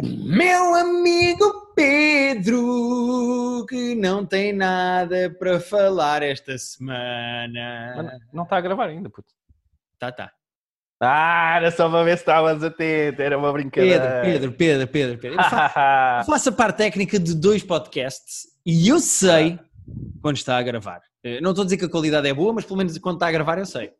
O 0.00 0.06
meu 0.06 0.74
amigo 0.74 1.72
Pedro, 1.74 3.66
que 3.68 3.94
não 3.94 4.24
tem 4.24 4.52
nada 4.52 5.30
para 5.38 5.60
falar 5.60 6.22
esta 6.22 6.56
semana. 6.58 7.94
Mas 7.96 8.20
não 8.32 8.44
está 8.44 8.56
a 8.56 8.60
gravar 8.60 8.88
ainda, 8.88 9.10
puto. 9.10 9.28
Tá, 9.98 10.10
tá. 10.12 10.32
Ah, 11.00 11.56
era 11.56 11.70
só 11.70 11.88
para 11.90 12.02
ver 12.04 12.16
se 12.16 12.22
estavas 12.22 12.62
atento, 12.62 13.20
era 13.20 13.36
uma 13.36 13.52
brincadeira. 13.52 14.20
Pedro, 14.22 14.52
Pedro, 14.52 14.52
Pedro, 14.52 14.88
Pedro, 14.88 15.18
Pedro. 15.18 15.38
Eu 15.40 15.44
faço, 15.50 15.78
eu 16.30 16.34
faço 16.34 16.48
a 16.48 16.52
parte 16.52 16.76
técnica 16.78 17.18
de 17.18 17.34
dois 17.34 17.62
podcasts 17.62 18.46
e 18.64 18.88
eu 18.88 18.98
sei 19.00 19.58
quando 20.22 20.36
está 20.36 20.56
a 20.56 20.62
gravar. 20.62 21.02
Eh, 21.22 21.40
Não 21.40 21.50
estou 21.50 21.62
a 21.62 21.66
dizer 21.66 21.76
que 21.76 21.84
a 21.84 21.90
qualidade 21.90 22.28
é 22.28 22.32
boa, 22.32 22.52
mas 22.52 22.64
pelo 22.64 22.78
menos 22.78 22.96
quando 22.98 23.16
está 23.16 23.26
a 23.28 23.32
gravar 23.32 23.58
eu 23.58 23.66
sei. 23.66 23.92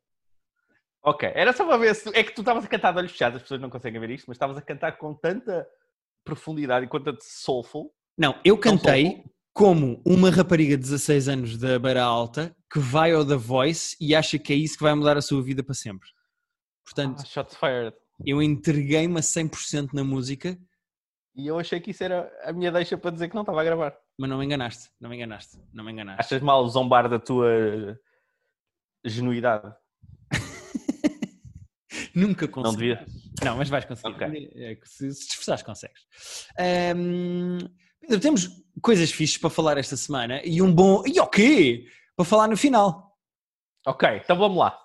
Ok, 1.04 1.30
era 1.34 1.52
só 1.52 1.64
para 1.66 1.76
ver 1.76 1.94
se. 1.94 2.08
É 2.16 2.24
que 2.24 2.32
tu 2.34 2.40
estavas 2.40 2.64
a 2.64 2.68
cantar 2.68 2.92
de 2.92 2.98
olhos 2.98 3.12
fechados, 3.12 3.36
as 3.36 3.42
pessoas 3.42 3.60
não 3.60 3.70
conseguem 3.70 4.00
ver 4.00 4.10
isto, 4.10 4.24
mas 4.26 4.34
estavas 4.36 4.56
a 4.56 4.62
cantar 4.62 4.92
com 4.98 5.14
tanta 5.14 5.66
profundidade 6.24 6.86
e 6.86 6.88
com 6.88 7.00
tanto 7.00 7.22
soulful. 7.22 7.92
Não, 8.18 8.38
eu 8.44 8.56
cantei 8.58 9.24
como 9.52 10.02
uma 10.04 10.30
rapariga 10.30 10.76
de 10.76 10.82
16 10.82 11.28
anos 11.28 11.58
da 11.58 11.78
Beira 11.78 12.02
Alta 12.02 12.56
que 12.72 12.78
vai 12.80 13.12
ao 13.12 13.24
The 13.24 13.36
Voice 13.36 13.96
e 14.00 14.14
acha 14.14 14.38
que 14.38 14.52
é 14.52 14.56
isso 14.56 14.76
que 14.76 14.82
vai 14.82 14.94
mudar 14.94 15.16
a 15.16 15.22
sua 15.22 15.42
vida 15.42 15.62
para 15.62 15.74
sempre. 15.74 16.08
Portanto, 16.84 17.20
Ah, 17.22 17.24
shots 17.24 17.54
fired. 17.56 17.94
eu 18.26 18.42
entreguei-me 18.42 19.18
a 19.18 19.22
100% 19.22 19.92
na 19.94 20.02
música, 20.02 20.58
E 21.36 21.46
eu 21.48 21.58
achei 21.58 21.80
que 21.80 21.90
isso 21.90 22.02
era 22.04 22.30
a 22.44 22.52
minha 22.52 22.70
deixa 22.72 22.96
para 22.96 23.10
dizer 23.10 23.28
que 23.28 23.34
não 23.34 23.42
estava 23.42 23.60
a 23.60 23.64
gravar. 23.64 23.96
mas 24.18 24.30
não 24.30 24.38
me 24.38 24.44
enganaste, 24.44 24.90
não 25.00 25.10
me 25.10 25.16
enganaste, 25.16 25.58
não 25.72 25.84
me 25.84 25.90
enganaste. 25.92 26.20
Achas 26.20 26.40
mal 26.42 26.66
zombar 26.68 27.08
da 27.08 27.18
tua 27.18 27.98
genuidade? 29.04 29.72
Nunca 32.14 32.46
Não 32.46 32.52
consegui. 32.52 32.76
devia? 32.94 33.06
Não, 33.42 33.56
mas 33.56 33.68
vais 33.68 33.84
conseguir. 33.84 34.14
Ok. 34.14 34.50
É 34.56 34.78
Se, 34.84 35.12
se 35.12 35.26
te 35.26 35.30
esforçares, 35.30 35.62
consegues. 35.62 36.00
Ahm, 36.58 37.58
Pedro, 38.00 38.20
temos 38.20 38.48
coisas 38.80 39.10
fixes 39.10 39.38
para 39.38 39.50
falar 39.50 39.78
esta 39.78 39.96
semana 39.96 40.40
e 40.44 40.60
um 40.62 40.72
bom. 40.72 41.02
E 41.06 41.18
o 41.20 41.26
quê? 41.26 41.86
Para 42.16 42.24
falar 42.24 42.48
no 42.48 42.56
final. 42.56 43.16
Ok, 43.86 44.08
então 44.22 44.36
vamos 44.36 44.56
lá. 44.58 44.78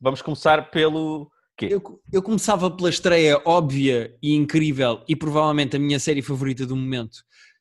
Vamos 0.00 0.22
começar 0.22 0.70
pelo. 0.70 1.30
quê? 1.56 1.68
Eu, 1.70 2.00
eu 2.12 2.22
começava 2.22 2.70
pela 2.70 2.88
estreia 2.90 3.40
óbvia 3.44 4.16
e 4.22 4.34
incrível 4.34 5.02
e 5.08 5.16
provavelmente 5.16 5.76
a 5.76 5.78
minha 5.78 5.98
série 5.98 6.22
favorita 6.22 6.64
do 6.66 6.76
momento. 6.76 7.18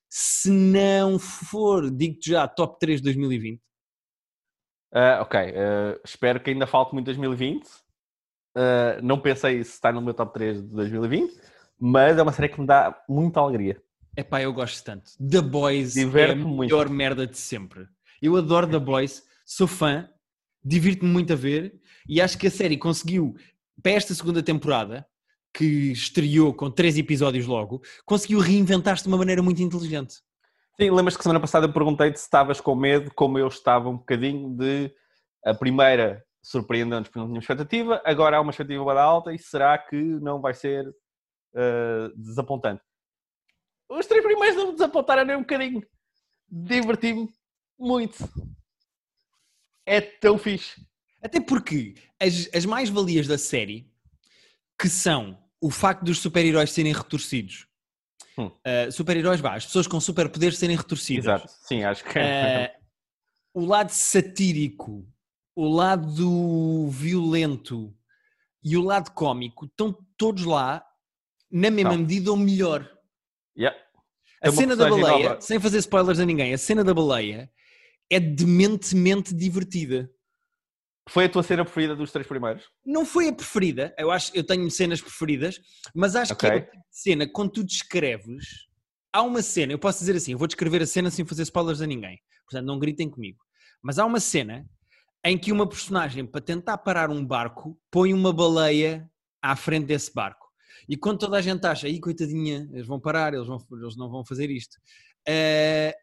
Se 0.09 0.49
não 0.49 1.17
for, 1.17 1.89
digo-te 1.89 2.29
já, 2.29 2.47
top 2.47 2.77
3 2.79 2.99
de 3.01 3.03
2020. 3.05 3.59
Ah, 4.93 5.19
ok, 5.21 5.39
ah, 5.39 5.99
espero 6.05 6.39
que 6.39 6.51
ainda 6.51 6.67
falte 6.67 6.93
muito 6.93 7.05
2020. 7.05 7.67
Ah, 8.55 8.99
não 9.03 9.19
pensei 9.19 9.61
se 9.63 9.71
está 9.71 9.91
no 9.91 10.01
meu 10.01 10.13
top 10.13 10.33
3 10.33 10.61
de 10.61 10.73
2020, 10.73 11.33
mas 11.79 12.17
é 12.17 12.23
uma 12.23 12.31
série 12.31 12.49
que 12.49 12.59
me 12.59 12.65
dá 12.65 12.97
muita 13.07 13.39
alegria. 13.41 13.81
Epá, 14.15 14.41
eu 14.41 14.53
gosto 14.53 14.81
tanto. 14.83 15.11
The 15.17 15.41
Boys 15.41 15.97
é 15.97 16.03
a 16.31 16.35
muito. 16.35 16.59
melhor 16.61 16.89
merda 16.89 17.27
de 17.27 17.37
sempre. 17.37 17.85
Eu 18.21 18.37
adoro 18.37 18.65
The 18.65 18.79
Boys, 18.79 19.23
sou 19.45 19.67
fã, 19.67 20.09
divirto-me 20.63 21.11
muito 21.11 21.33
a 21.33 21.35
ver 21.35 21.81
e 22.07 22.21
acho 22.21 22.37
que 22.37 22.47
a 22.47 22.51
série 22.51 22.77
conseguiu, 22.77 23.35
para 23.83 23.91
esta 23.91 24.13
segunda 24.13 24.41
temporada, 24.41 25.05
que 25.53 25.91
estreou 25.91 26.53
com 26.53 26.71
três 26.71 26.97
episódios 26.97 27.45
logo, 27.45 27.81
conseguiu 28.05 28.39
reinventar-se 28.39 29.03
de 29.03 29.09
uma 29.09 29.17
maneira 29.17 29.41
muito 29.41 29.61
inteligente. 29.61 30.15
Sim, 30.79 30.91
lembras 30.91 31.15
que 31.15 31.23
semana 31.23 31.39
passada 31.39 31.65
eu 31.65 31.73
perguntei-te 31.73 32.17
se 32.17 32.25
estavas 32.25 32.59
com 32.61 32.75
medo, 32.75 33.11
como 33.13 33.37
eu 33.37 33.47
estava 33.47 33.89
um 33.89 33.97
bocadinho 33.97 34.49
de 34.55 34.91
a 35.45 35.53
primeira 35.53 36.23
surpreendente 36.45 37.09
porque 37.09 37.19
não 37.19 37.27
tinha 37.27 37.39
expectativa, 37.39 38.01
agora 38.05 38.37
há 38.37 38.41
uma 38.41 38.51
expectativa 38.51 39.01
alta 39.01 39.33
e 39.33 39.39
será 39.39 39.77
que 39.77 39.95
não 39.95 40.39
vai 40.39 40.53
ser 40.53 40.85
ah, 41.55 42.11
desapontante? 42.15 42.83
Os 43.89 44.05
três 44.05 44.23
primeiros 44.23 44.55
não 44.55 44.67
me 44.67 44.73
desapontaram 44.73 45.25
nem 45.25 45.35
um 45.35 45.41
bocadinho. 45.41 45.83
Diverti-me 46.47 47.29
muito. 47.77 48.17
É 49.85 50.01
tão 50.01 50.37
fixe. 50.37 50.81
Até 51.21 51.39
porque 51.39 51.95
as, 52.19 52.49
as 52.53 52.65
mais-valias 52.65 53.27
da 53.27 53.37
série, 53.37 53.91
que 54.79 54.87
são 54.89 55.37
o 55.61 55.71
facto 55.71 56.03
dos 56.03 56.19
super-heróis 56.19 56.71
serem 56.71 56.93
retorcidos, 56.93 57.67
Hum. 58.37 58.47
uh, 58.47 58.91
super-heróis, 58.91 59.39
vá, 59.39 59.55
as 59.55 59.65
pessoas 59.65 59.87
com 59.87 59.97
superpoderes 59.99 60.57
serem 60.57 60.75
retorcidas, 60.75 61.23
Exato. 61.25 61.47
Sim, 61.65 61.83
acho 61.85 62.03
que 62.03 62.19
Uh, 62.19 62.85
o 63.53 63.65
lado 63.65 63.89
satírico, 63.91 65.07
o 65.55 65.67
lado 65.67 66.87
violento 66.89 67.95
e 68.63 68.75
o 68.75 68.81
lado 68.83 69.11
cómico 69.11 69.65
estão 69.65 69.95
todos 70.17 70.43
lá 70.43 70.83
na 71.51 71.69
mesma 71.69 71.91
Estão. 71.91 72.01
medida 72.05 72.31
ou 72.31 72.37
melhor. 72.37 72.89
Yeah. 73.57 73.77
A 74.43 74.49
É 74.49 74.51
cena 74.51 74.75
da 74.75 74.89
baleia, 74.89 75.29
nova. 75.29 75.41
sem 75.41 75.59
fazer 75.59 75.77
spoilers 75.79 76.19
a 76.19 76.25
ninguém, 76.25 76.53
a 76.53 76.57
cena 76.57 76.83
da 76.83 76.93
baleia 76.93 77.49
é 78.11 78.19
dementemente 78.19 79.33
divertida. 79.33 80.11
Foi 81.07 81.25
a 81.25 81.29
tua 81.29 81.43
cena 81.43 81.63
preferida 81.63 81.95
dos 81.95 82.11
três 82.11 82.27
primeiros? 82.27 82.63
Não 82.85 83.05
foi 83.05 83.29
a 83.29 83.33
preferida, 83.33 83.93
eu 83.97 84.09
acho 84.11 84.31
eu 84.35 84.43
tenho 84.43 84.69
cenas 84.71 84.99
preferidas, 84.99 85.59
mas 85.93 86.15
acho 86.15 86.35
que 86.35 86.45
é 86.47 86.55
o 86.55 86.61
tipo 86.61 86.77
cena 86.89 87.27
quando 87.31 87.51
tu 87.51 87.63
descreves. 87.63 88.65
Há 89.13 89.21
uma 89.21 89.41
cena, 89.41 89.71
eu 89.71 89.79
posso 89.79 89.99
dizer 89.99 90.15
assim, 90.15 90.33
eu 90.33 90.37
vou 90.37 90.47
descrever 90.47 90.81
a 90.81 90.85
cena 90.87 91.09
sem 91.11 91.23
fazer 91.23 91.43
spoilers 91.43 91.79
a 91.81 91.87
ninguém, 91.87 92.19
portanto 92.49 92.65
não 92.67 92.79
gritem 92.79 93.09
comigo. 93.09 93.37
Mas 93.81 93.97
há 93.99 94.05
uma 94.05 94.19
cena 94.19 94.65
em 95.25 95.39
que 95.39 95.51
uma 95.51 95.67
personagem, 95.67 96.23
para 96.23 96.39
tentar 96.39 96.77
parar 96.77 97.09
um 97.09 97.25
barco, 97.25 97.75
põe 97.89 98.13
uma 98.13 98.31
baleia 98.31 99.09
à 99.41 99.55
frente 99.55 99.87
desse 99.87 100.13
barco. 100.13 100.45
E 100.87 100.95
quando 100.95 101.17
toda 101.17 101.35
a 101.37 101.41
gente 101.41 101.65
acha, 101.65 101.87
aí 101.87 101.99
coitadinha, 101.99 102.69
eles 102.71 102.85
vão 102.85 102.99
parar, 102.99 103.33
eles, 103.33 103.47
vão, 103.47 103.57
eles 103.71 103.97
não 103.97 104.07
vão 104.07 104.23
fazer 104.23 104.51
isto, 104.51 104.77
eh, 105.27 105.97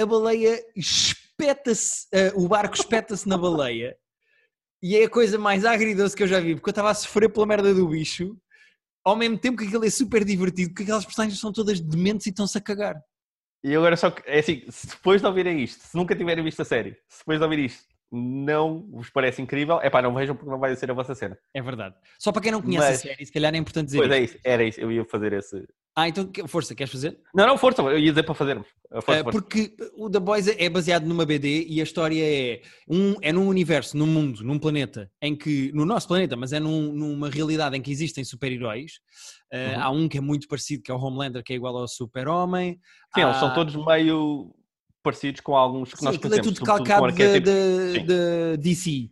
a 0.00 0.06
baleia 0.06 0.58
espeta-se, 0.74 2.06
eh, 2.10 2.32
o 2.34 2.48
barco 2.48 2.74
espeta-se 2.74 3.28
na 3.28 3.36
baleia 3.36 3.94
e 4.82 4.96
é 4.96 5.04
a 5.04 5.10
coisa 5.10 5.38
mais 5.38 5.66
agridoce 5.66 6.16
que 6.16 6.22
eu 6.22 6.28
já 6.28 6.40
vi, 6.40 6.54
porque 6.54 6.70
eu 6.70 6.72
estava 6.72 6.90
a 6.90 6.94
sofrer 6.94 7.30
pela 7.30 7.44
merda 7.44 7.74
do 7.74 7.86
bicho, 7.86 8.34
ao 9.04 9.14
mesmo 9.14 9.36
tempo 9.36 9.58
que 9.58 9.66
aquilo 9.66 9.84
é 9.84 9.90
super 9.90 10.24
divertido, 10.24 10.70
porque 10.70 10.84
aquelas 10.84 11.04
personagens 11.04 11.38
são 11.38 11.52
todas 11.52 11.80
dementes 11.80 12.26
e 12.26 12.30
estão-se 12.30 12.56
a 12.56 12.62
cagar. 12.62 12.98
E 13.62 13.76
agora 13.76 13.96
só 13.96 14.10
que, 14.10 14.22
é 14.26 14.38
assim, 14.38 14.62
depois 14.88 15.20
de 15.20 15.26
ouvirem 15.26 15.62
isto, 15.62 15.82
se 15.82 15.94
nunca 15.94 16.16
tiverem 16.16 16.42
visto 16.42 16.62
a 16.62 16.64
série, 16.64 16.96
depois 17.18 17.38
de 17.38 17.44
ouvir 17.44 17.58
isto 17.58 17.93
não 18.12 18.86
vos 18.92 19.10
parece 19.10 19.42
incrível, 19.42 19.80
é 19.82 19.90
pá, 19.90 20.00
não 20.00 20.14
vejam 20.14 20.36
porque 20.36 20.50
não 20.50 20.58
vai 20.58 20.74
ser 20.76 20.90
a 20.90 20.94
vossa 20.94 21.14
cena. 21.14 21.36
É 21.52 21.60
verdade. 21.60 21.94
Só 22.18 22.30
para 22.32 22.42
quem 22.42 22.52
não 22.52 22.62
conhece 22.62 22.86
Mas- 22.86 22.98
a 22.98 23.02
série, 23.02 23.26
se 23.26 23.32
calhar 23.32 23.54
é 23.54 23.58
importante 23.58 23.86
dizer 23.86 23.98
Pois 23.98 24.10
é 24.10 24.20
isto. 24.20 24.34
isso, 24.36 24.42
era 24.44 24.64
isso, 24.64 24.80
eu 24.80 24.92
ia 24.92 25.04
fazer 25.04 25.32
esse. 25.32 25.66
Ah, 25.96 26.08
então, 26.08 26.28
força, 26.48 26.74
queres 26.74 26.92
fazer? 26.92 27.16
Não, 27.32 27.46
não, 27.46 27.56
força, 27.56 27.80
eu 27.82 27.98
ia 27.98 28.10
dizer 28.10 28.24
para 28.24 28.34
fazermos. 28.34 28.66
Força, 28.90 29.12
Eh, 29.12 29.22
força. 29.22 29.38
porque 29.40 29.76
o 29.96 30.10
The 30.10 30.18
Boys 30.20 30.48
é 30.48 30.68
baseado 30.68 31.04
numa 31.06 31.24
BD 31.24 31.66
e 31.68 31.80
a 31.80 31.84
história 31.84 32.20
é, 32.20 32.62
um, 32.88 33.14
é 33.22 33.32
num 33.32 33.46
universo, 33.46 33.96
num 33.96 34.06
mundo, 34.06 34.42
num 34.42 34.58
planeta, 34.58 35.08
em 35.22 35.36
que, 35.36 35.70
no 35.72 35.84
nosso 35.86 36.08
planeta, 36.08 36.36
mas 36.36 36.52
é 36.52 36.58
num- 36.58 36.92
numa 36.92 37.30
realidade 37.30 37.76
em 37.76 37.80
que 37.82 37.92
existem 37.92 38.24
super-heróis. 38.24 38.94
Uhum. 39.52 39.80
Há 39.82 39.90
um 39.90 40.08
que 40.08 40.18
é 40.18 40.20
muito 40.20 40.48
parecido, 40.48 40.82
que 40.82 40.90
é 40.90 40.94
o 40.94 40.98
Homelander, 40.98 41.44
que 41.44 41.52
é 41.52 41.56
igual 41.56 41.76
ao 41.76 41.86
Super-Homem. 41.86 42.80
Sim, 43.14 43.20
eles 43.22 43.36
Há- 43.36 43.40
são 43.40 43.54
todos 43.54 43.76
meio 43.86 44.52
parecidos 45.04 45.40
com 45.42 45.54
alguns 45.54 45.92
que 45.92 45.98
Sim, 45.98 46.06
nós 46.06 46.16
aquilo 46.16 46.34
é 46.34 46.38
conhecemos. 46.38 46.58
tudo 46.58 46.66
calcado 46.66 47.06
da, 47.12 48.04
da 48.06 48.56
DC. 48.56 49.10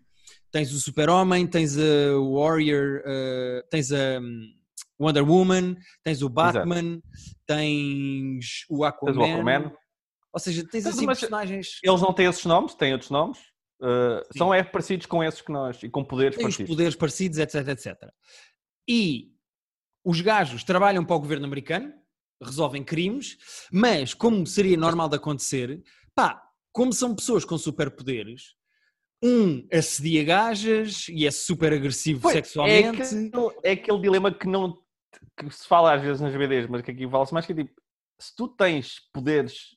Tens 0.50 0.72
o 0.72 0.80
Super-Homem, 0.80 1.46
tens 1.46 1.78
a 1.78 2.18
Warrior, 2.18 3.02
eh, 3.06 3.64
tens 3.70 3.92
a 3.92 4.18
hum, 4.20 4.52
Wonder 4.98 5.26
Woman, 5.28 5.76
tens 6.02 6.20
o 6.22 6.28
Batman, 6.28 7.00
tens 7.46 8.64
o 8.68 8.84
Aquaman. 8.84 9.14
Tens 9.14 9.26
o 9.26 9.38
Aquaman. 9.38 9.72
Ou 10.32 10.40
seja, 10.40 10.66
tens 10.66 10.84
Mas- 10.84 10.96
assim 10.96 11.06
personagens. 11.06 11.78
Eles 11.82 12.00
não 12.00 12.12
têm 12.12 12.26
esses 12.26 12.44
nomes, 12.44 12.74
têm 12.74 12.92
outros 12.92 13.10
nomes. 13.10 13.38
uh, 13.80 14.22
são 14.36 14.52
é 14.54 14.62
parecidos 14.62 15.06
com 15.06 15.22
esses 15.24 15.40
que 15.40 15.50
nós 15.52 15.82
e 15.82 15.88
com 15.88 16.04
poderes 16.04 16.36
têm 16.36 16.46
os 16.46 16.54
parecidos. 16.54 16.70
poderes 16.76 16.96
parecidos, 16.96 17.38
etc, 17.38 17.68
etc. 17.68 18.10
E 18.88 19.32
os 20.04 20.20
gajos 20.20 20.64
trabalham 20.64 21.04
para 21.04 21.16
o 21.16 21.20
governo 21.20 21.46
americano, 21.46 21.92
resolvem 22.42 22.82
crimes, 22.84 23.36
mas 23.72 24.14
como 24.14 24.46
seria 24.46 24.76
normal 24.76 25.08
de 25.08 25.16
acontecer, 25.16 25.82
pá, 26.14 26.42
como 26.72 26.92
são 26.92 27.14
pessoas 27.14 27.44
com 27.44 27.56
superpoderes, 27.58 28.54
um 29.22 29.66
assedia 29.72 30.24
gajas 30.24 31.06
e 31.08 31.26
é 31.26 31.30
super 31.30 31.72
agressivo 31.72 32.20
Pois, 32.22 32.34
sexualmente. 32.34 33.02
É 33.02 33.04
aquele, 33.04 33.56
é 33.62 33.70
aquele 33.72 34.00
dilema 34.00 34.32
que 34.32 34.48
não 34.48 34.82
que 35.36 35.50
se 35.50 35.66
fala 35.66 35.94
às 35.94 36.02
vezes 36.02 36.20
nas 36.20 36.34
BDs, 36.34 36.66
mas 36.68 36.82
que 36.82 36.90
aqui 36.90 37.08
fala-se 37.08 37.32
mais 37.32 37.46
que 37.46 37.52
é 37.52 37.56
tipo, 37.56 37.70
se 38.18 38.34
tu 38.34 38.48
tens 38.48 38.96
poderes 39.12 39.76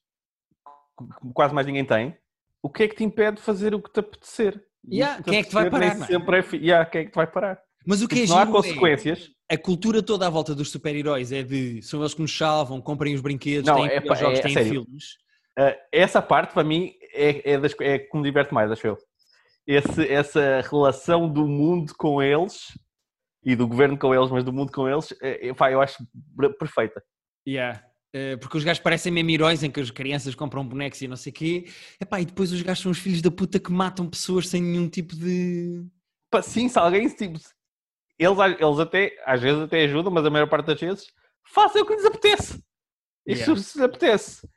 que 0.98 1.34
quase 1.34 1.54
mais 1.54 1.68
ninguém 1.68 1.86
tem, 1.86 2.18
o 2.63 2.69
que 2.69 2.84
é 2.84 2.88
que 2.88 2.95
te 2.95 3.04
impede 3.04 3.38
de 3.38 3.44
fazer 3.44 3.75
o 3.75 3.81
que 3.81 3.92
te 3.92 4.00
apetecer? 4.00 4.66
E 4.88 4.98
Yeah, 4.98 5.22
quem 5.22 5.38
é 5.40 5.44
que 5.44 5.50
te 5.50 5.56
vai 5.56 5.69
parar, 5.69 6.01
é? 6.01 6.06
Sempre 6.06 6.40
é 6.40 6.56
yeah, 6.56 6.90
quem 6.90 7.01
é 7.01 7.06
que 7.06 7.12
te 7.12 7.16
vai 7.16 7.28
parar? 7.28 7.60
Mas 7.86 8.01
o 8.01 8.07
que 8.07 8.16
é 8.16 8.22
Tipo, 8.22 8.30
não 8.34 8.40
há 8.40 8.44
é- 8.44 8.51
consequências. 8.51 9.30
A 9.50 9.57
cultura 9.57 10.01
toda 10.01 10.25
à 10.25 10.30
volta 10.30 10.56
dos 10.56 10.71
super-heróis 10.71 11.31
é 11.31 11.44
de 11.44 11.81
são 11.81 12.00
eles 12.00 12.13
que 12.13 12.21
nos 12.21 12.36
salvam, 12.36 12.81
comprem 12.81 13.13
os 13.13 13.21
brinquedos, 13.21 13.68
Não, 13.68 13.75
têm 13.75 13.88
é 13.88 14.01
pá, 14.01 14.15
jogos, 14.15 14.39
é- 14.39 14.42
têm 14.42 14.56
filmes. 14.65 15.13
Uh, 15.57 15.74
essa 15.92 16.21
parte, 16.21 16.53
para 16.53 16.63
mim, 16.63 16.94
é, 17.13 17.53
é, 17.53 17.59
das, 17.59 17.74
é 17.80 18.00
que 18.00 18.18
me 18.18 18.24
diverte 18.24 18.53
mais, 18.53 18.69
acho 18.71 18.88
eu. 18.88 18.97
Esse, 19.65 20.07
essa 20.07 20.62
relação 20.62 21.31
do 21.31 21.47
mundo 21.47 21.94
com 21.97 22.21
eles 22.21 22.77
e 23.44 23.56
do 23.56 23.68
governo 23.68 23.97
com 23.97 24.13
eles, 24.13 24.30
mas 24.30 24.44
do 24.44 24.51
mundo 24.51 24.71
com 24.71 24.88
eles, 24.89 25.13
é, 25.21 25.47
é, 25.47 25.53
pá, 25.53 25.71
eu 25.71 25.81
acho 25.81 26.03
per- 26.38 26.57
perfeita. 26.57 27.01
Yeah. 27.47 27.81
Uh, 28.15 28.38
porque 28.39 28.57
os 28.57 28.63
gajos 28.63 28.81
parecem 28.81 29.12
mesmo 29.12 29.30
heróis 29.30 29.62
em 29.62 29.69
que 29.69 29.80
as 29.80 29.92
crianças 29.92 30.33
compram 30.36 30.65
bonecos 30.65 31.01
e 31.01 31.07
não 31.07 31.15
sei 31.18 31.31
o 31.31 31.36
quê. 31.36 31.65
Epá, 32.01 32.19
e 32.19 32.25
depois 32.25 32.51
os 32.51 32.62
gajos 32.62 32.81
são 32.81 32.92
os 32.92 32.97
filhos 32.97 33.21
da 33.21 33.30
puta 33.30 33.59
que 33.59 33.71
matam 33.71 34.09
pessoas 34.09 34.47
sem 34.47 34.62
nenhum 34.62 34.89
tipo 34.89 35.15
de. 35.15 35.86
Pá, 36.31 36.42
sim, 36.42 36.68
se 36.68 36.80
alguém 36.80 37.07
tipo, 37.09 37.38
eles, 38.18 38.38
eles 38.40 38.80
até, 38.80 39.16
às 39.26 39.42
vezes 39.42 39.64
até 39.64 39.84
ajudam, 39.84 40.12
mas 40.12 40.26
a 40.26 40.30
maior 40.30 40.48
parte 40.48 40.68
das 40.68 40.80
vezes 40.80 41.08
façam 41.48 41.82
o 41.82 41.86
que 41.86 41.94
lhes 41.94 42.06
apetece. 42.06 42.64
Isso 43.26 43.52
yeah. 43.52 43.56
se 43.56 43.78
lhes 43.78 43.86
apetece 43.86 44.48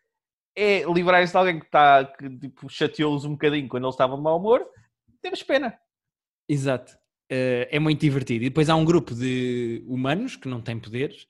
é 0.59 0.83
livrar-se 0.93 1.33
de 1.33 1.39
alguém 1.39 1.61
que 1.61 1.67
está 1.67 2.05
que 2.05 2.29
tipo, 2.29 2.69
chateou-os 2.69 3.25
um 3.25 3.33
bocadinho 3.33 3.69
quando 3.69 3.85
eles 3.85 3.95
estavam 3.95 4.17
de 4.17 4.23
mau 4.23 4.39
humor, 4.39 4.67
temos 5.23 5.43
pena. 5.43 5.79
Exato. 6.49 6.93
Uh, 7.31 7.69
é 7.71 7.79
muito 7.79 8.01
divertido. 8.01 8.45
E 8.45 8.49
depois 8.49 8.69
há 8.69 8.75
um 8.75 8.85
grupo 8.85 9.15
de 9.15 9.85
humanos 9.87 10.35
que 10.35 10.49
não 10.49 10.61
têm 10.61 10.81
poderes 10.81 11.27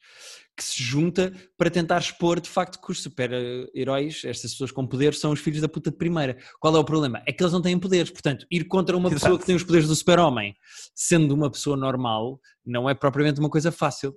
que 0.58 0.64
se 0.64 0.82
junta 0.82 1.32
para 1.56 1.70
tentar 1.70 1.98
expor 1.98 2.40
de 2.40 2.48
facto 2.48 2.84
que 2.84 2.90
os 2.90 3.00
super-heróis, 3.00 4.22
estas 4.24 4.50
pessoas 4.50 4.72
com 4.72 4.84
poderes, 4.84 5.20
são 5.20 5.30
os 5.30 5.38
filhos 5.38 5.60
da 5.60 5.68
puta 5.68 5.88
de 5.88 5.96
primeira. 5.96 6.36
Qual 6.58 6.74
é 6.74 6.78
o 6.78 6.84
problema? 6.84 7.22
É 7.24 7.32
que 7.32 7.40
eles 7.40 7.52
não 7.52 7.62
têm 7.62 7.78
poderes. 7.78 8.10
Portanto, 8.10 8.44
ir 8.50 8.64
contra 8.64 8.96
uma 8.96 9.08
Exato. 9.08 9.20
pessoa 9.20 9.38
que 9.38 9.46
tem 9.46 9.54
os 9.54 9.62
poderes 9.62 9.86
do 9.86 9.94
super-homem, 9.94 10.56
sendo 10.96 11.32
uma 11.32 11.48
pessoa 11.48 11.76
normal, 11.76 12.40
não 12.66 12.90
é 12.90 12.94
propriamente 12.94 13.38
uma 13.38 13.48
coisa 13.48 13.70
fácil. 13.70 14.10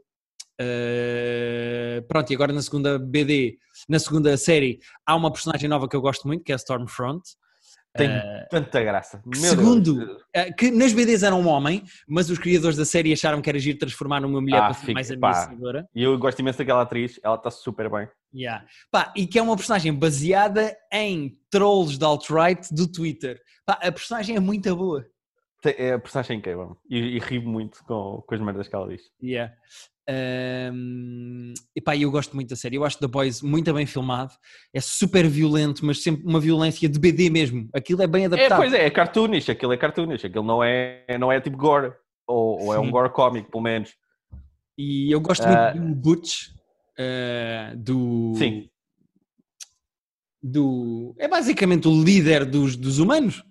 Uh, 0.60 2.02
pronto, 2.08 2.32
e 2.32 2.36
agora 2.36 2.52
na 2.52 2.62
segunda 2.62 2.98
BD, 2.98 3.58
na 3.88 4.00
segunda 4.00 4.36
série, 4.36 4.80
há 5.06 5.16
uma 5.16 5.32
personagem 5.32 5.70
nova 5.70 5.88
que 5.88 5.96
eu 5.96 6.02
gosto 6.02 6.28
muito, 6.28 6.44
que 6.44 6.52
é 6.52 6.56
a 6.56 6.58
Stormfront. 6.58 7.22
Tem 7.96 8.10
uh, 8.10 8.22
tanta 8.50 8.82
graça. 8.82 9.22
Meu 9.26 9.36
segundo, 9.36 9.98
uh, 10.02 10.56
que 10.58 10.72
nas 10.72 10.94
BDs 10.94 11.24
era 11.24 11.36
um 11.36 11.48
homem, 11.48 11.84
mas 12.08 12.30
os 12.30 12.40
criadores 12.40 12.78
da 12.78 12.86
série 12.86 13.12
acharam 13.12 13.42
que 13.42 13.50
era 13.50 13.60
giro 13.60 13.78
transformar 13.78 14.22
numa 14.22 14.40
mulher 14.40 14.62
ah, 14.62 14.74
para 14.74 14.94
mais 14.94 15.12
ameaçadora. 15.12 15.90
E 15.94 16.04
eu 16.04 16.18
gosto 16.18 16.40
imenso 16.40 16.60
daquela 16.60 16.84
atriz, 16.84 17.20
ela 17.22 17.36
está 17.36 17.52
super 17.52 17.90
bem. 17.90 18.08
Yeah. 18.34 18.66
Pá, 18.90 19.12
e 19.16 19.28
que 19.28 19.38
é 19.38 19.42
uma 19.42 19.58
personagem 19.58 19.94
baseada 19.94 20.76
em 20.92 21.38
trolls 21.50 21.98
de 21.98 22.06
alt-right 22.06 22.74
do 22.74 22.90
Twitter. 22.90 23.42
Pá, 23.66 23.74
a 23.74 23.92
personagem 23.92 24.38
é 24.38 24.40
muito 24.40 24.74
boa. 24.74 25.06
É 25.64 25.94
a 25.94 26.00
personagem 26.00 26.38
incrível 26.40 26.76
e, 26.90 26.98
e 26.98 27.20
ri 27.20 27.40
muito 27.40 27.84
com, 27.84 28.24
com 28.26 28.34
as 28.34 28.42
merdas 28.42 28.68
que 28.68 28.76
ela 28.76 28.88
diz. 28.88 29.02
Yeah. 29.22 29.54
Um, 30.74 31.54
epá, 31.76 31.96
eu 31.96 32.12
gosto 32.12 32.36
muito 32.36 32.50
da 32.50 32.56
série. 32.56 32.76
Eu 32.76 32.84
acho 32.84 33.00
The 33.00 33.08
Boys 33.08 33.42
muito 33.42 33.74
bem 33.74 33.86
filmado. 33.86 34.34
É 34.74 34.82
super 34.82 35.28
violento, 35.28 35.86
mas 35.86 36.02
sempre 36.02 36.26
uma 36.26 36.40
violência 36.40 36.90
de 36.90 37.00
BD 37.00 37.30
mesmo. 37.30 37.70
Aquilo 37.74 38.02
é 38.02 38.08
bem 38.08 38.26
adaptado. 38.26 38.54
É, 38.54 38.58
pois 38.58 38.74
é, 38.74 38.86
é 38.86 38.90
cartoonish. 38.90 39.50
Aquilo 39.50 39.74
é 39.74 39.78
cartoonish. 39.78 40.26
Aquilo 40.26 40.44
não 40.44 40.64
é, 40.64 41.06
não 41.20 41.32
é 41.32 41.40
tipo 41.40 41.58
gore. 41.58 41.94
Ou, 42.28 42.66
ou 42.66 42.74
é 42.74 42.80
um 42.80 42.90
gore 42.90 43.10
cómico, 43.10 43.52
pelo 43.52 43.64
menos. 43.64 43.94
E 44.78 45.12
eu 45.12 45.22
gosto 45.22 45.46
muito 45.46 45.60
ah. 45.60 45.72
do 45.72 45.96
Butch. 45.96 46.50
Uh, 47.00 47.78
do. 47.78 48.34
Sim. 48.36 48.70
Do. 50.42 51.16
É 51.20 51.28
basicamente 51.28 51.88
o 51.88 52.04
líder 52.04 52.46
dos, 52.46 52.76
dos 52.76 53.00
humanos. 53.00 53.44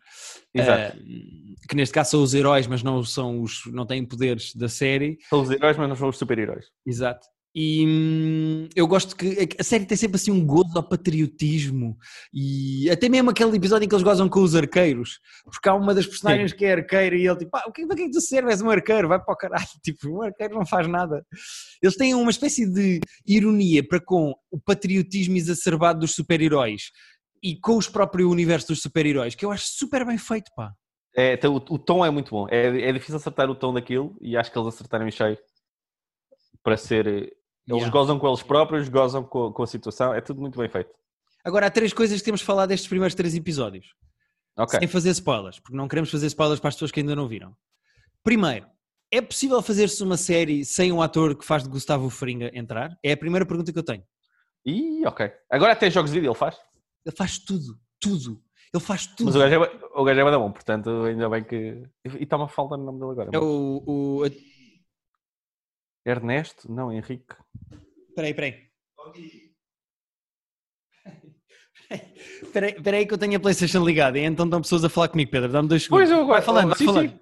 Exato. 0.55 0.97
Uh, 0.99 1.69
que 1.69 1.77
neste 1.77 1.95
caso 1.95 2.11
são 2.11 2.23
os 2.23 2.35
heróis, 2.35 2.67
mas 2.67 2.83
não 2.83 3.03
são 3.05 3.43
os 3.43 3.63
não 3.67 3.87
têm 3.87 4.05
poderes 4.05 4.55
da 4.55 4.69
série. 4.69 5.19
São 5.29 5.43
os 5.43 5.51
heróis, 5.51 5.77
mas 5.77 5.89
não 5.89 5.97
são 5.97 6.09
os 6.09 6.19
super-heróis. 6.19 6.67
Exato. 6.87 7.27
E 7.55 7.85
hum, 7.85 8.69
eu 8.77 8.87
gosto 8.87 9.17
que 9.17 9.49
a 9.59 9.65
série 9.65 9.85
tem 9.85 9.97
sempre 9.97 10.15
assim 10.17 10.31
um 10.31 10.47
gozo 10.47 10.71
ao 10.77 10.89
patriotismo 10.89 11.99
e 12.33 12.89
até 12.89 13.09
mesmo 13.09 13.31
aquele 13.31 13.57
episódio 13.57 13.87
em 13.87 13.89
que 13.89 13.95
eles 13.95 14.05
gozam 14.05 14.29
com 14.29 14.41
os 14.41 14.55
arqueiros, 14.55 15.19
porque 15.45 15.69
há 15.69 15.75
uma 15.75 15.93
das 15.93 16.07
personagens 16.07 16.53
Sim. 16.53 16.57
que 16.57 16.65
é 16.65 16.75
arqueira 16.75 17.17
e 17.17 17.27
ele 17.27 17.39
tipo, 17.39 17.57
ah, 17.57 17.65
o 17.67 17.73
que, 17.73 17.85
para 17.87 17.97
que 17.97 18.03
é 18.03 18.07
que 18.07 18.13
tu 18.13 18.21
serves? 18.21 18.53
És 18.53 18.63
um 18.63 18.71
arqueiro, 18.71 19.09
vai 19.09 19.19
para 19.19 19.35
o 19.35 19.37
caralho, 19.37 19.67
tipo, 19.83 20.09
um 20.09 20.23
arqueiro 20.23 20.55
não 20.55 20.65
faz 20.65 20.87
nada. 20.87 21.27
Eles 21.83 21.97
têm 21.97 22.15
uma 22.15 22.31
espécie 22.31 22.73
de 22.73 23.01
ironia 23.27 23.87
para 23.87 24.01
com 24.01 24.33
o 24.49 24.61
patriotismo 24.61 25.37
exacerbado 25.37 26.01
dos 26.01 26.15
super-heróis 26.15 26.93
e 27.43 27.57
com 27.57 27.77
os 27.77 27.89
próprios 27.89 28.31
universos 28.31 28.69
dos 28.69 28.83
super-heróis, 28.83 29.35
que 29.35 29.45
eu 29.45 29.51
acho 29.51 29.67
super 29.67 30.05
bem 30.05 30.19
feito, 30.19 30.51
pá. 30.55 30.73
É, 31.17 31.35
então, 31.35 31.55
o, 31.55 31.57
o, 31.57 31.79
tom 31.79 32.05
é 32.05 32.11
muito 32.11 32.31
bom. 32.31 32.47
É, 32.49 32.89
é 32.89 32.93
difícil 32.93 33.17
acertar 33.17 33.51
o 33.51 33.55
tom 33.55 33.73
daquilo 33.73 34.17
e 34.21 34.37
acho 34.37 34.51
que 34.51 34.59
eles 34.59 34.75
acertaram 34.75 35.07
em 35.09 35.11
cheio 35.11 35.37
para 36.63 36.77
ser. 36.77 37.07
Eles 37.07 37.33
yeah. 37.69 37.91
gozam 37.91 38.19
com 38.19 38.29
eles 38.29 38.43
próprios, 38.43 38.89
gozam 38.89 39.25
com, 39.25 39.53
com, 39.53 39.63
a 39.63 39.67
situação, 39.67 40.15
é 40.15 40.21
tudo 40.21 40.41
muito 40.41 40.59
bem 40.59 40.69
feito. 40.69 40.91
Agora, 41.45 41.67
há 41.67 41.71
três 41.71 41.93
coisas 41.93 42.19
que 42.19 42.25
temos 42.25 42.41
de 42.41 42.47
falar 42.47 42.67
destes 42.67 42.89
primeiros 42.89 43.15
três 43.15 43.35
episódios. 43.35 43.95
Okay. 44.57 44.81
Sem 44.81 44.89
fazer 44.89 45.11
spoilers, 45.11 45.59
porque 45.59 45.77
não 45.77 45.89
queremos 45.89 46.11
fazer 46.11 46.27
spoilers 46.27 46.61
para 46.61 46.69
as 46.69 46.75
pessoas 46.75 46.91
que 46.91 47.01
ainda 47.01 47.17
não 47.17 47.27
viram. 47.27 47.57
Primeiro, 48.23 48.67
é 49.11 49.21
possível 49.21 49.61
fazer-se 49.63 50.03
uma 50.03 50.17
série 50.17 50.65
sem 50.65 50.93
um 50.93 51.01
ator 51.01 51.37
que 51.37 51.45
faz 51.45 51.63
de 51.63 51.69
Gustavo 51.69 52.11
Fringa 52.11 52.51
entrar? 52.55 52.97
É 53.03 53.13
a 53.13 53.17
primeira 53.17 53.47
pergunta 53.47 53.73
que 53.73 53.79
eu 53.79 53.83
tenho. 53.83 54.05
Ih, 54.65 55.07
ok. 55.07 55.31
Agora 55.51 55.73
até 55.73 55.91
jogos 55.91 56.11
de 56.11 56.19
vídeo 56.19 56.31
ele 56.31 56.39
faz? 56.39 56.57
Ele 57.05 57.17
faz 57.17 57.39
tudo, 57.39 57.79
tudo. 57.99 58.43
Ele 58.73 58.83
faz 58.83 59.07
tudo. 59.07 59.27
Mas 59.27 59.37
o 59.37 59.39
gajo 59.39 59.65
é, 59.65 60.01
o 60.01 60.05
gajo 60.05 60.21
é 60.21 60.39
bom, 60.39 60.53
portanto, 60.53 61.05
ainda 61.05 61.29
bem 61.29 61.43
que. 61.43 61.83
E 62.05 62.23
está-me 62.23 62.45
a 62.45 62.49
falta 62.49 62.77
no 62.77 62.85
nome 62.85 63.01
dele 63.01 63.13
agora. 63.13 63.31
É 63.33 63.39
o. 63.39 63.83
o... 63.87 64.23
Ernesto? 66.07 66.71
Não, 66.71 66.93
Henrique. 66.93 67.35
Espera 68.09 68.27
aí, 68.27 68.31
espera 68.31 68.47
aí. 68.47 68.71
Espera 72.41 72.97
aí 72.97 73.07
que 73.07 73.15
eu 73.15 73.19
tenho 73.19 73.37
a 73.37 73.41
Playstation 73.41 73.85
ligada 73.85 74.19
e 74.19 74.23
então 74.23 74.45
estão 74.45 74.63
pessoas 74.63 74.85
a 74.85 74.89
falar 74.89 75.09
comigo, 75.09 75.31
Pedro. 75.31 75.51
Dá-me 75.51 75.69
dois 75.69 75.83
segundos. 75.83 76.09
Pois 76.09 76.19
eu 76.19 76.27
vai 76.27 76.41
falando, 76.41 76.69
vai 76.69 76.79
sim, 76.79 76.87
falando. 76.87 77.11
Sim. 77.11 77.21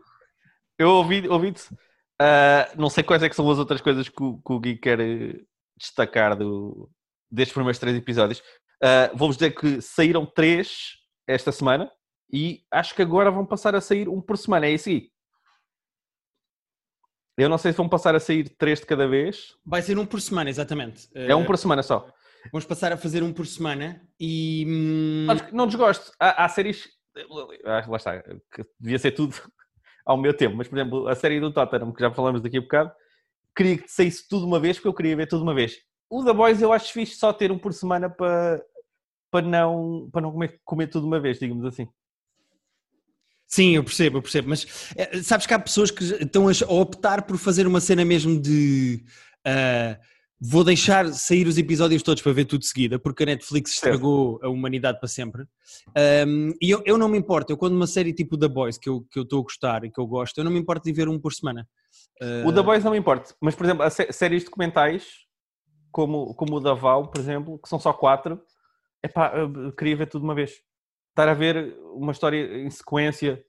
Eu 0.79 0.91
ouvi, 0.91 1.27
ouvi-te. 1.29 1.73
Uh, 2.21 2.77
não 2.77 2.91
sei 2.91 3.03
quais 3.03 3.23
é 3.23 3.29
que 3.29 3.37
são 3.37 3.51
as 3.51 3.59
outras 3.59 3.81
coisas 3.81 4.09
que 4.09 4.23
o, 4.23 4.39
que 4.39 4.53
o 4.53 4.61
Gui 4.61 4.77
quer 4.77 5.01
eh, 5.01 5.41
destacar 5.77 6.37
do, 6.37 6.91
destes 7.31 7.55
primeiros 7.55 7.79
três 7.79 7.97
episódios. 7.97 8.43
Uh, 8.83 9.17
Vou-vos 9.17 9.37
dizer 9.37 9.53
que 9.53 9.81
saíram 9.81 10.25
três 10.25 10.99
esta 11.27 11.51
semana 11.51 11.91
e 12.33 12.63
acho 12.71 12.95
que 12.95 13.03
agora 13.03 13.31
vão 13.31 13.45
passar 13.45 13.75
a 13.75 13.81
sair 13.81 14.09
um 14.09 14.21
por 14.21 14.39
semana. 14.39 14.67
É 14.67 14.73
isso 14.73 14.89
aí. 14.89 15.11
Eu 17.37 17.49
não 17.49 17.59
sei 17.59 17.73
se 17.73 17.79
vão 17.79 17.89
passar 17.89 18.15
a 18.15 18.21
sair 18.21 18.49
três 18.49 18.81
de 18.81 18.87
cada 18.87 19.07
vez. 19.07 19.55
Vai 19.65 19.81
ser 19.81 19.97
um 19.99 20.05
por 20.05 20.21
semana, 20.21 20.51
exatamente. 20.51 21.09
É 21.15 21.35
um 21.37 21.45
por 21.45 21.57
semana 21.57 21.83
só. 21.83 22.13
Vamos 22.53 22.67
passar 22.67 22.93
a 22.93 22.97
fazer 22.97 23.23
um 23.23 23.33
por 23.33 23.47
semana 23.47 24.01
e. 24.19 24.65
Hum, 24.67 25.27
não 25.53 25.67
desgosto. 25.67 26.13
Há, 26.19 26.45
há 26.45 26.49
séries. 26.49 26.89
Ah, 27.65 27.85
lá 27.89 27.97
está, 27.97 28.23
que 28.23 28.65
devia 28.79 28.99
ser 28.99 29.13
tudo 29.13 29.35
ao 30.07 30.17
meu 30.17 30.33
tempo, 30.35 30.57
mas 30.57 30.69
por 30.69 30.79
exemplo, 30.79 31.09
a 31.09 31.15
série 31.15 31.41
do 31.41 31.53
Tottenham, 31.53 31.93
que 31.93 32.01
já 32.01 32.13
falamos 32.13 32.41
daqui 32.41 32.59
a 32.59 32.61
bocado, 32.61 32.93
queria 33.57 33.79
que 33.79 33.89
saísse 33.89 34.29
tudo 34.29 34.47
uma 34.47 34.61
vez, 34.61 34.77
porque 34.77 34.89
eu 34.89 34.95
queria 34.95 35.17
ver 35.17 35.27
tudo 35.27 35.43
uma 35.43 35.55
vez. 35.55 35.77
O 36.11 36.25
The 36.25 36.33
Boys 36.33 36.63
eu 36.63 36.73
acho 36.73 36.93
fixe 36.93 37.17
só 37.17 37.33
ter 37.33 37.53
um 37.53 37.59
por 37.59 37.73
semana 37.73 38.09
para, 38.09 38.63
para 39.31 39.47
não, 39.47 40.09
para 40.11 40.23
não 40.23 40.33
comer, 40.33 40.61
comer 40.65 40.87
tudo 40.89 41.07
uma 41.07 41.21
vez, 41.21 41.39
digamos 41.39 41.65
assim. 41.65 41.87
Sim, 43.47 43.77
eu 43.77 43.85
percebo, 43.85 44.19
eu 44.19 44.23
percebo, 44.23 44.51
mas 44.51 44.93
é, 44.95 45.23
sabes 45.23 45.47
que 45.47 45.55
há 45.55 45.59
pessoas 45.59 45.91
que 45.91 46.05
estão 46.05 46.47
a 46.49 46.73
optar 46.73 47.23
por 47.23 47.39
fazer 47.39 47.67
uma 47.67 47.81
cena 47.81 48.05
mesmo 48.05 48.39
de 48.39 49.03
uh, 49.47 49.99
vou 50.41 50.63
deixar 50.63 51.07
sair 51.15 51.47
os 51.47 51.59
episódios 51.59 52.03
todos 52.03 52.23
para 52.23 52.33
ver 52.33 52.45
tudo 52.45 52.61
de 52.61 52.67
seguida, 52.67 52.99
porque 52.99 53.23
a 53.23 53.27
Netflix 53.27 53.73
estragou 53.73 54.39
a 54.43 54.49
humanidade 54.49 55.01
para 55.01 55.09
sempre. 55.09 55.45
Um, 56.27 56.53
e 56.61 56.71
eu, 56.71 56.83
eu 56.85 56.99
não 56.99 57.09
me 57.09 57.19
importo, 57.19 57.53
eu 57.53 57.57
quando 57.57 57.75
uma 57.75 57.87
série 57.87 58.13
tipo 58.13 58.37
The 58.37 58.49
Boys 58.49 58.77
que 58.77 58.89
eu 58.89 59.07
estou 59.17 59.25
que 59.25 59.35
eu 59.35 59.39
a 59.39 59.43
gostar 59.43 59.85
e 59.85 59.91
que 59.91 60.01
eu 60.01 60.07
gosto, 60.07 60.39
eu 60.39 60.45
não 60.45 60.53
me 60.53 60.59
importo 60.59 60.85
de 60.85 60.93
ver 60.93 61.09
um 61.09 61.19
por 61.19 61.33
semana. 61.33 61.67
Uh... 62.21 62.49
O 62.49 62.53
The 62.53 62.63
Boys 62.63 62.85
não 62.85 62.93
me 62.93 62.99
importa, 62.99 63.35
mas 63.41 63.55
por 63.55 63.65
exemplo, 63.65 63.85
séries 64.11 64.45
documentais 64.45 65.05
como, 65.91 66.35
como 66.35 66.57
o 66.57 66.61
da 66.61 66.75
Val, 66.75 67.09
por 67.09 67.21
exemplo, 67.21 67.59
que 67.59 67.69
são 67.69 67.79
só 67.79 67.93
quatro, 67.93 68.41
epá, 69.03 69.33
eu 69.35 69.73
queria 69.73 69.97
ver 69.97 70.07
tudo 70.07 70.23
de 70.23 70.29
uma 70.29 70.35
vez. 70.35 70.63
Estar 71.11 71.29
a 71.29 71.35
ver 71.35 71.77
uma 71.95 72.13
história 72.13 72.59
em 72.59 72.71
sequência, 72.71 73.45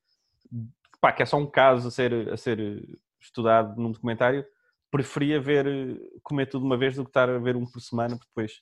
pá, 1.00 1.12
que 1.12 1.22
é 1.22 1.26
só 1.26 1.38
um 1.38 1.46
caso 1.46 1.88
a 1.88 1.92
ser, 1.92 2.32
a 2.32 2.38
ser 2.38 2.84
estudado 3.20 3.80
num 3.80 3.92
documentário, 3.92 4.46
preferia 4.90 5.40
ver, 5.40 6.00
comer 6.24 6.48
tudo 6.48 6.62
de 6.62 6.68
uma 6.68 6.78
vez 6.78 6.96
do 6.96 7.04
que 7.04 7.10
estar 7.10 7.30
a 7.30 7.38
ver 7.38 7.56
um 7.56 7.66
por 7.66 7.80
semana, 7.80 8.16
porque 8.16 8.30
depois 8.30 8.62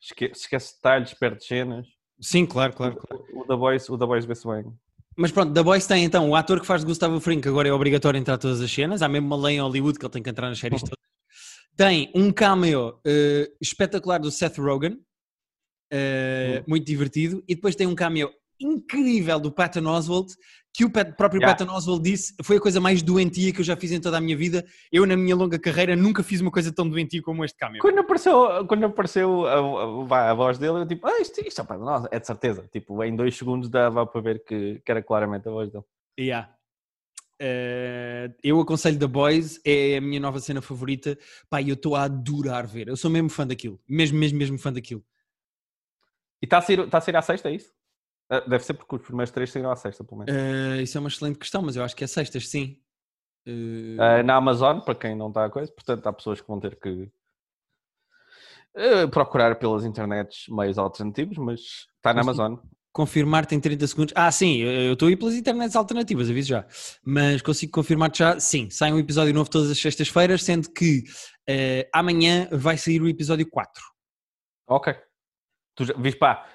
esquece, 0.00 0.40
esquece 0.40 0.74
detalhes, 0.74 1.14
perde 1.14 1.44
cenas. 1.44 1.86
Sim, 2.20 2.44
claro, 2.44 2.72
claro. 2.74 2.96
claro. 2.96 3.24
O, 3.32 3.40
o 3.40 3.46
The 3.46 3.56
Boys, 3.56 3.88
o 3.88 3.96
The 3.96 4.06
Boys 4.06 4.24
vê-se 4.24 4.46
bem. 4.46 4.64
Mas 5.16 5.32
pronto, 5.32 5.52
The 5.52 5.62
Boys 5.62 5.86
tem 5.86 6.04
então 6.04 6.28
o 6.28 6.34
ator 6.34 6.60
que 6.60 6.66
faz 6.66 6.80
de 6.80 6.86
Gustavo 6.86 7.20
Fring, 7.20 7.40
que 7.40 7.48
agora 7.48 7.68
é 7.68 7.72
obrigatório 7.72 8.18
entrar 8.18 8.38
todas 8.38 8.60
as 8.60 8.70
cenas. 8.70 9.02
Há 9.02 9.08
mesmo 9.08 9.26
uma 9.26 9.36
lei 9.36 9.56
em 9.56 9.60
Hollywood 9.60 9.98
que 9.98 10.04
ele 10.04 10.12
tem 10.12 10.22
que 10.22 10.30
entrar 10.30 10.48
nas 10.48 10.58
séries 10.58 10.82
todas. 10.82 10.96
Tem 11.80 12.12
um 12.14 12.30
cameo 12.30 12.90
uh, 12.90 13.56
espetacular 13.58 14.18
do 14.18 14.30
Seth 14.30 14.58
Rogen, 14.58 15.00
uh, 15.90 16.62
muito 16.68 16.84
divertido, 16.84 17.42
e 17.48 17.54
depois 17.54 17.74
tem 17.74 17.86
um 17.86 17.94
cameo 17.94 18.30
incrível 18.60 19.40
do 19.40 19.50
Patton 19.50 19.86
Oswalt, 19.86 20.30
que 20.74 20.84
o 20.84 20.90
Pat, 20.90 21.16
próprio 21.16 21.40
yeah. 21.40 21.56
Patton 21.56 21.74
Oswalt 21.74 22.02
disse 22.02 22.34
foi 22.42 22.58
a 22.58 22.60
coisa 22.60 22.82
mais 22.82 23.00
doentia 23.00 23.50
que 23.50 23.60
eu 23.60 23.64
já 23.64 23.76
fiz 23.76 23.92
em 23.92 23.98
toda 23.98 24.18
a 24.18 24.20
minha 24.20 24.36
vida. 24.36 24.62
Eu, 24.92 25.06
na 25.06 25.16
minha 25.16 25.34
longa 25.34 25.58
carreira, 25.58 25.96
nunca 25.96 26.22
fiz 26.22 26.42
uma 26.42 26.50
coisa 26.50 26.70
tão 26.70 26.86
doentia 26.86 27.22
como 27.22 27.42
este 27.46 27.56
cameo. 27.56 27.80
Quando 27.80 28.00
apareceu, 28.00 28.66
quando 28.66 28.84
apareceu 28.84 29.46
a, 29.46 30.14
a, 30.14 30.30
a 30.32 30.34
voz 30.34 30.58
dele, 30.58 30.80
eu 30.80 30.86
tipo, 30.86 31.06
ah, 31.06 31.18
isto, 31.18 31.40
isto 31.40 31.62
é 31.62 31.64
Patton 31.64 31.84
Oswalt, 31.84 32.08
é 32.12 32.20
de 32.20 32.26
certeza. 32.26 32.68
Tipo, 32.70 33.02
em 33.02 33.16
dois 33.16 33.34
segundos 33.38 33.70
dava 33.70 34.06
para 34.06 34.20
ver 34.20 34.44
que, 34.44 34.82
que 34.84 34.92
era 34.92 35.02
claramente 35.02 35.48
a 35.48 35.50
voz 35.50 35.72
dele. 35.72 35.84
Yeah. 36.18 36.54
Uh, 37.40 38.34
eu 38.44 38.60
aconselho 38.60 38.98
The 38.98 39.06
Boys, 39.06 39.58
é 39.64 39.96
a 39.96 40.00
minha 40.00 40.20
nova 40.20 40.38
cena 40.40 40.60
favorita. 40.60 41.18
Pá, 41.48 41.62
eu 41.62 41.72
estou 41.72 41.96
a 41.96 42.02
adorar 42.02 42.66
ver. 42.66 42.88
Eu 42.88 42.96
sou 42.96 43.10
mesmo 43.10 43.30
fã 43.30 43.46
daquilo. 43.46 43.80
Mesmo, 43.88 44.18
mesmo, 44.18 44.38
mesmo 44.38 44.58
fã 44.58 44.70
daquilo. 44.70 45.02
E 46.42 46.44
está 46.44 46.58
a 46.58 46.60
sair, 46.60 46.80
está 46.80 46.98
a 46.98 47.00
sair 47.00 47.16
à 47.16 47.22
sexta, 47.22 47.48
é 47.48 47.54
isso? 47.54 47.72
Uh, 48.30 48.46
deve 48.48 48.62
ser 48.62 48.74
porque 48.74 48.94
os 48.94 49.02
primeiros 49.02 49.30
três 49.30 49.50
saíram 49.50 49.70
à 49.70 49.76
sexta, 49.76 50.04
pelo 50.04 50.18
menos. 50.18 50.34
Uh, 50.34 50.82
isso 50.82 50.98
é 50.98 51.00
uma 51.00 51.08
excelente 51.08 51.38
questão, 51.38 51.62
mas 51.62 51.76
eu 51.76 51.82
acho 51.82 51.96
que 51.96 52.04
é 52.04 52.06
sextas, 52.06 52.46
sim. 52.48 52.78
na 54.24 54.36
Amazon, 54.36 54.80
para 54.80 54.94
quem 54.94 55.16
não 55.16 55.28
está 55.28 55.46
a 55.46 55.50
coisa, 55.50 55.72
portanto 55.72 56.06
há 56.06 56.12
pessoas 56.12 56.42
que 56.42 56.46
vão 56.46 56.60
ter 56.60 56.78
que 56.78 57.10
procurar 59.10 59.56
pelas 59.56 59.84
internets 59.84 60.46
meios 60.48 60.78
alternativos, 60.78 61.38
mas 61.38 61.60
está 61.96 62.14
na 62.14 62.20
Amazon 62.20 62.56
confirmar-te 62.92 63.54
em 63.54 63.60
30 63.60 63.86
segundos. 63.86 64.12
Ah, 64.16 64.30
sim, 64.30 64.58
eu 64.58 64.94
estou 64.94 65.08
aí 65.08 65.16
pelas 65.16 65.34
internets 65.34 65.76
alternativas, 65.76 66.28
aviso 66.28 66.48
já. 66.48 66.66
Mas 67.04 67.42
consigo 67.42 67.72
confirmar-te 67.72 68.18
já, 68.18 68.38
sim, 68.40 68.68
sai 68.70 68.92
um 68.92 68.98
episódio 68.98 69.34
novo 69.34 69.50
todas 69.50 69.70
as 69.70 69.78
sextas-feiras, 69.78 70.42
sendo 70.42 70.70
que 70.72 71.04
uh, 71.48 71.88
amanhã 71.92 72.48
vai 72.50 72.76
sair 72.76 73.00
o 73.00 73.08
episódio 73.08 73.48
4. 73.48 73.82
Ok. 74.68 74.94
Tu 75.76 75.84
já, 75.84 75.94
viste, 75.94 76.18
pá, 76.18 76.46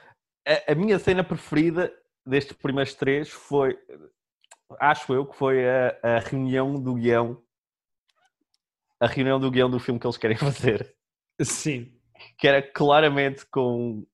a, 0.47 0.71
a, 0.71 0.75
minha 0.75 0.99
cena 0.99 1.23
preferida 1.23 1.93
destes 2.25 2.55
primeiros 2.57 2.93
três 2.93 3.29
foi, 3.29 3.77
acho 4.79 5.13
eu, 5.13 5.25
que 5.25 5.35
foi 5.35 5.67
a, 5.67 5.99
a 6.03 6.19
reunião 6.19 6.81
do 6.81 6.95
guião. 6.95 7.41
A 8.99 9.07
reunião 9.07 9.39
do 9.39 9.51
guião 9.51 9.69
do 9.69 9.79
filme 9.79 9.99
que 9.99 10.07
eles 10.07 10.17
querem 10.17 10.37
fazer. 10.37 10.95
Sim. 11.41 11.93
Que 12.37 12.47
era 12.47 12.61
claramente 12.61 13.45
com 13.45 14.05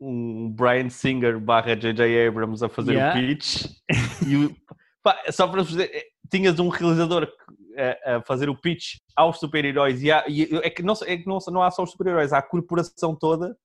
um 0.00 0.50
Brian 0.50 0.88
Singer 0.88 1.38
barra 1.38 1.76
J.J. 1.76 2.28
Abrams 2.28 2.64
a 2.64 2.68
fazer 2.68 2.94
yeah. 2.94 3.18
o 3.18 3.22
pitch 3.22 3.66
e 4.26 4.36
o, 4.36 4.56
pá, 5.02 5.16
só 5.30 5.46
para 5.46 5.62
dizer, 5.62 5.90
eh, 5.92 6.06
tinhas 6.30 6.58
um 6.58 6.68
realizador 6.68 7.28
a, 7.76 8.16
a 8.16 8.22
fazer 8.22 8.48
o 8.48 8.56
pitch 8.56 8.96
aos 9.14 9.38
super-heróis 9.38 10.02
e, 10.02 10.08
e, 10.28 10.56
é 10.62 10.70
que, 10.70 10.82
não, 10.82 10.94
é 11.04 11.16
que 11.16 11.26
não, 11.26 11.38
não 11.48 11.62
há 11.62 11.70
só 11.70 11.82
os 11.82 11.90
super-heróis, 11.90 12.32
há 12.32 12.38
a 12.38 12.42
corporação 12.42 13.14
toda 13.14 13.56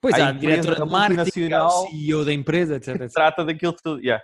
Pois 0.00 0.14
há, 0.14 0.28
a 0.28 0.32
diretora 0.32 0.76
de 0.76 0.90
marketing, 0.90 1.52
o 1.52 1.70
CEO 1.88 2.24
da 2.24 2.32
empresa, 2.32 2.76
etc. 2.76 2.94
etc. 3.02 3.12
Trata 3.12 3.44
daquilo 3.44 3.74
tudo, 3.74 4.00
yeah. 4.00 4.22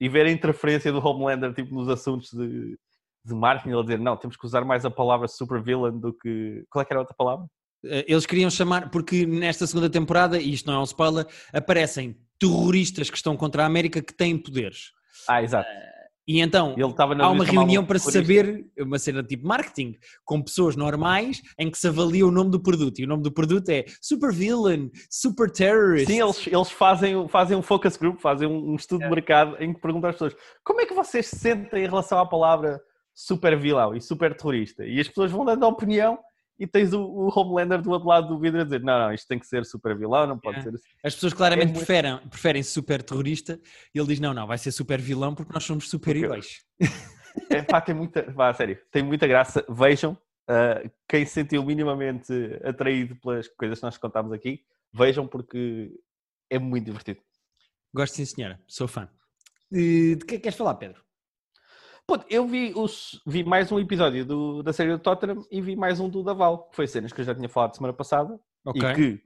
E 0.00 0.08
ver 0.08 0.26
a 0.26 0.30
interferência 0.30 0.90
do 0.90 0.98
Homelander 0.98 1.54
tipo, 1.54 1.72
nos 1.72 1.88
assuntos 1.88 2.30
de, 2.32 2.76
de 3.24 3.34
marketing, 3.34 3.74
ele 3.74 3.82
dizer, 3.82 4.00
não, 4.00 4.16
temos 4.16 4.36
que 4.36 4.44
usar 4.44 4.64
mais 4.64 4.84
a 4.84 4.90
palavra 4.90 5.28
super 5.28 5.62
villain 5.62 5.96
do 5.96 6.12
que... 6.12 6.64
Qual 6.68 6.82
é 6.82 6.84
que 6.84 6.92
era 6.92 6.98
a 6.98 7.02
outra 7.02 7.14
palavra? 7.16 7.46
Eh, 7.84 8.04
eles 8.08 8.26
queriam 8.26 8.50
chamar, 8.50 8.90
porque 8.90 9.26
nesta 9.26 9.66
segunda 9.66 9.90
temporada, 9.90 10.38
e 10.38 10.52
isto 10.52 10.66
não 10.66 10.74
é 10.74 10.78
um 10.80 10.84
spoiler, 10.84 11.26
aparecem 11.52 12.16
terroristas 12.38 13.10
que 13.10 13.16
estão 13.16 13.36
contra 13.36 13.62
a 13.62 13.66
América 13.66 14.02
que 14.02 14.14
têm 14.14 14.36
poderes. 14.36 14.92
Ah, 15.28 15.42
exato. 15.42 15.68
E 16.26 16.40
então 16.40 16.76
há 17.20 17.30
uma 17.30 17.44
reunião 17.44 17.84
para 17.84 17.98
se 17.98 18.12
saber, 18.12 18.64
uma 18.78 18.98
cena 18.98 19.24
tipo 19.24 19.46
marketing, 19.46 19.96
com 20.24 20.40
pessoas 20.40 20.76
normais 20.76 21.42
em 21.58 21.68
que 21.68 21.76
se 21.76 21.88
avalia 21.88 22.24
o 22.24 22.30
nome 22.30 22.50
do 22.50 22.62
produto. 22.62 23.00
E 23.00 23.04
o 23.04 23.08
nome 23.08 23.24
do 23.24 23.32
produto 23.32 23.68
é 23.70 23.84
Super 24.00 24.32
Villain, 24.32 24.90
Super 25.10 25.50
Terrorist. 25.50 26.06
Sim, 26.06 26.22
eles, 26.22 26.46
eles 26.46 26.70
fazem, 26.70 27.26
fazem 27.28 27.56
um 27.56 27.62
focus 27.62 27.96
group, 27.96 28.20
fazem 28.20 28.46
um 28.46 28.76
estudo 28.76 29.02
é. 29.02 29.08
de 29.08 29.14
mercado 29.14 29.56
em 29.58 29.74
que 29.74 29.80
perguntam 29.80 30.10
às 30.10 30.14
pessoas 30.14 30.36
como 30.64 30.80
é 30.80 30.86
que 30.86 30.94
vocês 30.94 31.26
se 31.26 31.36
sentem 31.36 31.84
em 31.84 31.88
relação 31.88 32.18
à 32.18 32.26
palavra 32.26 32.80
super 33.12 33.58
vilão 33.58 33.94
e 33.94 34.00
super 34.00 34.36
terrorista. 34.36 34.84
E 34.84 35.00
as 35.00 35.08
pessoas 35.08 35.30
vão 35.30 35.44
dando 35.44 35.64
a 35.64 35.68
opinião 35.68 36.18
e 36.58 36.66
tens 36.66 36.92
o, 36.92 37.02
o, 37.02 37.28
Homelander 37.38 37.80
do 37.80 37.90
outro 37.90 38.08
lado 38.08 38.28
do 38.28 38.38
vidro 38.38 38.60
a 38.60 38.64
dizer: 38.64 38.82
não, 38.82 38.98
não, 38.98 39.12
isto 39.12 39.26
tem 39.26 39.38
que 39.38 39.46
ser 39.46 39.64
super 39.64 39.96
vilão, 39.96 40.26
não 40.26 40.38
pode 40.38 40.58
é. 40.58 40.62
ser 40.62 40.74
assim. 40.74 40.88
As 41.02 41.14
pessoas 41.14 41.32
claramente 41.32 41.70
é 41.70 41.74
preferem, 41.74 42.12
muito... 42.12 42.28
preferem 42.28 42.62
super 42.62 43.02
terrorista 43.02 43.60
e 43.94 43.98
ele 43.98 44.08
diz: 44.08 44.20
não, 44.20 44.32
não, 44.32 44.46
vai 44.46 44.58
ser 44.58 44.72
super 44.72 45.00
vilão 45.00 45.34
porque 45.34 45.52
nós 45.52 45.64
somos 45.64 45.88
super 45.88 46.16
heróis. 46.16 46.64
É 47.48 47.62
pá, 47.62 47.80
tem 47.80 47.94
muita, 47.94 48.22
pá, 48.32 48.52
sério, 48.52 48.78
tem 48.90 49.02
muita 49.02 49.26
graça. 49.26 49.64
Vejam, 49.68 50.12
uh, 50.12 50.90
quem 51.08 51.24
se 51.24 51.32
sentiu 51.32 51.64
minimamente 51.64 52.32
atraído 52.62 53.16
pelas 53.16 53.48
coisas 53.48 53.78
que 53.78 53.84
nós 53.84 53.96
contámos 53.96 54.32
aqui, 54.32 54.62
vejam 54.92 55.26
porque 55.26 55.90
é 56.50 56.58
muito 56.58 56.84
divertido. 56.84 57.20
Gosto 57.94 58.14
sim, 58.14 58.24
senhora, 58.24 58.60
sou 58.66 58.86
fã. 58.86 59.08
De, 59.70 60.16
de 60.16 60.24
que 60.24 60.34
é 60.34 60.36
que 60.36 60.42
queres 60.42 60.58
falar, 60.58 60.74
Pedro? 60.74 61.01
Pô, 62.06 62.18
eu 62.28 62.46
vi, 62.46 62.72
os, 62.74 63.20
vi 63.26 63.44
mais 63.44 63.70
um 63.70 63.78
episódio 63.78 64.24
do, 64.24 64.62
da 64.62 64.72
série 64.72 64.90
do 64.90 64.98
Tottenham 64.98 65.46
e 65.50 65.60
vi 65.60 65.76
mais 65.76 66.00
um 66.00 66.08
do 66.08 66.22
Daval, 66.22 66.68
que 66.68 66.76
foi 66.76 66.86
cenas 66.86 67.12
que 67.12 67.20
eu 67.20 67.24
já 67.24 67.34
tinha 67.34 67.48
falado 67.48 67.76
semana 67.76 67.92
passada 67.92 68.38
okay. 68.64 68.90
e 68.90 68.94
que 68.94 69.22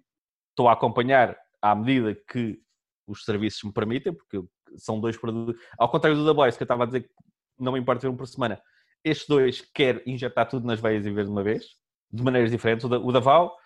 estou 0.51 0.69
a 0.69 0.73
acompanhar 0.73 1.37
à 1.61 1.75
medida 1.75 2.15
que 2.15 2.61
os 3.07 3.25
serviços 3.25 3.63
me 3.65 3.73
permitem, 3.73 4.13
porque 4.13 4.43
são 4.77 5.01
dois 5.01 5.17
produtos. 5.17 5.61
Ao 5.79 5.89
contrário 5.89 6.19
do 6.19 6.27
The 6.27 6.35
Boys, 6.35 6.57
que 6.57 6.63
eu 6.63 6.67
estava 6.67 6.83
a 6.83 6.87
dizer 6.87 7.03
que 7.03 7.11
não 7.59 7.73
me 7.73 7.79
importa 7.79 8.03
ver 8.03 8.09
um 8.09 8.17
por 8.17 8.27
semana, 8.27 8.61
estes 9.03 9.27
dois 9.27 9.61
quero 9.75 10.03
injetar 10.07 10.49
tudo 10.49 10.67
nas 10.67 10.81
veias 10.81 11.07
e 11.07 11.11
ver 11.11 11.25
de 11.25 11.31
uma 11.31 11.43
vez, 11.43 11.77
de 12.13 12.23
maneiras 12.23 12.51
diferentes. 12.51 12.85
O, 12.85 12.89
da, 12.89 12.99
o 12.99 13.11
Daval 13.11 13.57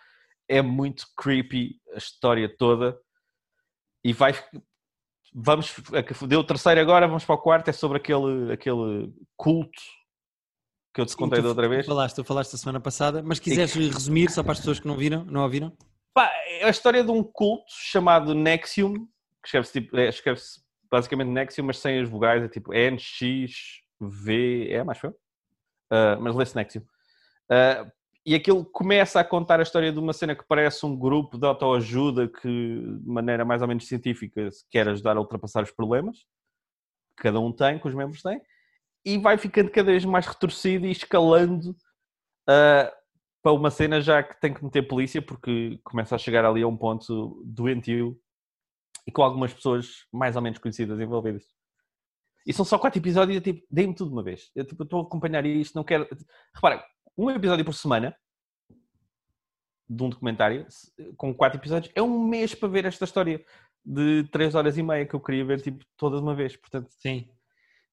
é 0.48 0.62
muito 0.62 1.06
creepy, 1.16 1.80
a 1.94 1.98
história 1.98 2.48
toda, 2.48 2.98
e 4.04 4.12
vai, 4.12 4.32
vamos, 5.34 5.74
deu 6.26 6.40
o 6.40 6.44
terceiro 6.44 6.80
agora, 6.80 7.06
vamos 7.06 7.24
para 7.24 7.34
o 7.34 7.38
quarto, 7.38 7.68
é 7.68 7.72
sobre 7.72 7.98
aquele, 7.98 8.52
aquele 8.52 9.12
culto 9.36 9.82
que 10.92 11.00
eu 11.00 11.06
te 11.06 11.16
contei 11.16 11.40
da 11.40 11.48
outra 11.48 11.68
vez. 11.68 11.86
Tu 11.86 11.88
falaste, 11.88 12.16
tu 12.16 12.24
falaste 12.24 12.54
a 12.54 12.58
semana 12.58 12.80
passada, 12.80 13.22
mas 13.22 13.38
quiseres 13.38 13.74
e... 13.76 13.88
resumir 13.88 14.30
só 14.30 14.42
para 14.42 14.52
as 14.52 14.58
pessoas 14.58 14.80
que 14.80 14.86
não 14.86 14.96
viram, 14.96 15.24
não 15.24 15.42
ouviram? 15.42 15.72
Pá, 16.12 16.30
é 16.46 16.64
a 16.64 16.70
história 16.70 17.04
de 17.04 17.10
um 17.10 17.22
culto 17.22 17.70
chamado 17.70 18.34
Nexium, 18.34 18.94
que 18.94 19.46
escreve-se 19.46 19.80
tipo, 19.80 19.96
é, 19.96 20.08
escreve 20.08 20.40
basicamente 20.90 21.28
Nexium, 21.28 21.64
mas 21.66 21.78
sem 21.78 22.00
as 22.00 22.08
vogais, 22.08 22.42
é 22.42 22.48
tipo 22.48 22.74
N, 22.74 22.98
X, 22.98 23.80
V, 24.00 24.68
é 24.70 24.82
mais 24.82 24.98
foi? 24.98 25.10
Uh, 25.10 26.20
mas 26.20 26.34
lê-se 26.34 26.56
Nexium. 26.56 26.82
Uh, 26.82 27.90
e 28.24 28.34
aquilo 28.34 28.64
começa 28.64 29.18
a 29.18 29.24
contar 29.24 29.60
a 29.60 29.62
história 29.62 29.90
de 29.90 29.98
uma 29.98 30.12
cena 30.12 30.34
que 30.34 30.44
parece 30.46 30.84
um 30.84 30.96
grupo 30.96 31.38
de 31.38 31.46
autoajuda 31.46 32.28
que, 32.28 32.48
de 32.48 33.08
maneira 33.08 33.44
mais 33.44 33.62
ou 33.62 33.68
menos 33.68 33.86
científica, 33.86 34.48
quer 34.70 34.88
ajudar 34.88 35.16
a 35.16 35.20
ultrapassar 35.20 35.62
os 35.62 35.70
problemas 35.70 36.18
que 37.16 37.24
cada 37.24 37.40
um 37.40 37.52
tem, 37.52 37.78
que 37.78 37.88
os 37.88 37.94
membros 37.94 38.22
têm, 38.22 38.40
e 39.04 39.18
vai 39.18 39.38
ficando 39.38 39.70
cada 39.70 39.90
vez 39.90 40.04
mais 40.04 40.26
retorcido 40.26 40.86
e 40.86 40.90
escalando 40.90 41.70
uh, 41.70 42.90
para 43.42 43.52
uma 43.52 43.70
cena 43.70 44.00
já 44.00 44.22
que 44.22 44.38
tem 44.40 44.52
que 44.52 44.62
meter 44.62 44.86
polícia, 44.86 45.22
porque 45.22 45.80
começa 45.82 46.14
a 46.14 46.18
chegar 46.18 46.44
ali 46.44 46.62
a 46.62 46.68
um 46.68 46.76
ponto 46.76 47.42
doentio 47.44 48.18
e 49.06 49.12
com 49.12 49.22
algumas 49.22 49.52
pessoas 49.52 50.06
mais 50.12 50.36
ou 50.36 50.42
menos 50.42 50.58
conhecidas 50.58 51.00
envolvidas. 51.00 51.44
E 52.46 52.52
são 52.52 52.64
só 52.64 52.78
quatro 52.78 52.98
episódios 52.98 53.38
e 53.38 53.40
tipo, 53.40 53.66
dei-me 53.70 53.94
tudo 53.94 54.08
de 54.08 54.14
uma 54.14 54.22
vez. 54.22 54.50
Eu 54.54 54.64
tipo, 54.64 54.82
estou 54.82 55.00
a 55.00 55.02
acompanhar 55.02 55.44
isto, 55.44 55.74
não 55.74 55.84
quero. 55.84 56.08
Repara, 56.54 56.84
um 57.20 57.30
episódio 57.30 57.64
por 57.64 57.74
semana 57.74 58.16
de 59.88 60.02
um 60.02 60.08
documentário 60.08 60.66
com 61.16 61.34
quatro 61.34 61.58
episódios 61.58 61.92
é 61.94 62.00
um 62.00 62.24
mês 62.24 62.54
para 62.54 62.68
ver 62.68 62.86
esta 62.86 63.04
história 63.04 63.44
de 63.84 64.24
três 64.32 64.54
horas 64.54 64.78
e 64.78 64.82
meia 64.82 65.04
que 65.04 65.14
eu 65.14 65.20
queria 65.20 65.44
ver 65.44 65.60
tipo 65.60 65.84
toda 65.96 66.16
de 66.16 66.22
uma 66.22 66.34
vez. 66.34 66.56
Portanto, 66.56 66.88
sim. 66.90 67.28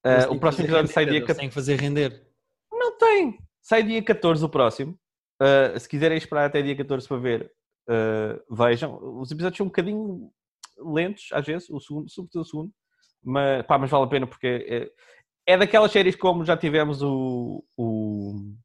Uh, 0.05 0.31
o 0.31 0.39
próximo 0.39 0.65
episódio 0.65 0.87
render, 0.87 0.93
sai 0.93 1.05
dia 1.05 1.19
14. 1.21 1.39
Tem 1.39 1.49
que 1.49 1.55
fazer 1.55 1.75
render. 1.79 2.27
Não 2.71 2.97
tem. 2.97 3.39
Sai 3.61 3.83
dia 3.83 4.01
14 4.01 4.45
o 4.45 4.49
próximo. 4.49 4.97
Uh, 5.41 5.77
se 5.77 5.89
quiserem 5.89 6.17
esperar 6.17 6.45
até 6.45 6.61
dia 6.61 6.75
14 6.75 7.07
para 7.07 7.17
ver, 7.17 7.51
uh, 7.89 8.55
vejam. 8.55 9.19
Os 9.19 9.31
episódios 9.31 9.57
são 9.57 9.65
um 9.65 9.69
bocadinho 9.69 10.31
lentos, 10.77 11.29
às 11.33 11.45
vezes, 11.45 11.69
o 11.69 11.79
segundo, 11.79 12.09
sobretudo 12.09 12.41
o 12.41 12.45
segundo, 12.45 12.71
mas, 13.23 13.65
pá, 13.65 13.77
mas 13.77 13.89
vale 13.89 14.05
a 14.05 14.07
pena 14.07 14.27
porque 14.27 14.47
é, 14.47 15.53
é 15.53 15.57
daquelas 15.57 15.91
séries 15.91 16.15
como 16.15 16.45
já 16.45 16.55
tivemos 16.55 17.01
o, 17.01 17.63
o 17.75 18.55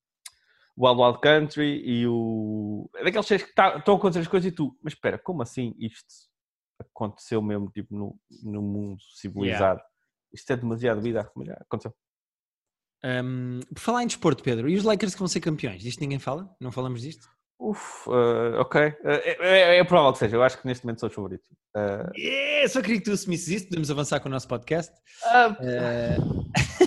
Wild 0.78 1.00
Wild 1.00 1.20
Country 1.20 1.82
e 1.84 2.06
o. 2.06 2.90
É 2.96 3.04
daqueles 3.04 3.26
séries 3.26 3.46
que 3.46 3.54
tá, 3.54 3.76
estão 3.76 3.94
a 3.94 3.96
acontecer 3.98 4.20
as 4.20 4.28
coisas 4.28 4.50
e 4.50 4.54
tu, 4.54 4.76
mas 4.82 4.94
espera, 4.94 5.18
como 5.18 5.42
assim 5.42 5.74
isto 5.78 6.06
aconteceu 6.80 7.40
mesmo 7.42 7.70
tipo, 7.70 7.94
no, 7.94 8.18
no 8.42 8.62
mundo 8.62 9.00
civilizado? 9.16 9.78
Yeah. 9.78 9.84
Isto 10.32 10.52
é 10.52 10.56
demasiado 10.56 11.00
vida, 11.00 11.30
mas 11.36 11.46
já 11.46 11.54
aconteceu. 11.54 11.94
Um, 13.04 13.60
por 13.74 13.80
falar 13.80 14.02
em 14.02 14.06
desporto, 14.06 14.42
Pedro, 14.42 14.68
e 14.68 14.76
os 14.76 14.84
Lakers 14.84 15.14
que 15.14 15.18
vão 15.18 15.28
ser 15.28 15.40
campeões? 15.40 15.82
Disto 15.82 16.00
ninguém 16.00 16.18
fala? 16.18 16.54
Não 16.60 16.72
falamos 16.72 17.02
disto? 17.02 17.28
Uf, 17.58 18.08
uh, 18.08 18.60
ok. 18.60 18.80
Uh, 18.80 18.94
é, 19.04 19.36
é, 19.40 19.78
é, 19.78 19.84
provável 19.84 20.12
que 20.12 20.18
seja. 20.18 20.36
Eu 20.36 20.42
acho 20.42 20.60
que 20.60 20.66
neste 20.66 20.84
momento 20.84 21.00
sou 21.00 21.08
os 21.08 21.14
favoritos. 21.14 21.48
Uh... 21.76 22.10
Yeah, 22.16 22.68
só 22.68 22.80
queria 22.80 22.98
que 22.98 23.04
tu 23.04 23.12
assumisse 23.12 23.54
isso. 23.54 23.68
Podemos 23.68 23.90
avançar 23.90 24.20
com 24.20 24.28
o 24.28 24.32
nosso 24.32 24.48
podcast. 24.48 24.92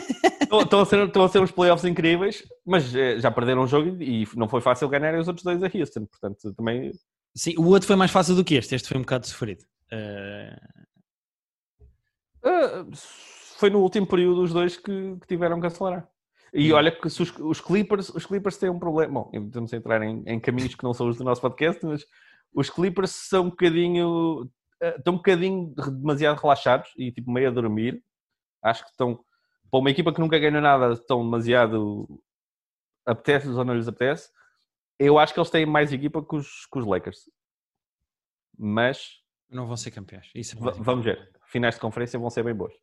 Estão 0.61 0.81
a, 0.81 0.85
ser, 0.85 1.17
a 1.17 1.27
ser 1.27 1.39
uns 1.39 1.51
playoffs 1.51 1.89
incríveis, 1.89 2.43
mas 2.65 2.93
eh, 2.95 3.19
já 3.19 3.31
perderam 3.31 3.63
um 3.63 3.67
jogo 3.67 4.01
e 4.01 4.27
não 4.35 4.47
foi 4.47 4.61
fácil 4.61 4.89
ganhar 4.89 5.17
os 5.17 5.27
outros 5.27 5.43
dois 5.43 5.63
a 5.63 5.69
Houston. 5.73 6.05
Portanto, 6.05 6.53
também. 6.53 6.91
Sim, 7.35 7.55
o 7.57 7.67
outro 7.67 7.87
foi 7.87 7.95
mais 7.95 8.11
fácil 8.11 8.35
do 8.35 8.43
que 8.43 8.55
este. 8.55 8.75
Este 8.75 8.87
foi 8.87 8.97
um 8.97 9.01
bocado 9.01 9.27
sofrido. 9.27 9.63
Uh... 9.91 10.85
Uh, 12.45 12.91
foi 13.57 13.69
no 13.69 13.79
último 13.79 14.05
período 14.05 14.43
os 14.43 14.53
dois 14.53 14.77
que, 14.77 15.17
que 15.19 15.27
tiveram 15.27 15.59
que 15.59 15.67
acelerar. 15.67 16.07
E 16.53 16.71
olha 16.71 16.91
que 16.91 17.07
os, 17.07 17.19
os, 17.19 17.59
Clippers, 17.59 18.09
os 18.09 18.25
Clippers 18.25 18.57
têm 18.57 18.69
um 18.69 18.79
problema. 18.79 19.23
Bom, 19.23 19.31
estamos 19.33 19.73
a 19.73 19.77
entrar 19.77 20.01
em, 20.03 20.23
em, 20.25 20.39
caminhos 20.39 20.73
que 20.73 20.83
não 20.83 20.93
são 20.93 21.09
os 21.09 21.17
do 21.17 21.23
nosso 21.23 21.41
podcast, 21.41 21.85
mas 21.85 22.05
os 22.53 22.69
Clippers 22.69 23.11
são 23.11 23.45
um 23.45 23.49
bocadinho. 23.49 24.49
Estão 24.81 25.15
um 25.15 25.17
bocadinho 25.17 25.73
demasiado 25.75 26.39
relaxados 26.39 26.91
e 26.97 27.11
tipo 27.11 27.29
meio 27.29 27.49
a 27.49 27.51
dormir. 27.51 28.01
Acho 28.63 28.83
que 28.83 28.91
estão 28.91 29.19
para 29.69 29.79
uma 29.79 29.89
equipa 29.89 30.13
que 30.13 30.19
nunca 30.19 30.39
ganhou 30.39 30.61
nada 30.61 30.95
tão 30.97 31.23
demasiado 31.23 32.07
apetece 33.05 33.47
ou 33.49 33.63
não 33.63 33.75
lhes 33.75 33.87
apetece, 33.87 34.31
eu 34.99 35.19
acho 35.19 35.33
que 35.33 35.39
eles 35.39 35.49
têm 35.49 35.65
mais 35.65 35.91
equipa 35.91 36.23
que 36.23 36.35
os, 36.35 36.65
que 36.65 36.79
os 36.79 36.85
Lakers. 36.85 37.29
Mas 38.57 39.21
Não 39.49 39.67
vão 39.67 39.77
ser 39.77 39.91
campeões. 39.91 40.31
É 40.35 40.41
vamos 40.79 41.03
ver. 41.03 41.31
Finais 41.47 41.75
de 41.75 41.81
conferência 41.81 42.17
vão 42.17 42.29
ser 42.29 42.43
bem 42.43 42.55
boas. 42.55 42.73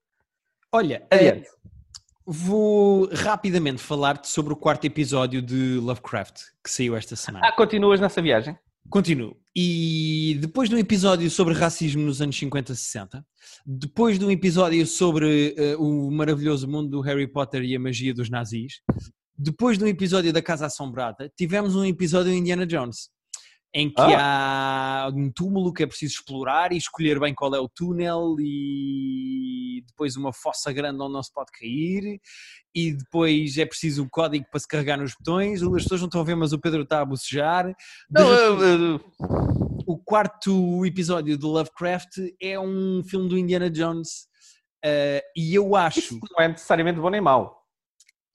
Olha, 0.71 1.07
eh, 1.11 1.29
Adiante. 1.29 1.51
vou 2.25 3.09
rapidamente 3.13 3.83
falar-te 3.83 4.29
sobre 4.29 4.53
o 4.53 4.57
quarto 4.57 4.85
episódio 4.87 5.43
de 5.43 5.79
Lovecraft 5.79 6.43
que 6.63 6.71
saiu 6.71 6.97
esta 6.97 7.17
semana. 7.17 7.47
Ah, 7.47 7.53
continuas 7.53 8.01
nessa 8.01 8.23
viagem? 8.23 8.59
Continuo. 8.93 9.35
E 9.57 10.37
depois 10.39 10.69
de 10.69 10.75
um 10.75 10.79
episódio 10.79 11.31
sobre 11.31 11.55
racismo 11.55 12.03
nos 12.03 12.21
anos 12.21 12.37
50 12.37 12.75
60, 12.75 13.25
depois 13.65 14.19
de 14.19 14.25
um 14.27 14.31
episódio 14.31 14.87
sobre 14.87 15.55
eh, 15.57 15.75
o 15.79 16.11
maravilhoso 16.11 16.69
mundo 16.69 16.91
do 16.91 17.01
Harry 17.01 17.27
Potter 17.27 17.63
e 17.63 17.75
a 17.75 17.81
magia 17.81 18.13
dos 18.13 18.29
nazis, 18.29 18.83
depois 19.35 19.79
de 19.79 19.85
um 19.85 19.87
episódio 19.87 20.31
da 20.31 20.43
Casa 20.43 20.67
Assombrada, 20.67 21.33
tivemos 21.35 21.75
um 21.75 21.87
episódio 21.87 22.35
Indiana 22.35 22.67
Jones, 22.67 23.09
em 23.75 23.89
que 23.91 24.01
há 24.03 25.11
um 25.15 25.31
túmulo 25.33 25.73
que 25.73 25.83
é 25.83 25.87
preciso 25.87 26.15
explorar 26.15 26.73
e 26.73 26.77
escolher 26.77 27.19
bem 27.19 27.35
qual 27.35 27.55
é 27.55 27.59
o 27.59 27.69
túnel 27.69 28.37
e 28.39 29.83
depois 29.87 30.15
uma 30.17 30.33
fossa 30.33 30.71
grande 30.73 31.01
onde 31.01 31.13
não 31.15 31.23
se 31.23 31.33
pode 31.33 31.51
cair 31.53 32.21
e 32.75 32.93
depois 32.93 33.57
é 33.57 33.65
preciso 33.65 34.05
o 34.05 34.11
código 34.11 34.45
para 34.51 34.61
se 34.61 34.69
carregar 34.69 34.99
nos 34.99 35.15
botões. 35.15 35.63
As 35.63 35.83
pessoas 35.83 36.01
não 36.01 36.09
estão 36.09 36.21
a 36.21 36.25
ver, 36.25 36.35
mas 36.35 36.53
o 36.53 36.59
Pedro 36.61 36.83
está 36.83 37.01
a 37.01 37.05
bocejar. 37.05 37.67
De 38.11 38.23
Não, 38.23 38.31
eu- 38.31 38.61
eu- 38.63 39.01
o 39.87 39.97
quarto 39.99 40.85
episódio 40.85 41.37
do 41.39 41.49
Lovecraft 41.49 42.19
é 42.41 42.59
um 42.59 43.03
filme 43.05 43.29
do 43.29 43.39
Indiana 43.39 43.71
Jones 43.71 44.27
eh, 44.85 45.23
e 45.37 45.55
eu 45.55 45.75
acho, 45.77 45.99
isso 46.01 46.21
não 46.31 46.45
é 46.45 46.49
necessariamente 46.49 47.01
bom 47.01 47.09
nem 47.11 47.21
mau. 47.21 47.63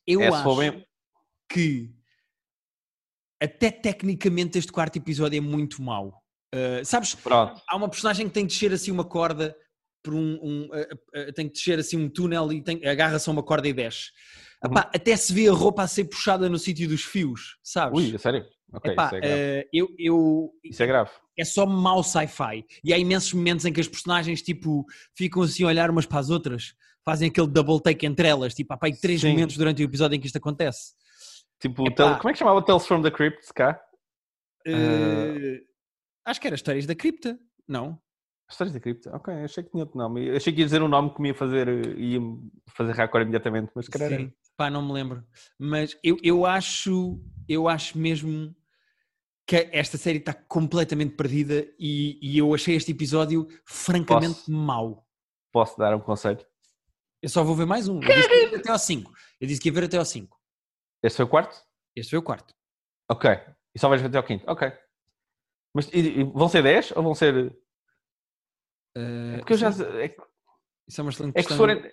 eu 0.05 0.21
é, 0.21 0.27
acho 0.27 0.83
que 1.49 1.93
até 3.41 3.71
tecnicamente 3.71 4.57
este 4.57 4.71
quarto 4.71 4.97
episódio 4.97 5.37
é 5.37 5.41
muito 5.41 5.81
mau. 5.81 6.21
Eh, 6.53 6.83
sabes, 6.83 7.13
Pronto. 7.15 7.61
há 7.67 7.75
uma 7.75 7.89
personagem 7.89 8.27
que 8.27 8.33
tem 8.33 8.45
de 8.45 8.53
descer 8.53 8.71
assim 8.73 8.91
uma 8.91 9.03
corda 9.05 9.55
por 10.03 10.13
um, 10.13 10.39
um, 10.41 10.69
eh, 10.73 10.89
eh, 11.15 11.31
tem 11.33 11.47
que 11.47 11.53
descer 11.53 11.77
assim 11.79 11.97
um 11.97 12.09
túnel 12.09 12.51
e 12.53 12.61
tem- 12.63 12.85
agarra-se 12.87 13.29
a 13.29 13.33
uma 13.33 13.43
corda 13.43 13.67
e 13.67 13.73
desce. 13.73 14.11
Uhum. 14.63 14.71
Epá, 14.71 14.89
até 14.93 15.15
se 15.17 15.33
vê 15.33 15.47
a 15.49 15.51
roupa 15.51 15.83
a 15.83 15.87
ser 15.87 16.05
puxada 16.05 16.49
no 16.49 16.57
sítio 16.57 16.87
dos 16.87 17.03
fios, 17.03 17.57
sabes? 17.61 17.99
Ui, 17.99 18.15
a 18.15 18.19
sério? 18.19 18.45
Ok, 18.73 18.91
Epá, 18.91 19.05
isso 19.07 19.15
é 19.15 19.19
grave. 19.21 19.41
eh, 19.41 19.67
eu, 19.73 19.87
eu, 19.99 20.51
Isso 20.63 20.83
é 20.83 20.87
grave. 20.87 21.09
é 21.37 21.45
só 21.45 21.65
mau 21.65 22.03
sci-fi. 22.03 22.65
E 22.83 22.93
há 22.93 22.97
imensos 22.97 23.31
momentos 23.33 23.65
em 23.65 23.71
que 23.73 23.79
as 23.81 23.87
personagens 23.87 24.41
tipo, 24.41 24.85
ficam 25.15 25.41
assim 25.41 25.63
a 25.63 25.67
olhar 25.67 25.89
umas 25.89 26.05
para 26.05 26.19
as 26.19 26.29
outras, 26.29 26.73
fazem 27.05 27.29
aquele 27.29 27.47
double 27.47 27.79
take 27.81 28.05
entre 28.05 28.27
elas. 28.27 28.53
Tipo, 28.53 28.73
há 28.73 28.77
pá, 28.77 28.87
três 29.01 29.21
Sim. 29.21 29.29
momentos 29.31 29.55
durante 29.57 29.81
o 29.81 29.85
episódio 29.85 30.15
em 30.15 30.19
que 30.19 30.27
isto 30.27 30.37
acontece. 30.37 30.93
Tipo, 31.59 31.91
tel- 31.91 32.17
como 32.17 32.29
é 32.29 32.33
que 32.33 32.39
chamava 32.39 32.61
Tales 32.63 32.85
from 32.85 33.01
the 33.01 33.11
Crypt 33.11 33.51
cá? 33.53 33.81
Eh, 34.65 35.61
acho 36.25 36.39
que 36.41 36.47
era 36.47 36.55
Histórias 36.55 36.85
da 36.85 36.93
Cripta, 36.95 37.39
não? 37.67 37.99
Histórias 38.49 38.73
da 38.73 38.79
Cripta? 38.79 39.15
Ok, 39.15 39.33
achei 39.33 39.63
que 39.63 39.71
tinha 39.71 39.83
outro 39.83 39.97
nome. 39.97 40.29
Achei 40.31 40.53
que 40.53 40.59
ia 40.59 40.65
dizer 40.65 40.81
um 40.81 40.87
nome 40.87 41.13
que 41.13 41.21
me 41.21 41.29
ia 41.29 41.35
fazer, 41.35 41.67
eh, 41.67 41.99
ia 41.99 42.19
fazer 42.69 42.93
racor 42.93 43.21
imediatamente, 43.21 43.71
mas 43.75 43.87
calhar. 43.89 44.09
Sim, 44.09 44.31
pá, 44.55 44.69
não 44.69 44.85
me 44.85 44.93
lembro. 44.93 45.23
Mas 45.59 45.97
eu, 46.03 46.17
eu 46.23 46.45
acho, 46.45 47.19
eu 47.47 47.67
acho 47.67 47.97
mesmo 47.97 48.55
que 49.45 49.69
esta 49.71 49.97
série 49.97 50.19
está 50.19 50.33
completamente 50.33 51.15
perdida 51.15 51.67
e, 51.79 52.19
e 52.21 52.37
eu 52.37 52.53
achei 52.53 52.75
este 52.75 52.91
episódio 52.91 53.47
francamente 53.65 54.35
Posso? 54.35 54.51
mau. 54.51 55.07
Posso 55.51 55.77
dar 55.77 55.95
um 55.95 55.99
conselho? 55.99 56.45
Eu 57.21 57.29
só 57.29 57.43
vou 57.43 57.55
ver 57.55 57.65
mais 57.65 57.87
um. 57.87 57.99
Eu 58.01 58.13
disse 58.13 58.29
que 58.29 58.35
ia 58.35 58.49
ver 58.49 58.57
até 58.57 58.69
ao 58.71 58.79
5. 58.79 59.11
Eu 59.41 59.47
disse 59.47 59.61
que 59.61 59.69
ia 59.69 59.73
ver 59.73 59.83
até 59.85 59.97
ao 59.97 60.05
5. 60.05 60.36
Este 61.03 61.17
foi 61.17 61.25
o 61.25 61.29
quarto? 61.29 61.55
Este 61.95 62.09
foi 62.11 62.19
o 62.19 62.23
quarto. 62.23 62.53
Ok. 63.09 63.29
E 63.75 63.79
só 63.79 63.87
vais 63.89 64.03
até 64.03 64.17
ao 64.17 64.23
quinto? 64.23 64.43
Ok. 64.49 64.71
Mas 65.73 65.87
e- 65.93 66.21
e 66.21 66.23
vão 66.23 66.47
ser 66.49 66.63
10 66.63 66.91
ou 66.95 67.03
vão 67.03 67.13
ser. 67.13 67.55
Eh, 68.95 69.37
Porque 69.37 69.53
eu 69.53 69.57
já. 69.57 69.69
isso- 69.69 69.83
É 69.83 70.09
que, 70.09 70.21
Isso 70.87 71.01
é 71.01 71.03
uma 71.03 71.11
excelente 71.11 71.31
é 71.31 71.41
que 71.41 71.47
questão. 71.47 71.57
forem. 71.57 71.91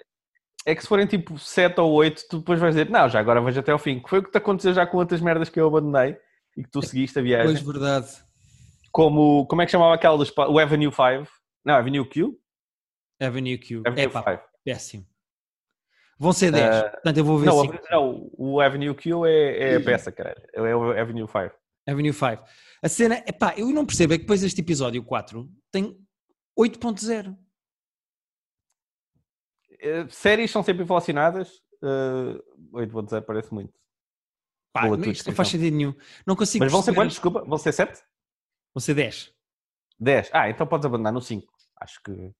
É 0.66 0.74
que 0.74 0.80
se 0.80 0.88
forem 0.88 1.06
tipo 1.06 1.38
7 1.38 1.78
ou 1.80 1.92
8, 1.92 2.24
tu 2.28 2.38
depois 2.38 2.58
vais 2.58 2.74
dizer, 2.74 2.88
não, 2.88 3.06
já 3.08 3.20
agora 3.20 3.42
vejo 3.42 3.60
até 3.60 3.70
ao 3.72 3.78
fim. 3.78 4.00
Que 4.00 4.08
foi 4.08 4.20
o 4.20 4.22
que 4.22 4.30
te 4.30 4.38
aconteceu 4.38 4.72
já 4.72 4.86
com 4.86 4.96
outras 4.96 5.20
merdas 5.20 5.50
que 5.50 5.60
eu 5.60 5.66
abandonei 5.66 6.16
e 6.56 6.62
que 6.64 6.70
tu 6.70 6.80
seguiste 6.80 7.18
a 7.18 7.22
viagem. 7.22 7.46
Pois, 7.54 7.60
verdade. 7.60 8.08
Como, 8.90 9.46
como 9.46 9.60
é 9.60 9.66
que 9.66 9.72
chamava 9.72 9.94
aquela 9.94 10.16
dos. 10.16 10.32
O 10.36 10.58
Avenue 10.58 10.90
5? 10.90 11.28
Não, 11.64 11.74
Avenue 11.74 12.08
Q? 12.08 12.38
Avenue 13.20 13.58
Q. 13.58 13.82
Avenue 13.84 14.00
É 14.06 14.08
pá, 14.08 14.22
5. 14.38 14.48
péssimo. 14.64 15.06
Vão 16.18 16.32
ser 16.32 16.52
10. 16.52 16.64
Eh, 16.76 16.90
Portanto, 16.90 17.16
eu 17.18 17.24
vou 17.24 17.38
ver 17.38 17.46
Não, 17.46 17.60
5. 17.62 17.78
não, 17.90 18.30
o 18.38 18.60
Avenue 18.60 18.94
Q 18.94 19.26
é, 19.26 19.72
é 19.72 19.76
a 19.76 19.80
peça, 19.80 20.12
caralho. 20.12 20.42
É 20.52 20.74
o 20.76 20.90
Avenue 20.92 21.26
5. 21.26 21.50
Avenue 21.86 22.12
5. 22.12 22.44
A 22.82 22.88
cena, 22.88 23.16
epá, 23.26 23.54
eu 23.56 23.68
não 23.70 23.84
percebo 23.84 24.14
é 24.14 24.16
que 24.16 24.22
depois 24.24 24.42
este 24.42 24.60
episódio 24.60 25.02
4 25.02 25.48
tem 25.72 25.98
8.0. 26.58 27.36
Eh, 29.80 30.06
Séries 30.08 30.50
são 30.50 30.62
sempre 30.62 30.84
inflacionadas. 30.84 31.62
Uh, 31.82 32.40
8.0 32.72 33.22
parece 33.22 33.52
muito. 33.52 33.72
Pá, 34.72 34.86
tua 34.86 34.96
isto 34.96 34.98
não 34.98 35.04
faz 35.04 35.16
descrição. 35.18 35.44
sentido 35.44 35.76
nenhum. 35.76 35.94
Não 36.26 36.34
consigo 36.36 36.64
Mas 36.64 36.72
vão 36.72 36.82
ser 36.82 36.94
quantos? 36.94 37.14
Desculpa, 37.14 37.44
vão 37.44 37.58
ser 37.58 37.72
7? 37.72 38.02
Vão 38.74 38.80
ser 38.80 38.94
10. 38.94 39.32
10. 40.00 40.30
Ah, 40.32 40.48
então 40.48 40.66
podes 40.66 40.86
abandonar 40.86 41.12
no 41.12 41.20
5. 41.20 41.52
Acho 41.76 42.02
que 42.02 42.32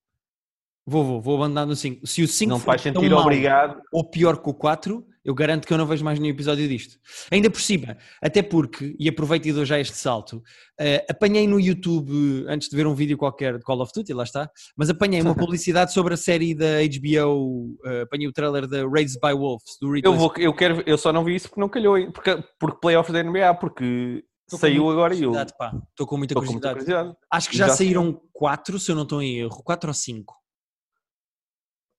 Vou, 0.87 1.03
vou, 1.03 1.21
vou 1.21 1.37
abandonar 1.37 1.67
no 1.67 1.75
5. 1.75 2.07
Se 2.07 2.23
o 2.23 2.29
5 2.29 2.51
não 2.51 2.59
for 2.59 2.79
faz 2.79 2.85
mau 3.11 3.21
obrigado. 3.21 3.81
ou 3.91 4.05
pior 4.05 4.37
que 4.37 4.51
o 4.51 4.55
4, 4.55 5.05
eu 5.25 5.35
garanto 5.35 5.67
que 5.67 5.73
eu 5.73 5.79
não 5.79 5.87
vejo 5.87 6.05
mais 6.05 6.19
nenhum 6.19 6.35
episódio 6.35 6.69
disto. 6.69 6.99
Ainda 7.31 7.49
por 7.49 7.61
cima, 7.61 7.97
até 8.23 8.43
porque, 8.43 8.95
e 8.99 9.09
aproveito 9.09 9.47
e 9.47 9.53
dou 9.53 9.65
já 9.65 9.81
este 9.81 9.97
salto, 9.97 10.43
eh, 10.79 11.05
apanhei 11.09 11.49
no 11.49 11.59
YouTube, 11.59 12.45
antes 12.47 12.69
de 12.69 12.77
ver 12.77 12.87
um 12.87 12.95
vídeo 12.95 13.17
qualquer 13.17 13.57
de 13.57 13.65
Call 13.65 13.81
of 13.81 13.91
Duty, 13.95 14.13
lá 14.13 14.25
está, 14.25 14.51
mas 14.77 14.91
apanhei 14.91 15.23
uma 15.23 15.35
publicidade 15.35 15.95
sobre 15.95 16.13
a 16.13 16.19
série 16.19 16.55
da 16.55 16.83
HBO, 16.83 17.79
eh, 17.87 18.03
apanhei 18.03 18.29
o 18.29 18.33
trailer 18.33 18.67
da 18.67 18.87
Raised 18.87 19.19
by 19.23 19.33
Wolves, 19.33 19.79
do 19.81 19.91
Ridley 19.91 20.13
Eu, 20.13 20.19
vou, 20.19 20.33
eu, 20.37 20.53
quero, 20.53 20.83
eu 20.85 20.99
só 20.99 21.11
não 21.11 21.25
vi 21.25 21.37
isso 21.37 21.49
porque 21.49 21.61
não 21.61 21.71
calhou. 21.71 22.13
Porque, 22.13 22.45
porque 22.61 22.79
playoffs 22.83 23.13
da 23.13 23.23
NBA, 23.23 23.55
porque 23.55 24.23
Estou 24.47 24.59
saiu 24.59 24.91
agora 24.91 25.15
e 25.15 25.23
eu 25.23 25.31
curiosidade. 25.31 25.53
Estou 25.89 26.07
com 26.07 26.19
muita 26.19 26.33
estou 26.35 26.45
com 26.45 26.53
muita 26.53 26.69
curiosidade. 26.69 26.85
curiosidade. 26.85 27.17
Acho 27.31 27.49
que 27.49 27.57
já, 27.57 27.69
já 27.69 27.75
saíram 27.75 28.21
4, 28.35 28.79
se 28.79 28.91
eu 28.91 28.95
não 28.95 29.05
estou 29.05 29.23
em 29.23 29.39
erro, 29.39 29.63
4 29.65 29.89
ou 29.89 29.95
5. 29.95 30.44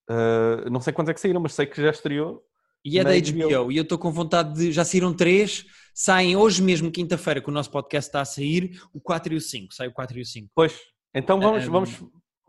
Uh, 0.10 0.70
não 0.70 0.80
sei 0.82 0.94
quantos 0.94 1.10
é 1.10 1.14
que 1.14 1.20
saíram, 1.22 1.42
mas 1.42 1.54
sei 1.54 1.66
que 1.66 1.82
já 1.82 1.90
estreou. 1.90 2.44
E 2.84 3.00
é 3.00 3.04
da 3.04 3.12
HBO. 3.12 3.50
HBO. 3.64 3.72
E 3.72 3.78
eu 3.78 3.84
estou 3.84 3.98
com 3.98 4.12
vontade 4.12 4.54
de. 4.54 4.72
Já 4.72 4.86
saíram 4.86 5.14
3, 5.14 5.66
saem 5.94 6.36
hoje 6.36 6.62
mesmo, 6.62 6.92
quinta-feira, 6.92 7.42
que 7.42 7.50
o 7.50 7.52
nosso 7.54 7.72
podcast 7.72 8.08
está 8.10 8.22
a 8.22 8.26
sair, 8.26 8.80
o 8.94 9.02
4 9.02 9.34
e 9.34 9.38
o 9.38 9.42
5. 9.42 9.74
Sai 9.74 9.88
o 9.88 9.92
4 9.94 10.18
e 10.20 10.22
o 10.22 10.26
5. 10.26 10.50
Pois, 10.54 10.80
então 11.14 11.40
vamos, 11.40 11.68
Um, 11.68 11.72
vamos 11.72 12.00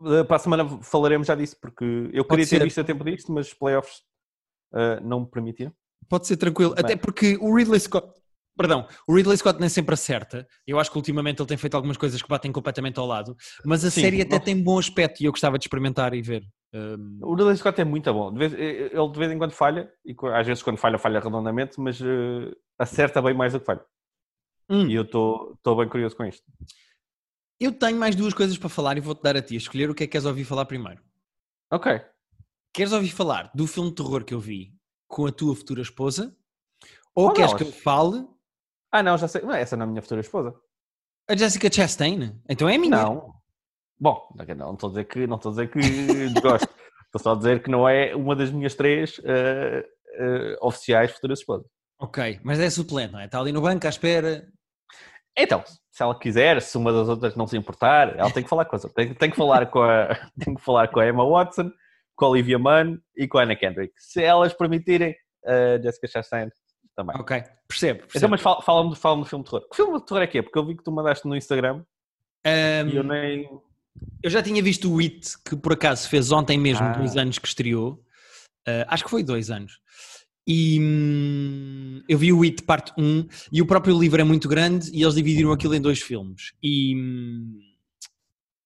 uh, 0.01 0.23
para 0.27 0.35
a 0.35 0.39
semana 0.39 0.79
falaremos 0.83 1.25
já 1.27 1.33
disso, 1.33 1.57
porque 1.59 1.83
eu 2.13 2.23
Pode 2.23 2.27
queria 2.41 2.45
ter 2.45 2.57
ser. 2.59 2.63
visto 2.63 2.79
a 2.81 2.83
tempo 2.83 3.03
disto, 3.03 3.31
mas 3.31 3.47
os 3.47 3.53
playoffs 3.55 3.95
uh, 4.73 5.03
não 5.03 5.21
me 5.21 5.27
permitiram. 5.27 5.73
Pode 6.07 6.27
ser 6.27 6.37
tranquilo. 6.37 6.75
Bem. 6.75 6.83
Até 6.85 6.95
porque 6.95 7.37
o 7.41 7.55
Ridley 7.55 7.79
Scott. 7.79 8.07
Perdão, 8.55 8.87
o 9.07 9.15
Ridley 9.15 9.37
Scott 9.37 9.59
nem 9.59 9.69
sempre 9.69 9.93
acerta. 9.93 10.47
Eu 10.65 10.79
acho 10.79 10.89
que 10.91 10.97
ultimamente 10.97 11.39
ele 11.39 11.47
tem 11.47 11.57
feito 11.57 11.75
algumas 11.75 11.97
coisas 11.97 12.21
que 12.21 12.27
batem 12.29 12.51
completamente 12.51 12.99
ao 12.99 13.05
lado. 13.05 13.35
Mas 13.65 13.83
a 13.85 13.91
Sim, 13.91 14.01
série 14.01 14.21
até 14.21 14.37
não- 14.37 14.43
tem 14.43 14.61
bom 14.61 14.77
aspecto 14.79 15.21
e 15.21 15.25
eu 15.25 15.31
gostava 15.31 15.57
de 15.59 15.65
experimentar 15.65 16.13
e 16.13 16.21
ver. 16.21 16.43
Um, 16.73 17.19
O 17.21 17.33
Ridley 17.35 17.55
Scott 17.57 17.79
é 17.79 17.85
muito 17.85 18.11
bom. 18.13 18.31
De 18.31 18.39
vez- 18.39 18.53
ele 18.53 19.09
de 19.11 19.19
vez 19.19 19.31
em 19.31 19.37
quando 19.37 19.51
falha, 19.53 19.91
e 20.05 20.15
às 20.33 20.45
vezes 20.45 20.61
quando 20.63 20.77
falha, 20.77 20.97
falha 20.97 21.19
redondamente, 21.19 21.79
mas 21.79 21.99
uh, 22.01 22.55
acerta 22.77 23.21
bem 23.21 23.33
mais 23.33 23.53
do 23.53 23.59
que 23.59 23.65
falha. 23.65 23.83
hum. 24.69 24.87
E 24.87 24.93
eu 24.95 25.03
estou 25.03 25.75
bem 25.77 25.87
curioso 25.87 26.15
com 26.15 26.25
isto. 26.25 26.43
Eu 27.59 27.71
tenho 27.71 27.97
mais 27.97 28.15
duas 28.15 28.33
coisas 28.33 28.57
para 28.57 28.69
falar 28.69 28.97
e 28.97 29.01
vou-te 29.01 29.23
dar 29.23 29.35
a 29.35 29.41
ti 29.41 29.55
a 29.55 29.57
escolher 29.57 29.89
o 29.89 29.95
que 29.95 30.03
é 30.03 30.07
que 30.07 30.11
queres 30.11 30.25
ouvir 30.25 30.43
falar 30.45 30.65
primeiro. 30.65 31.01
Ok. 31.71 31.99
Queres 32.73 32.93
ouvir 32.93 33.09
falar 33.09 33.49
do 33.55 33.65
filme 33.65 33.89
de 33.89 33.95
terror 33.95 34.23
que 34.23 34.33
eu 34.33 34.39
vi 34.39 34.75
com 35.07 35.25
a 35.25 35.31
tua 35.31 35.55
futura 35.55 35.81
esposa? 35.81 36.35
Ou 37.15 37.25
Qual 37.27 37.33
queres 37.33 37.51
delas? 37.53 37.63
que 37.63 37.69
eu 37.69 37.81
fale 37.81 38.27
Ah, 38.91 39.01
não, 39.01 39.17
já 39.17 39.27
sei. 39.27 39.41
Não, 39.41 39.53
essa 39.53 39.75
não 39.75 39.85
é 39.85 39.87
a 39.87 39.89
minha 39.89 40.01
futura 40.03 40.21
esposa. 40.21 40.53
a 41.27 41.35
Jessica 41.35 41.71
Chastain? 41.71 42.39
Então 42.47 42.69
é 42.69 42.75
a 42.75 42.79
minha. 42.79 42.91
Não. 43.03 43.33
Bom, 43.99 44.27
não 44.55 44.73
estou 44.73 44.87
a 44.87 44.91
dizer 44.91 45.05
que 45.05 45.27
não 45.27 45.37
estou 45.37 45.49
a 45.49 45.53
dizer 45.53 45.67
que 45.71 45.79
desgosto. 46.33 46.69
Estou 47.05 47.21
só 47.21 47.31
a 47.33 47.35
dizer 47.35 47.63
que 47.63 47.69
não 47.69 47.87
é 47.87 48.15
uma 48.15 48.35
das 48.35 48.51
minhas 48.51 48.75
três 48.75 49.17
uh, 49.19 49.23
uh, 50.21 50.57
oficiais 50.67 51.11
futuras 51.11 51.39
esposas. 51.39 51.67
Ok, 51.99 52.39
mas 52.43 52.59
é 52.59 52.69
suplente, 52.69 53.13
não 53.13 53.19
é? 53.19 53.25
Está 53.25 53.39
ali 53.39 53.51
no 53.51 53.61
banco 53.61 53.87
à 53.87 53.89
espera. 53.89 54.47
Então, 55.35 55.63
se 55.91 56.03
ela 56.03 56.17
quiser, 56.17 56.61
se 56.61 56.77
uma 56.77 56.91
das 56.91 57.09
outras 57.09 57.35
não 57.35 57.47
se 57.47 57.57
importar, 57.57 58.17
ela 58.17 58.31
tem 58.31 58.43
que 58.43 58.49
falar 58.49 58.65
com 58.65 58.75
as 58.75 58.83
outras. 58.83 59.05
Tem, 59.07 59.15
tem 59.15 59.29
que 59.31 59.37
falar 59.37 59.65
com 59.67 59.81
a, 59.81 60.07
tem 60.43 60.53
que 60.53 60.61
falar 60.61 60.89
com 60.89 60.99
a 60.99 61.07
Emma 61.07 61.27
Watson, 61.27 61.71
com 62.15 62.25
a 62.25 62.29
Olivia 62.29 62.59
Munn 62.59 62.97
e 63.15 63.27
com 63.27 63.37
a 63.37 63.43
Anna 63.43 63.55
Kendrick. 63.55 63.93
Se 63.97 64.21
elas 64.23 64.53
permitirem, 64.53 65.15
a 65.45 65.81
Jessica 65.81 66.07
Chastain 66.07 66.49
também. 66.95 67.15
Ok, 67.19 67.41
percebo. 67.67 67.99
percebo. 67.99 68.17
Então, 68.17 68.29
mas 68.29 68.41
fala- 68.41 68.61
fala-me 68.61 68.95
fala 68.95 69.17
do 69.17 69.25
filme 69.25 69.43
de 69.43 69.49
terror. 69.51 69.69
Que 69.69 69.75
filme 69.75 69.99
de 69.99 70.05
terror 70.05 70.23
é 70.23 70.27
que 70.27 70.37
é? 70.39 70.41
Porque 70.41 70.57
eu 70.59 70.65
vi 70.65 70.75
que 70.75 70.83
tu 70.83 70.91
mandaste 70.91 71.27
no 71.27 71.35
Instagram 71.35 71.83
Um, 72.45 72.89
e 72.89 72.95
eu 72.95 73.03
nem... 73.03 73.49
Eu 74.23 74.29
já 74.29 74.41
tinha 74.41 74.61
visto 74.61 74.91
o 74.91 74.99
It, 74.99 75.33
que 75.43 75.55
por 75.55 75.73
acaso 75.73 76.09
fez 76.09 76.31
ontem 76.31 76.57
mesmo, 76.57 76.85
Ah. 76.85 76.91
dois 76.93 77.15
anos 77.15 77.37
que 77.39 77.47
estreou. 77.47 78.03
Uh, 78.67 78.83
acho 78.87 79.03
que 79.03 79.09
foi 79.09 79.23
dois 79.23 79.49
anos. 79.49 79.79
E 80.47 80.79
hum, 80.79 82.01
eu 82.07 82.17
vi 82.17 82.31
o 82.31 82.43
It 82.43 82.63
parte 82.63 82.93
1 82.97 83.27
e 83.51 83.61
o 83.61 83.65
próprio 83.65 83.99
livro 83.99 84.19
é 84.19 84.23
muito 84.23 84.47
grande 84.47 84.89
e 84.93 85.01
eles 85.01 85.15
dividiram 85.15 85.51
aquilo 85.51 85.75
em 85.75 85.81
dois 85.81 86.01
filmes. 86.01 86.53
E 86.63 86.95
hum, 86.95 87.59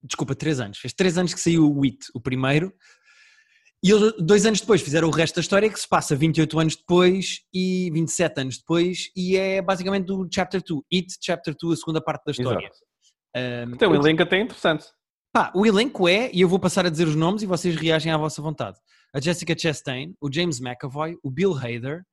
desculpa, 0.04 0.36
três 0.36 0.60
anos. 0.60 0.78
Fez 0.78 0.94
três 0.94 1.17
anos 1.17 1.34
que 1.34 1.39
saiu 1.39 1.72
o 1.72 1.84
It, 1.84 1.98
o 2.13 2.22
primeiro. 2.22 2.74
E 3.84 3.89
eles, 3.89 4.13
dois 4.20 4.46
anos 4.46 4.62
depois, 4.62 4.80
fizeram 4.82 5.08
o 5.08 5.12
resto 5.12 5.36
da 5.36 5.41
história 5.41 5.67
que 5.70 5.80
se 5.80 5.88
passa 5.88 6.15
28 6.15 6.60
anos 6.60 6.76
depois 6.76 7.39
e 7.52 7.89
27 7.91 8.41
anos 8.41 8.58
depois 8.60 9.10
e 9.15 9.36
é 9.36 9.60
basicamente 9.60 10.06
do 10.06 10.30
Chapter 10.32 10.62
2. 10.62 10.82
It, 10.94 11.15
Chapter 11.20 11.56
2, 11.60 11.74
a 11.74 11.80
segunda 11.80 12.02
parte 12.02 12.26
da 12.26 12.32
história. 12.32 12.72
Um, 13.36 13.74
então, 13.74 13.91
o 13.91 13.96
elenco 13.96 14.22
até 14.22 14.38
é 14.38 14.41
interessante. 14.41 14.86
Pá, 15.34 15.52
o 15.56 15.65
elenco 15.65 16.08
é, 16.08 16.30
e 16.34 16.41
eu 16.41 16.50
vou 16.50 16.60
passar 16.60 16.86
a 16.86 16.89
dizer 16.89 17.08
os 17.08 17.15
nomes 17.15 17.41
e 17.41 17.46
vocês 17.46 17.76
reagem 17.76 18.12
à 18.12 18.17
vossa 18.17 18.41
vontade 18.41 18.78
a 19.13 19.20
Jessica 19.20 19.58
Chastain, 19.58 20.13
o 20.22 20.32
James 20.32 20.60
McAvoy, 20.60 21.17
o 21.24 21.30
Bill 21.30 21.54
Hader, 21.54 22.04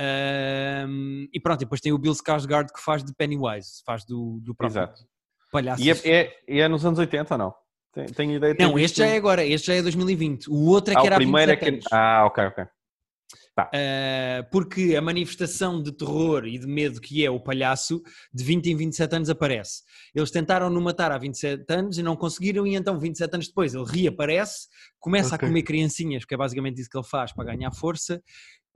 um, 0.00 1.26
e 1.32 1.40
pronto, 1.40 1.60
depois 1.60 1.80
tem 1.80 1.92
o 1.92 1.98
Bill 1.98 2.12
Skarsgård 2.12 2.68
que 2.72 2.80
faz 2.80 3.02
de 3.02 3.12
Pennywise, 3.14 3.82
faz 3.84 4.04
do, 4.04 4.38
do 4.42 4.54
próprio 4.54 4.82
Exato. 4.82 5.02
palhaço. 5.50 5.82
E 5.82 5.90
é, 5.90 5.94
é, 6.04 6.58
é, 6.60 6.68
nos 6.68 6.84
anos 6.84 6.98
80 6.98 7.34
ou 7.34 7.38
não? 7.38 7.54
Tenho, 7.92 8.14
tenho 8.14 8.32
ideia 8.36 8.54
de 8.54 8.62
Não, 8.62 8.78
este 8.78 8.98
já 8.98 9.06
é 9.06 9.16
agora, 9.16 9.44
este 9.44 9.68
já 9.68 9.74
é 9.74 9.82
2020. 9.82 10.50
O 10.50 10.66
outro 10.66 10.92
é 10.92 10.96
ah, 10.96 11.00
que 11.00 11.06
era 11.06 11.16
o 11.16 11.18
primeiro 11.18 11.52
é 11.52 11.56
que... 11.56 11.80
Ah, 11.90 12.24
ok, 12.26 12.44
ok. 12.44 12.64
Tá. 13.58 13.68
Uh, 13.74 14.48
porque 14.52 14.94
a 14.94 15.02
manifestação 15.02 15.82
de 15.82 15.90
terror 15.90 16.46
e 16.46 16.56
de 16.58 16.66
medo 16.68 17.00
que 17.00 17.26
é 17.26 17.30
o 17.30 17.40
palhaço, 17.40 18.00
de 18.32 18.44
20 18.44 18.70
em 18.70 18.76
27 18.76 19.16
anos 19.16 19.28
aparece. 19.28 19.82
Eles 20.14 20.30
tentaram 20.30 20.70
no 20.70 20.80
matar 20.80 21.10
há 21.10 21.18
27 21.18 21.64
anos 21.68 21.98
e 21.98 22.02
não 22.04 22.14
conseguiram, 22.14 22.64
e 22.68 22.76
então 22.76 23.00
27 23.00 23.34
anos 23.34 23.48
depois 23.48 23.74
ele 23.74 23.84
reaparece, 23.84 24.68
começa 25.00 25.34
okay. 25.34 25.44
a 25.44 25.50
comer 25.50 25.62
criancinhas, 25.64 26.24
que 26.24 26.34
é 26.34 26.36
basicamente 26.36 26.80
isso 26.80 26.88
que 26.88 26.96
ele 26.96 27.04
faz 27.04 27.32
para 27.32 27.46
ganhar 27.46 27.72
força, 27.72 28.22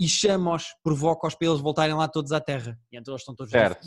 e 0.01 0.09
chama-os, 0.09 0.65
provoca-os 0.83 1.37
para 1.37 1.47
eles 1.47 1.61
voltarem 1.61 1.95
lá 1.95 2.09
todos 2.09 2.33
à 2.33 2.41
Terra. 2.41 2.77
E 2.91 2.97
então 2.97 3.15
eles 3.15 3.21
estão 3.21 3.37
todos 3.37 3.53
certo. 3.53 3.87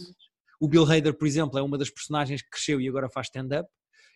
O 0.61 0.69
Bill 0.69 0.89
Hader, 0.89 1.17
por 1.17 1.27
exemplo, 1.27 1.59
é 1.59 1.61
uma 1.61 1.77
das 1.77 1.89
personagens 1.89 2.41
que 2.41 2.51
cresceu 2.51 2.79
e 2.79 2.87
agora 2.87 3.09
faz 3.09 3.27
stand-up. 3.27 3.69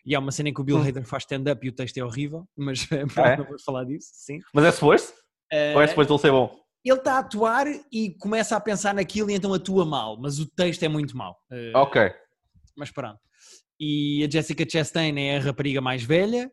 E 0.06 0.14
há 0.14 0.18
uma 0.18 0.32
cena 0.32 0.48
em 0.48 0.54
que 0.54 0.62
o 0.62 0.64
Bill 0.64 0.78
hum. 0.78 0.88
Hader 0.88 1.04
faz 1.04 1.24
stand-up 1.24 1.66
e 1.66 1.68
o 1.68 1.74
texto 1.74 1.98
é 1.98 2.02
horrível, 2.02 2.48
mas 2.56 2.88
ah, 3.18 3.28
é? 3.28 3.36
não 3.36 3.44
vou 3.44 3.58
falar 3.58 3.84
disso, 3.84 4.08
sim. 4.14 4.38
Mas 4.54 4.64
é 4.64 4.72
suposto? 4.72 5.12
Uh, 5.52 5.74
Ou 5.74 5.82
é 5.82 5.86
suposto 5.88 6.12
ele 6.14 6.20
ser 6.20 6.30
bom? 6.30 6.59
Ele 6.84 6.98
está 6.98 7.14
a 7.14 7.18
atuar 7.18 7.66
e 7.92 8.10
começa 8.18 8.56
a 8.56 8.60
pensar 8.60 8.94
naquilo 8.94 9.30
e 9.30 9.34
então 9.34 9.52
atua 9.52 9.84
mal, 9.84 10.18
mas 10.20 10.38
o 10.38 10.46
texto 10.46 10.82
é 10.82 10.88
muito 10.88 11.16
mau. 11.16 11.36
Uh, 11.50 11.76
ok. 11.76 12.10
Mas 12.76 12.90
pronto. 12.90 13.18
E 13.78 14.24
a 14.24 14.30
Jessica 14.30 14.66
Chastain 14.68 15.18
é 15.18 15.36
a 15.36 15.40
rapariga 15.40 15.80
mais 15.80 16.02
velha. 16.02 16.50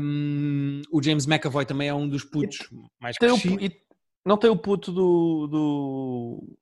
Um, 0.00 0.82
o 0.92 1.02
James 1.02 1.26
McAvoy 1.26 1.64
também 1.64 1.88
é 1.88 1.94
um 1.94 2.08
dos 2.08 2.24
putos 2.24 2.58
mais. 3.00 3.16
O, 3.20 4.28
não 4.28 4.36
tem 4.36 4.50
o 4.50 4.56
puto 4.56 4.92
do, 4.92 5.46
do... 5.46 6.58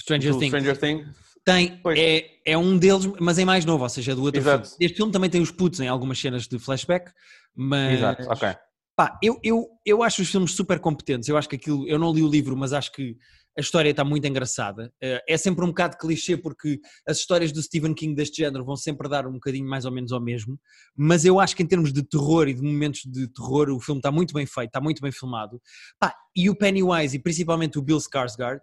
Stranger, 0.00 0.32
do 0.32 0.38
Things. 0.38 0.48
Stranger 0.50 0.76
Things. 0.78 1.28
Tem, 1.44 1.80
é, 1.96 2.40
é 2.44 2.58
um 2.58 2.76
deles, 2.76 3.06
mas 3.18 3.38
é 3.38 3.44
mais 3.44 3.64
novo, 3.64 3.82
ou 3.82 3.88
seja, 3.88 4.12
é 4.12 4.14
do 4.14 4.22
outro 4.22 4.40
Exato. 4.40 4.68
filme. 4.68 4.84
Este 4.84 4.96
filme 4.96 5.12
também 5.12 5.30
tem 5.30 5.40
os 5.40 5.50
putos 5.50 5.80
em 5.80 5.88
algumas 5.88 6.18
cenas 6.18 6.46
de 6.46 6.58
flashback, 6.58 7.10
mas... 7.54 7.94
Exato, 7.94 8.22
ok. 8.28 8.54
Pá, 8.98 9.16
eu, 9.22 9.38
eu, 9.44 9.64
eu 9.86 10.02
acho 10.02 10.22
os 10.22 10.28
filmes 10.28 10.50
super 10.50 10.80
competentes. 10.80 11.28
Eu 11.28 11.36
acho 11.36 11.48
que 11.48 11.54
aquilo. 11.54 11.86
Eu 11.86 12.00
não 12.00 12.12
li 12.12 12.20
o 12.20 12.28
livro, 12.28 12.56
mas 12.56 12.72
acho 12.72 12.90
que 12.90 13.16
a 13.56 13.60
história 13.60 13.90
está 13.90 14.02
muito 14.02 14.26
engraçada. 14.26 14.92
Eh, 15.00 15.22
é 15.28 15.36
sempre 15.36 15.64
um 15.64 15.68
bocado 15.68 15.96
clichê, 15.96 16.36
porque 16.36 16.80
as 17.06 17.18
histórias 17.18 17.52
do 17.52 17.62
Stephen 17.62 17.94
King 17.94 18.12
deste 18.16 18.38
género 18.38 18.64
vão 18.64 18.74
sempre 18.74 19.08
dar 19.08 19.24
um 19.24 19.34
bocadinho 19.34 19.68
mais 19.68 19.84
ou 19.84 19.92
menos 19.92 20.10
ao 20.10 20.20
mesmo. 20.20 20.58
Mas 20.96 21.24
eu 21.24 21.38
acho 21.38 21.54
que 21.54 21.62
em 21.62 21.66
termos 21.66 21.92
de 21.92 22.02
terror 22.02 22.48
e 22.48 22.54
de 22.54 22.60
momentos 22.60 23.02
de 23.06 23.28
terror, 23.28 23.70
o 23.70 23.78
filme 23.78 24.00
está 24.00 24.10
muito 24.10 24.34
bem 24.34 24.46
feito, 24.46 24.66
está 24.70 24.80
muito 24.80 25.00
bem 25.00 25.12
filmado. 25.12 25.62
Pá, 26.00 26.12
e 26.34 26.50
o 26.50 26.56
Pennywise 26.56 27.14
e 27.14 27.22
principalmente 27.22 27.78
o 27.78 27.82
Bill 27.82 27.98
Skarsgård 27.98 28.62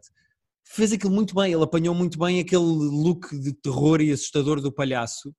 fez 0.65 0.91
aquilo 0.91 1.13
muito 1.13 1.33
bem. 1.33 1.53
Ele 1.53 1.63
apanhou 1.63 1.95
muito 1.95 2.19
bem 2.19 2.41
aquele 2.41 2.61
look 2.61 3.39
de 3.39 3.53
terror 3.53 4.01
e 4.01 4.11
assustador 4.11 4.59
do 4.59 4.69
palhaço. 4.69 5.33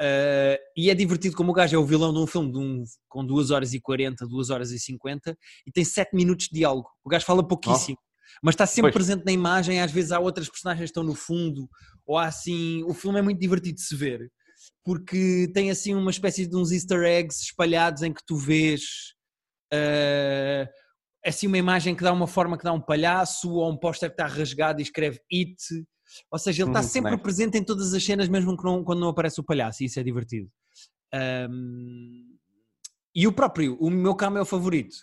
Uh, 0.00 0.58
e 0.76 0.90
é 0.90 0.94
divertido 0.94 1.34
como 1.34 1.52
o 1.52 1.54
gajo 1.54 1.74
é 1.74 1.78
o 1.78 1.86
vilão 1.86 2.12
de 2.12 2.18
um 2.18 2.26
filme 2.26 2.52
de 2.52 2.58
um, 2.58 2.84
com 3.08 3.24
2 3.24 3.50
horas 3.50 3.72
e 3.72 3.80
40, 3.80 4.26
2 4.26 4.50
horas 4.50 4.70
e 4.70 4.78
50 4.78 5.36
e 5.66 5.72
tem 5.72 5.84
7 5.84 6.14
minutos 6.14 6.48
de 6.48 6.58
diálogo. 6.58 6.88
O 7.02 7.08
gajo 7.08 7.24
fala 7.24 7.46
pouquíssimo, 7.46 7.96
oh. 7.98 8.38
mas 8.42 8.54
está 8.54 8.66
sempre 8.66 8.92
pois. 8.92 9.06
presente 9.06 9.24
na 9.24 9.32
imagem. 9.32 9.80
Às 9.80 9.90
vezes 9.90 10.12
há 10.12 10.20
outras 10.20 10.48
personagens 10.48 10.90
que 10.90 10.90
estão 10.90 11.02
no 11.02 11.14
fundo, 11.14 11.68
ou 12.04 12.18
há 12.18 12.26
assim. 12.26 12.82
O 12.84 12.92
filme 12.92 13.18
é 13.18 13.22
muito 13.22 13.40
divertido 13.40 13.76
de 13.76 13.82
se 13.82 13.96
ver 13.96 14.30
porque 14.84 15.50
tem 15.52 15.70
assim 15.70 15.94
uma 15.94 16.10
espécie 16.10 16.46
de 16.46 16.56
uns 16.56 16.70
easter 16.70 17.02
eggs 17.02 17.42
espalhados 17.42 18.02
em 18.02 18.12
que 18.12 18.24
tu 18.24 18.36
vês. 18.36 18.82
Uh, 19.72 20.66
assim 21.24 21.48
uma 21.48 21.58
imagem 21.58 21.94
que 21.94 22.04
dá 22.04 22.12
uma 22.12 22.28
forma 22.28 22.56
que 22.56 22.62
dá 22.62 22.72
um 22.72 22.80
palhaço 22.80 23.52
ou 23.52 23.68
um 23.70 23.76
póster 23.76 24.08
que 24.10 24.14
está 24.14 24.26
rasgado 24.26 24.80
e 24.80 24.84
escreve 24.84 25.20
It 25.32 25.56
ou 26.30 26.38
seja, 26.38 26.62
ele 26.62 26.70
está 26.70 26.80
uhum, 26.80 26.86
sempre 26.86 27.16
presente 27.18 27.58
em 27.58 27.64
todas 27.64 27.92
as 27.92 28.04
cenas, 28.04 28.28
mesmo 28.28 28.56
não, 28.62 28.84
quando 28.84 29.00
não 29.00 29.08
aparece 29.08 29.40
o 29.40 29.44
palhaço, 29.44 29.82
e 29.82 29.86
isso 29.86 29.98
é 30.00 30.02
divertido. 30.02 30.50
Um, 31.50 32.36
e 33.14 33.26
o 33.26 33.32
próprio, 33.32 33.76
o 33.80 33.88
meu 33.90 34.14
cameo 34.14 34.44
favorito 34.44 34.96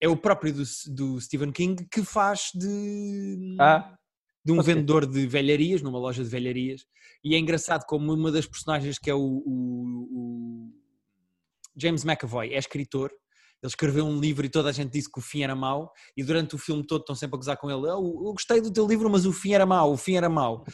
é 0.00 0.08
o 0.08 0.16
próprio 0.16 0.52
do, 0.52 0.62
do 0.88 1.20
Stephen 1.20 1.52
King 1.52 1.86
que 1.90 2.02
faz 2.02 2.50
de, 2.54 3.56
ah, 3.60 3.94
de 4.44 4.52
um 4.52 4.62
vendedor 4.62 5.06
de 5.06 5.26
velharias, 5.26 5.82
numa 5.82 5.98
loja 5.98 6.24
de 6.24 6.30
velharias. 6.30 6.84
E 7.22 7.34
é 7.34 7.38
engraçado 7.38 7.84
como 7.84 8.12
uma 8.12 8.32
das 8.32 8.46
personagens 8.46 8.98
que 8.98 9.10
é 9.10 9.14
o, 9.14 9.20
o, 9.20 10.08
o 10.10 10.70
James 11.76 12.04
McAvoy 12.04 12.52
é 12.52 12.58
escritor 12.58 13.12
ele 13.62 13.70
escreveu 13.70 14.06
um 14.06 14.18
livro 14.18 14.44
e 14.46 14.48
toda 14.48 14.70
a 14.70 14.72
gente 14.72 14.90
disse 14.90 15.10
que 15.10 15.18
o 15.18 15.22
fim 15.22 15.42
era 15.42 15.54
mau, 15.54 15.92
e 16.16 16.24
durante 16.24 16.54
o 16.54 16.58
filme 16.58 16.84
todo 16.86 17.00
estão 17.00 17.14
sempre 17.14 17.36
a 17.36 17.38
gozar 17.38 17.56
com 17.56 17.70
ele: 17.70 17.86
oh, 17.86 18.28
Eu 18.28 18.32
gostei 18.32 18.60
do 18.60 18.72
teu 18.72 18.86
livro, 18.86 19.10
mas 19.10 19.26
o 19.26 19.32
fim 19.32 19.52
era 19.52 19.66
mau, 19.66 19.92
o 19.92 19.96
fim 19.96 20.16
era 20.16 20.28
mau. 20.28 20.64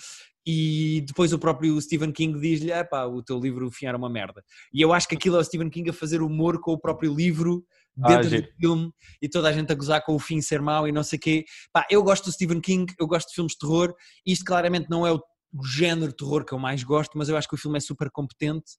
E 0.46 1.02
depois 1.04 1.32
o 1.32 1.38
próprio 1.38 1.80
Stephen 1.80 2.12
King 2.12 2.38
diz-lhe: 2.38 2.72
ah, 2.72 2.84
pá, 2.84 3.04
o 3.04 3.22
teu 3.22 3.38
livro, 3.38 3.66
o 3.66 3.70
fim 3.70 3.86
era 3.86 3.98
uma 3.98 4.08
merda. 4.08 4.44
E 4.72 4.80
eu 4.80 4.92
acho 4.92 5.08
que 5.08 5.16
aquilo 5.16 5.36
é 5.36 5.40
o 5.40 5.44
Stephen 5.44 5.68
King 5.68 5.90
a 5.90 5.92
fazer 5.92 6.22
humor 6.22 6.60
com 6.60 6.72
o 6.72 6.78
próprio 6.78 7.12
livro 7.12 7.64
dentro 7.96 8.36
ah, 8.36 8.40
do 8.40 8.46
filme 8.60 8.92
e 9.22 9.28
toda 9.28 9.48
a 9.48 9.52
gente 9.52 9.72
a 9.72 9.74
gozar 9.74 10.04
com 10.04 10.14
o 10.14 10.18
fim 10.18 10.40
ser 10.40 10.60
mau 10.60 10.86
e 10.86 10.92
não 10.92 11.02
sei 11.02 11.16
o 11.16 11.20
quê. 11.20 11.44
Pá, 11.72 11.84
eu 11.90 12.02
gosto 12.02 12.26
do 12.26 12.32
Stephen 12.32 12.60
King, 12.60 12.92
eu 13.00 13.06
gosto 13.06 13.28
de 13.28 13.34
filmes 13.34 13.52
de 13.52 13.58
terror. 13.58 13.92
Isto 14.24 14.44
claramente 14.44 14.88
não 14.88 15.04
é 15.04 15.12
o 15.12 15.20
género 15.64 16.08
de 16.08 16.16
terror 16.16 16.44
que 16.44 16.52
eu 16.52 16.58
mais 16.58 16.84
gosto, 16.84 17.18
mas 17.18 17.28
eu 17.28 17.36
acho 17.36 17.48
que 17.48 17.54
o 17.54 17.58
filme 17.58 17.78
é 17.78 17.80
super 17.80 18.10
competente. 18.10 18.72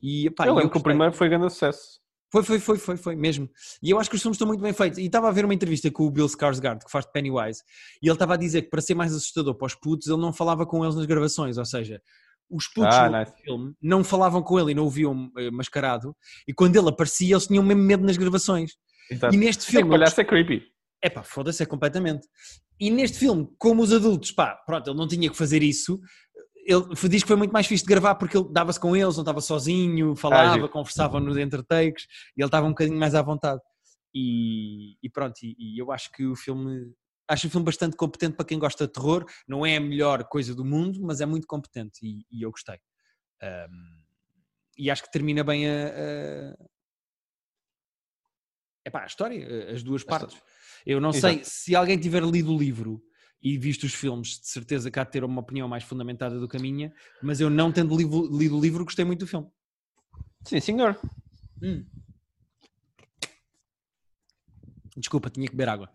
E, 0.00 0.28
pá, 0.30 0.46
eu 0.46 0.54
lembro 0.54 0.70
que 0.70 0.78
o 0.78 0.82
primeiro 0.82 1.12
foi 1.12 1.28
grande 1.28 1.48
sucesso. 1.50 2.00
Foi, 2.32 2.42
foi, 2.42 2.58
foi, 2.58 2.78
foi, 2.78 2.96
foi 2.96 3.14
mesmo. 3.14 3.48
E 3.82 3.90
eu 3.90 4.00
acho 4.00 4.08
que 4.08 4.16
os 4.16 4.22
filmes 4.22 4.36
estão 4.36 4.48
muito 4.48 4.62
bem 4.62 4.72
feitos. 4.72 4.98
E 4.98 5.04
estava 5.04 5.28
a 5.28 5.30
ver 5.30 5.44
uma 5.44 5.52
entrevista 5.52 5.90
com 5.90 6.04
o 6.04 6.10
Bill 6.10 6.26
Skarsgård, 6.26 6.82
que 6.82 6.90
faz 6.90 7.04
de 7.04 7.12
Pennywise, 7.12 7.62
e 8.02 8.06
ele 8.06 8.14
estava 8.14 8.34
a 8.34 8.36
dizer 8.38 8.62
que 8.62 8.70
para 8.70 8.80
ser 8.80 8.94
mais 8.94 9.14
assustador 9.14 9.54
para 9.54 9.66
os 9.66 9.74
putos, 9.74 10.06
ele 10.06 10.20
não 10.20 10.32
falava 10.32 10.64
com 10.64 10.82
eles 10.82 10.96
nas 10.96 11.04
gravações, 11.04 11.58
ou 11.58 11.66
seja, 11.66 12.00
os 12.50 12.66
putos 12.68 12.94
ah, 12.94 13.08
no 13.10 13.26
filme 13.26 13.74
não 13.82 14.02
falavam 14.02 14.42
com 14.42 14.58
ele 14.58 14.72
e 14.72 14.74
não 14.74 14.86
o 14.86 14.90
viam 14.90 15.26
uh, 15.26 15.52
mascarado, 15.52 16.16
e 16.48 16.54
quando 16.54 16.74
ele 16.76 16.88
aparecia, 16.88 17.34
eles 17.34 17.46
tinham 17.46 17.62
mesmo 17.62 17.82
medo 17.82 18.04
nas 18.04 18.16
gravações. 18.16 18.72
Exato. 19.10 19.34
E 19.34 19.36
neste 19.36 19.66
filme. 19.66 19.94
É 19.94 20.10
que 20.10 20.20
é 20.20 20.24
creepy. 20.24 20.62
É 21.02 21.10
pá, 21.10 21.22
foda-se, 21.22 21.62
é 21.62 21.66
completamente. 21.66 22.26
E 22.80 22.90
neste 22.90 23.18
filme, 23.18 23.48
como 23.58 23.82
os 23.82 23.92
adultos, 23.92 24.32
pá, 24.32 24.54
pronto, 24.66 24.88
ele 24.88 24.96
não 24.96 25.06
tinha 25.06 25.28
que 25.28 25.36
fazer 25.36 25.62
isso, 25.62 26.00
ele 26.64 27.08
diz 27.08 27.22
que 27.22 27.28
foi 27.28 27.36
muito 27.36 27.52
mais 27.52 27.66
fixe 27.66 27.84
de 27.84 27.88
gravar 27.88 28.14
porque 28.14 28.36
ele 28.36 28.48
dava-se 28.50 28.78
com 28.78 28.96
eles, 28.96 29.16
não 29.16 29.22
estava 29.22 29.40
sozinho, 29.40 30.14
falava, 30.14 30.64
ah, 30.64 30.68
conversava 30.68 31.18
nos 31.18 31.36
entretakes 31.36 32.06
e 32.36 32.40
ele 32.40 32.46
estava 32.46 32.66
um 32.66 32.70
bocadinho 32.70 32.98
mais 32.98 33.14
à 33.14 33.22
vontade. 33.22 33.60
E, 34.14 34.96
e 35.02 35.08
pronto, 35.10 35.38
e, 35.42 35.56
e, 35.58 35.78
eu 35.78 35.90
acho 35.90 36.12
que 36.12 36.26
o 36.26 36.36
filme 36.36 36.92
acho 37.26 37.46
o 37.46 37.50
filme 37.50 37.64
bastante 37.64 37.96
competente 37.96 38.36
para 38.36 38.44
quem 38.44 38.58
gosta 38.58 38.86
de 38.86 38.92
terror. 38.92 39.24
Não 39.48 39.64
é 39.64 39.76
a 39.76 39.80
melhor 39.80 40.24
coisa 40.24 40.54
do 40.54 40.64
mundo, 40.64 41.00
mas 41.02 41.20
é 41.20 41.26
muito 41.26 41.46
competente 41.46 42.00
e, 42.02 42.26
e 42.30 42.42
eu 42.42 42.50
gostei. 42.50 42.78
Um, 43.42 44.02
e 44.78 44.90
acho 44.90 45.02
que 45.02 45.10
termina 45.10 45.42
bem 45.42 45.68
a, 45.68 45.88
a... 45.88 46.66
Epá, 48.84 49.02
a 49.02 49.06
história, 49.06 49.72
as 49.72 49.82
duas 49.82 50.04
partes. 50.04 50.36
Eu 50.84 51.00
não 51.00 51.10
Exato. 51.10 51.34
sei 51.34 51.44
se 51.44 51.74
alguém 51.74 51.98
tiver 51.98 52.22
lido 52.22 52.52
o 52.52 52.58
livro 52.58 53.02
e 53.42 53.58
visto 53.58 53.84
os 53.84 53.94
filmes, 53.94 54.38
de 54.38 54.46
certeza 54.46 54.90
de 54.90 55.04
ter 55.06 55.24
uma 55.24 55.40
opinião 55.40 55.66
mais 55.66 55.82
fundamentada 55.82 56.38
do 56.38 56.48
que 56.48 56.56
a 56.56 56.60
minha, 56.60 56.92
mas 57.20 57.40
eu 57.40 57.50
não 57.50 57.72
tendo 57.72 57.96
lido, 57.96 58.28
lido 58.36 58.56
o 58.56 58.60
livro, 58.60 58.84
gostei 58.84 59.04
muito 59.04 59.20
do 59.20 59.26
filme. 59.26 59.48
Sim, 60.44 60.60
senhor. 60.60 60.98
Hum. 61.60 61.84
Desculpa, 64.96 65.30
tinha 65.30 65.46
que 65.46 65.56
beber 65.56 65.70
água. 65.70 65.90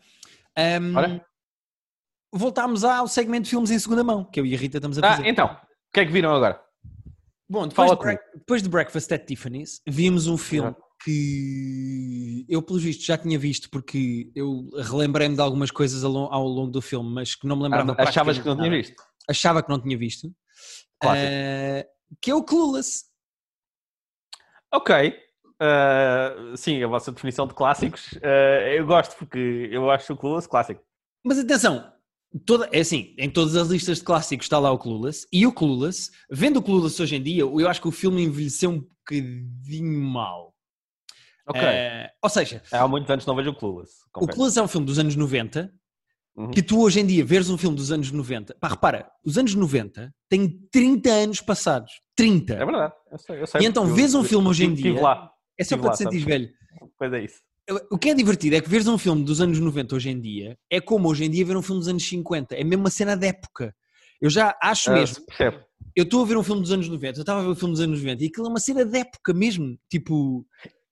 Um, 0.57 1.19
voltámos 2.31 2.83
ao 2.83 3.07
segmento 3.07 3.43
de 3.43 3.51
filmes 3.51 3.71
em 3.71 3.79
segunda 3.79 4.03
mão, 4.03 4.25
que 4.25 4.39
eu 4.39 4.45
e 4.45 4.53
a 4.53 4.57
Rita 4.57 4.77
estamos 4.77 4.97
a 4.97 5.05
ah, 5.05 5.11
fazer. 5.11 5.27
Ah, 5.27 5.29
então, 5.29 5.47
o 5.47 5.93
que 5.93 5.99
é 6.01 6.05
que 6.05 6.11
viram 6.11 6.33
agora? 6.33 6.61
Bom, 7.49 7.67
depois, 7.67 7.91
de, 7.91 8.19
depois 8.35 8.61
de 8.63 8.67
Breakfast 8.67 9.11
at 9.13 9.25
Tiffany's, 9.25 9.81
vimos 9.87 10.27
um 10.27 10.37
filme 10.37 10.75
que 11.03 12.45
eu, 12.49 12.61
pelo 12.61 12.79
visto, 12.79 13.05
já 13.05 13.17
tinha 13.17 13.37
visto 13.37 13.69
porque 13.69 14.31
eu 14.35 14.67
relembrei-me 14.75 15.35
de 15.35 15.41
algumas 15.41 15.71
coisas 15.71 16.03
ao, 16.03 16.33
ao, 16.33 16.47
longo 16.47 16.71
do 16.71 16.81
filme, 16.81 17.09
mas 17.09 17.35
que 17.35 17.47
não 17.47 17.55
me 17.55 17.63
lembrava. 17.63 17.95
Ah, 17.97 18.03
achavas 18.03 18.37
que 18.37 18.45
não 18.45 18.57
tinha 18.57 18.69
visto? 18.69 18.95
Achava 19.29 19.61
que 19.61 19.69
não 19.69 19.81
tinha 19.81 19.97
visto. 19.97 20.27
Uh, 21.03 21.83
que 22.21 22.31
é 22.31 22.35
o 22.35 22.43
Clueless. 22.43 23.05
Ok. 24.73 25.13
Uh, 25.61 26.55
sim, 26.55 26.83
a 26.83 26.87
vossa 26.87 27.11
definição 27.11 27.47
de 27.47 27.53
clássicos, 27.53 28.11
uh, 28.13 28.67
eu 28.75 28.85
gosto 28.85 29.15
porque 29.17 29.69
eu 29.71 29.89
acho 29.89 30.13
o 30.13 30.17
Clueless 30.17 30.47
clássico. 30.47 30.83
Mas 31.23 31.39
atenção, 31.39 31.91
toda, 32.45 32.69
é 32.71 32.79
assim, 32.79 33.15
em 33.17 33.29
todas 33.29 33.55
as 33.55 33.67
listas 33.67 33.97
de 33.97 34.03
clássicos 34.03 34.45
está 34.45 34.59
lá 34.59 34.71
o 34.71 34.77
Clueless, 34.77 35.27
e 35.31 35.47
o 35.47 35.51
Clueless, 35.51 36.11
vendo 36.29 36.57
o 36.57 36.63
Clueless 36.63 37.01
hoje 37.01 37.15
em 37.15 37.23
dia, 37.23 37.41
eu 37.41 37.67
acho 37.67 37.81
que 37.81 37.87
o 37.87 37.91
filme 37.91 38.23
envelheceu 38.23 38.69
um 38.69 38.79
bocadinho 38.79 40.01
mal. 40.01 40.53
Ok. 41.47 41.61
Uh, 41.61 42.09
ou 42.23 42.29
seja, 42.29 42.61
Há 42.71 42.87
muitos 42.87 43.09
anos 43.09 43.25
não 43.25 43.35
vejo 43.35 43.51
o 43.51 43.55
Clueless. 43.55 43.91
o 44.07 44.11
confesso. 44.19 44.35
Clueless 44.35 44.59
é 44.59 44.61
um 44.63 44.67
filme 44.67 44.85
dos 44.85 44.99
anos 44.99 45.15
90, 45.15 45.71
Uhum. 46.35 46.51
que 46.51 46.61
tu 46.61 46.81
hoje 46.81 46.99
em 46.99 47.05
dia 47.05 47.25
veres 47.25 47.49
um 47.49 47.57
filme 47.57 47.75
dos 47.75 47.91
anos 47.91 48.11
90, 48.11 48.53
pá, 48.59 48.67
repara, 48.67 49.09
os 49.25 49.37
anos 49.39 49.55
90 49.55 50.13
têm 50.29 50.47
30 50.71 51.09
anos 51.09 51.41
passados, 51.41 51.91
30. 52.15 52.53
É 52.53 52.65
verdade. 52.65 52.93
Eu 53.11 53.17
sei, 53.17 53.41
eu 53.41 53.47
sei 53.47 53.61
E 53.61 53.65
então 53.65 53.87
vês 53.87 54.13
um 54.13 54.19
eu- 54.19 54.23
filme 54.23 54.47
hoje 54.47 54.65
em 54.65 54.73
dia- 54.73 55.01
lá. 55.01 55.31
É 55.57 55.63
só 55.63 55.75
para 55.77 55.87
lá, 55.87 55.91
te 55.93 55.97
sentir 55.99 56.19
velho. 56.23 56.49
Pois 56.99 57.11
é 57.13 57.23
isso. 57.23 57.37
O 57.91 57.97
que 57.97 58.09
é 58.09 58.13
divertido 58.13 58.55
é 58.55 58.61
que 58.61 58.69
veres 58.69 58.87
um 58.87 58.97
filme 58.99 59.23
dos 59.23 59.41
anos 59.41 59.59
90 59.59 59.95
hoje 59.95 60.09
em 60.09 60.21
dia 60.21 60.55
é 60.69 60.79
como 60.79 61.09
hoje 61.09 61.25
em 61.25 61.29
dia 61.31 61.43
ver 61.43 61.57
um 61.57 61.61
filme 61.63 61.79
dos 61.79 61.87
anos 61.89 62.07
50. 62.07 62.55
É 62.55 62.63
mesmo 62.63 62.83
uma 62.83 62.89
cena 62.91 63.15
de 63.17 63.27
época. 63.27 63.73
Eu 64.21 64.29
já 64.29 64.55
acho 64.61 64.91
Ah, 64.91 64.93
mesmo. 64.93 65.25
percebe? 65.25 65.59
Eu 65.95 66.03
estou 66.03 66.21
a 66.21 66.25
ver 66.25 66.37
um 66.37 66.43
filme 66.43 66.61
dos 66.61 66.71
anos 66.71 66.87
90, 66.87 67.17
eu 67.19 67.21
estava 67.23 67.39
a 67.39 67.43
ver 67.43 67.49
um 67.49 67.55
filme 67.55 67.73
dos 67.73 67.81
anos 67.81 67.99
90 67.99 68.23
e 68.23 68.27
aquilo 68.27 68.45
é 68.45 68.49
uma 68.49 68.59
cena 68.59 68.85
de 68.85 68.97
época 68.99 69.33
mesmo. 69.33 69.75
Tipo, 69.89 70.45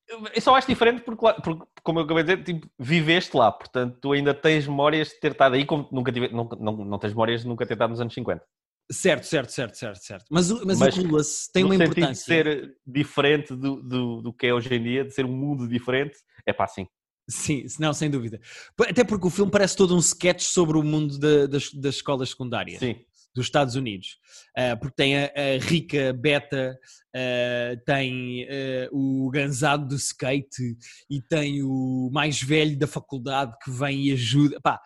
Eu 0.08 0.41
só 0.41 0.56
acho 0.56 0.68
diferente 0.68 1.02
porque, 1.02 1.26
porque, 1.41 1.65
como 1.84 2.00
eu 2.00 2.04
acabei 2.06 2.24
de 2.24 2.36
dizer, 2.36 2.44
tipo, 2.54 2.70
viveste 2.78 3.36
lá, 3.36 3.52
portanto 3.52 3.98
tu 4.00 4.12
ainda 4.12 4.34
tens 4.34 4.68
memórias 4.68 5.10
de 5.10 5.20
ter 5.20 5.32
estado 5.32 5.56
aí, 5.56 5.65
como 5.65 5.88
nunca 5.91 6.12
tive, 6.12 6.28
nunca, 6.30 6.56
não, 6.58 6.74
não 6.86 7.00
tens 7.00 7.12
memórias 7.13 7.41
de 7.41 7.48
nunca 7.48 7.65
ter 7.65 7.74
estado 7.74 7.89
nos 7.89 8.00
anos 8.02 8.13
50. 8.13 8.44
certo, 8.91 9.26
certo, 9.26 9.50
certo, 9.50 9.76
certo, 9.76 10.00
certo. 10.04 10.26
Mas, 10.30 10.52
mas, 10.63 10.80
Mas 10.80 10.94
Clueless 10.96 11.52
tem 11.52 11.63
uma 11.63 11.74
importância. 11.76 12.13
de 12.13 12.20
ser 12.20 12.78
diferente 12.86 13.56
do, 13.56 13.82
do, 13.82 14.22
do 14.22 14.34
que 14.34 14.46
é 14.46 14.54
hoje 14.54 14.74
em 14.76 14.84
dia, 14.84 15.04
de 15.04 15.12
ser 15.12 15.26
um 15.26 15.36
mundo 15.36 15.68
diferente, 15.68 16.15
é 16.46 16.54
pá, 16.54 16.68
sim. 16.68 16.86
Sim, 17.28 17.65
não, 17.80 17.91
sem 17.91 18.08
dúvida. 18.08 18.39
Até 18.88 19.04
porque 19.04 19.26
o 19.26 19.32
filme 19.32 19.52
parece 19.52 19.76
todo 19.76 19.96
um 19.96 20.00
sketch 20.00 20.44
sobre 20.44 20.78
o 20.78 20.84
mundo 20.84 21.18
da- 21.18 21.48
das, 21.48 21.74
das 21.74 21.96
escolas 21.96 22.30
secundárias. 22.30 22.78
Sim. 22.80 23.04
Dos 23.36 23.45
Estados 23.48 23.76
Unidos, 23.76 24.17
Ah, 24.58 24.76
porque 24.78 24.95
tem 24.95 25.17
a, 25.17 25.26
a 25.26 25.60
rica 25.60 26.13
Beta, 26.13 26.76
ah, 27.15 27.76
tem 27.86 28.48
ah, 28.50 28.89
o 28.91 29.30
ganzado 29.30 29.88
do 29.88 29.95
skate 29.95 30.78
e 31.10 31.21
tem 31.21 31.62
o 31.63 32.10
mais 32.13 32.41
velho 32.41 32.78
da 32.80 32.88
faculdade 32.88 33.54
que 33.63 33.69
vem 33.69 34.06
e 34.08 34.12
ajuda. 34.13 34.60
Pá, 34.62 34.80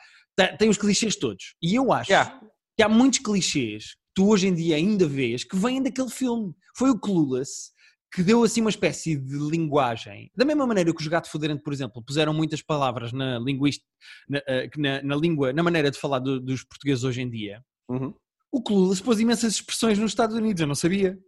tem, 0.58 0.68
os 0.70 0.78
clichês 0.78 1.16
todos. 1.16 1.56
E 1.62 1.76
eu 1.76 1.92
acho 1.94 2.10
Yeah. 2.12 2.40
que 2.76 2.84
há 2.84 2.90
muitos 2.90 3.20
clichês 3.20 3.94
que 3.94 4.00
tu 4.16 4.30
hoje 4.30 4.48
em 4.48 4.54
dia 4.56 4.76
ainda 4.78 5.06
vês 5.08 5.44
que 5.44 5.56
vêm 5.56 5.82
daquele 5.84 6.10
filme. 6.10 6.54
Foi 6.76 6.90
o 6.90 7.00
Clueless 7.00 7.72
que 8.12 8.24
deu 8.24 8.42
assim 8.44 8.62
uma 8.62 8.72
espécie 8.72 9.16
de 9.16 9.38
linguagem. 9.38 10.32
Da 10.36 10.44
mesma 10.44 10.66
maneira 10.66 10.92
que 10.92 11.00
os 11.00 11.08
Gato 11.08 11.30
Foderente, 11.30 11.62
por 11.62 11.72
exemplo, 11.72 12.02
puseram 12.04 12.34
muitas 12.34 12.60
palavras 12.60 13.12
na 13.14 13.38
linguística, 13.38 13.86
na, 14.28 14.42
na- 14.78 15.02
na 15.04 15.16
língua, 15.16 15.54
na 15.54 15.62
maneira 15.62 15.92
de 15.92 16.00
falar 16.00 16.18
do- 16.18 16.40
dos 16.40 16.64
portugueses 16.64 17.04
hoje 17.04 17.22
em 17.22 17.30
dia. 17.30 17.62
Uhum. 17.88 18.12
O 18.52 18.62
Clueless 18.64 19.02
pôs 19.04 19.20
imensas 19.20 19.54
expressões 19.54 19.98
nos 20.00 20.12
Estados 20.12 20.36
Unidos, 20.36 20.62
eu 20.62 20.68
não 20.68 20.76
sabia. 20.76 21.20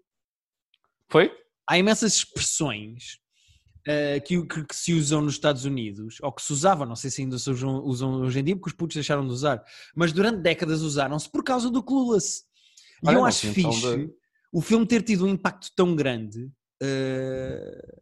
Foi? 1.09 1.31
Há 1.67 1.77
imensas 1.77 2.15
expressões 2.15 3.19
eh, 3.85 4.19
que, 4.21 4.45
que- 4.47 4.65
que 4.65 4.75
se 4.75 4.93
usam 4.93 5.21
nos 5.21 5.33
Estados 5.35 5.65
Unidos, 5.65 6.17
ou 6.21 6.31
que 6.31 6.41
se 6.41 6.51
usavam, 6.53 6.85
não 6.87 6.95
sei 6.95 7.09
se 7.11 7.21
ainda 7.21 7.37
se 7.37 7.49
usam, 7.49 7.83
usam 7.83 8.21
hoje 8.21 8.39
em 8.39 8.43
dia, 8.43 8.55
porque 8.55 8.69
os 8.69 8.75
putos 8.75 8.95
deixaram 8.95 9.25
de 9.25 9.33
usar, 9.33 9.63
mas 9.95 10.11
durante 10.11 10.41
décadas 10.41 10.81
usaram-se 10.81 11.29
por 11.29 11.43
causa 11.43 11.69
do 11.69 11.83
Clueless. 11.83 12.43
E 13.03 13.07
Olha, 13.07 13.17
eu 13.17 13.25
acho 13.25 13.47
noção 13.47 13.71
fixe 13.71 13.97
de- 13.97 14.13
o 14.51 14.61
filme 14.61 14.85
ter 14.85 15.01
tido 15.03 15.25
um 15.25 15.29
impacto 15.29 15.69
tão 15.75 15.95
grande 15.95 16.51
eh, 16.81 17.97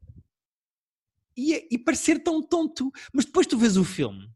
e, 1.38 1.68
e 1.72 1.78
parecer 1.78 2.20
tão 2.24 2.42
tonto. 2.42 2.92
Mas 3.14 3.26
depois 3.26 3.46
tu 3.48 3.58
vês 3.58 3.78
o 3.78 3.84
filme 3.84 4.30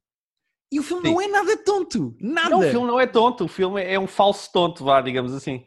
e 0.73 0.79
o 0.79 0.83
filme 0.83 1.07
Sim. 1.07 1.13
não 1.13 1.21
é 1.21 1.27
nada 1.27 1.57
tonto. 1.57 2.15
Nada. 2.19 2.49
Não, 2.49 2.59
o 2.59 2.63
filme 2.63 2.87
não 2.87 2.99
é 2.99 3.05
tonto, 3.05 3.45
o 3.45 3.47
filme 3.47 3.83
é 3.83 3.99
um 3.99 4.07
falso 4.07 4.51
tonto, 4.51 4.83
vá, 4.83 5.01
digamos 5.01 5.33
assim. 5.33 5.63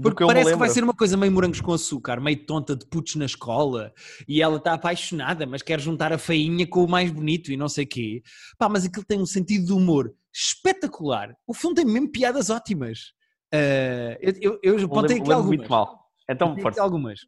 Porque 0.00 0.24
parece 0.24 0.52
que 0.52 0.56
vai 0.56 0.68
ser 0.68 0.84
uma 0.84 0.94
coisa 0.94 1.16
meio 1.16 1.32
morangos 1.32 1.60
com 1.60 1.72
açúcar, 1.72 2.20
meio 2.20 2.46
tonta 2.46 2.76
de 2.76 2.86
putos 2.86 3.16
na 3.16 3.24
escola 3.24 3.92
e 4.28 4.40
ela 4.40 4.58
está 4.58 4.74
apaixonada, 4.74 5.44
mas 5.46 5.62
quer 5.62 5.80
juntar 5.80 6.12
a 6.12 6.18
feinha 6.18 6.64
com 6.66 6.84
o 6.84 6.88
mais 6.88 7.10
bonito 7.10 7.50
e 7.50 7.56
não 7.56 7.68
sei 7.68 7.84
quê. 7.84 8.22
Pá, 8.56 8.68
mas 8.68 8.84
aquilo 8.84 9.04
tem 9.04 9.20
um 9.20 9.26
sentido 9.26 9.66
de 9.66 9.72
humor 9.72 10.14
espetacular. 10.32 11.34
O 11.46 11.52
filme 11.52 11.74
tem 11.74 11.84
mesmo 11.84 12.12
piadas 12.12 12.50
ótimas. 12.50 13.12
Ah, 13.52 14.16
eu, 14.20 14.60
eu, 14.62 14.78
eu 14.78 14.84
apontei 14.84 15.18
aqui 15.18 15.32
algumas. 15.32 15.46
muito 15.46 15.68
mal. 15.68 16.06
Então, 16.30 16.56
força. 16.58 16.82
algumas. 16.82 17.20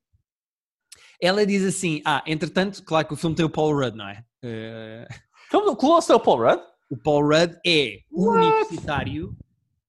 Ela 1.21 1.45
diz 1.45 1.65
assim: 1.65 2.01
Ah, 2.05 2.23
entretanto, 2.27 2.83
claro 2.85 3.07
que 3.07 3.15
o 3.15 3.17
filme 3.17 3.35
tem 3.35 3.45
o 3.45 3.51
Paul 3.51 3.75
Rudd, 3.75 3.97
não 3.97 4.09
é? 4.09 4.25
Ah, 4.45 5.07
Do 5.51 5.77
Colosso 5.77 6.13
é 6.13 6.15
o 6.17 6.21
Paul 6.21 6.39
Rudd? 6.43 6.63
o 6.91 6.97
Paul 6.97 7.23
Rudd 7.23 7.57
é 7.65 8.01
o 8.11 8.27
What? 8.27 8.45
universitário 8.47 9.37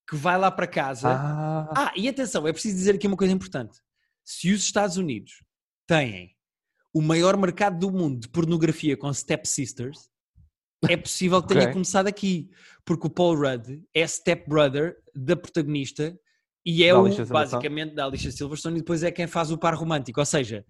que 0.08 0.16
vai 0.16 0.38
lá 0.38 0.52
para 0.52 0.68
casa. 0.68 1.08
Ah, 1.10 1.70
Ah, 1.76 1.94
e 1.96 2.08
atenção, 2.08 2.48
é 2.48 2.52
preciso 2.54 2.76
dizer 2.76 2.96
aqui 2.96 3.08
uma 3.08 3.18
coisa 3.18 3.34
importante. 3.34 3.80
Se 4.24 4.52
os 4.52 4.62
Estados 4.64 4.98
Unidos 4.98 5.44
têm 5.88 6.36
o 6.94 7.02
maior 7.02 7.38
mercado 7.38 7.80
do 7.80 7.92
mundo 7.92 8.20
de 8.20 8.28
pornografia 8.30 8.96
com 8.98 9.12
Step 9.14 9.48
Sisters, 9.48 10.10
é 10.88 10.98
possível 10.98 11.42
que 11.42 11.48
tenha 11.50 11.62
Ok. 11.64 11.74
começado 11.74 12.08
aqui. 12.08 12.50
Porque 12.86 13.08
o 13.08 13.10
Paul 13.10 13.36
Rudd 13.38 13.82
é 13.94 14.06
step 14.06 14.48
brother 14.50 14.98
da 15.16 15.36
protagonista 15.36 16.16
e 16.66 16.84
é 16.84 16.94
Da 16.94 17.00
o, 17.02 17.26
basicamente, 17.28 17.96
da 17.96 18.06
Alicia 18.06 18.32
Silverstone 18.32 18.78
e 18.78 18.80
depois 18.82 19.02
é 19.04 19.12
quem 19.12 19.28
faz 19.28 19.52
o 19.52 19.58
par 19.58 19.74
romântico. 19.76 20.20
Ou 20.20 20.26
seja, 20.26 20.66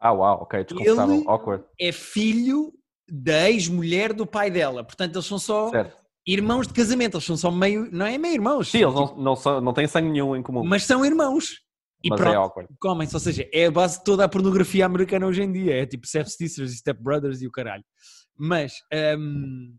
ah, 0.00 0.12
uau, 0.12 0.42
ok, 0.42 0.64
desconfortável, 0.64 1.22
awkward. 1.30 1.64
é 1.80 1.92
filho 1.92 2.72
da 3.08 3.50
ex-mulher 3.50 4.12
do 4.12 4.26
pai 4.26 4.50
dela. 4.50 4.84
Portanto, 4.84 5.16
eles 5.16 5.26
são 5.26 5.38
só 5.38 5.70
Certo. 5.70 5.96
irmãos 6.26 6.66
de 6.66 6.74
casamento. 6.74 7.16
Eles 7.16 7.24
são 7.24 7.36
só 7.36 7.50
meio... 7.50 7.88
Não 7.92 8.06
é 8.06 8.16
meio 8.18 8.34
irmãos. 8.34 8.70
Sim, 8.70 8.82
eles 8.82 8.94
não, 8.94 9.16
não, 9.16 9.36
são, 9.36 9.60
não 9.60 9.72
têm 9.72 9.86
sangue 9.86 10.10
nenhum 10.10 10.34
em 10.36 10.42
comum, 10.42 10.64
Mas 10.64 10.84
são 10.84 11.04
irmãos. 11.04 11.62
E 12.02 12.10
mas 12.10 12.20
pronto. 12.20 12.60
é 12.60 12.66
comem-se, 12.78 13.16
ou 13.16 13.20
seja, 13.20 13.48
é 13.50 13.64
a 13.64 13.70
base 13.70 13.98
de 13.98 14.04
toda 14.04 14.24
a 14.24 14.28
pornografia 14.28 14.84
americana 14.84 15.26
hoje 15.26 15.42
em 15.42 15.50
dia, 15.50 15.74
é 15.74 15.86
tipo 15.86 16.06
Step 16.06 16.28
Sisters 16.30 16.72
e 16.72 16.76
Step 16.76 17.02
Brothers 17.02 17.40
e 17.40 17.46
o 17.46 17.50
caralho. 17.50 17.82
Mas 18.36 18.74
hum, 19.18 19.74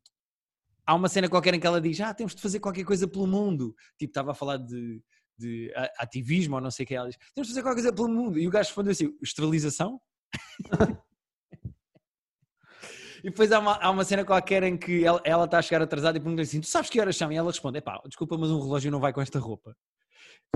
há 0.86 0.96
uma 0.96 1.08
cena 1.08 1.30
qualquer 1.30 1.54
em 1.54 1.60
que 1.60 1.68
ela 1.68 1.82
diz: 1.82 2.00
Ah, 2.00 2.14
temos 2.14 2.34
de 2.34 2.42
fazer 2.42 2.60
qualquer 2.60 2.84
coisa 2.84 3.08
pelo 3.08 3.28
mundo. 3.28 3.76
Tipo, 4.00 4.10
estava 4.10 4.32
a 4.32 4.36
falar 4.36 4.58
de, 4.58 5.02
de 5.38 5.72
ativismo 6.00 6.56
ou 6.56 6.62
não 6.62 6.72
sei 6.72 6.84
o 6.84 6.88
que. 6.88 6.96
Ela 6.96 7.10
diz: 7.10 7.18
Temos 7.34 7.48
de 7.48 7.54
fazer 7.54 7.62
qualquer 7.62 7.82
coisa 7.82 7.94
pelo 7.96 8.10
mundo. 8.10 8.40
E 8.40 8.48
o 8.48 8.52
gajo 8.52 8.70
respondeu 8.70 8.92
assim: 8.92 9.16
Esterilização? 9.22 10.00
E 13.26 13.30
depois 13.32 13.52
há 13.52 13.58
uma, 13.58 13.72
há 13.82 13.90
uma 13.90 14.04
cena 14.04 14.24
qualquer 14.24 14.62
em 14.62 14.78
que 14.78 15.04
ela, 15.04 15.20
ela 15.24 15.46
está 15.46 15.58
a 15.58 15.62
chegar 15.64 15.82
atrasada 15.82 16.16
e 16.16 16.22
pergunta 16.22 16.44
assim: 16.44 16.62
Tu 16.62 16.68
sabes 16.68 16.92
que 16.92 17.02
horas 17.02 17.18
são? 17.18 17.32
E 17.32 17.36
ela 17.36 17.50
responde: 17.50 17.80
Epá, 17.80 18.00
desculpa, 18.06 18.38
mas 18.38 18.52
um 18.52 18.62
relógio 18.62 18.92
não 18.92 19.00
vai 19.00 19.12
com 19.12 19.20
esta 19.20 19.40
roupa. 19.40 19.76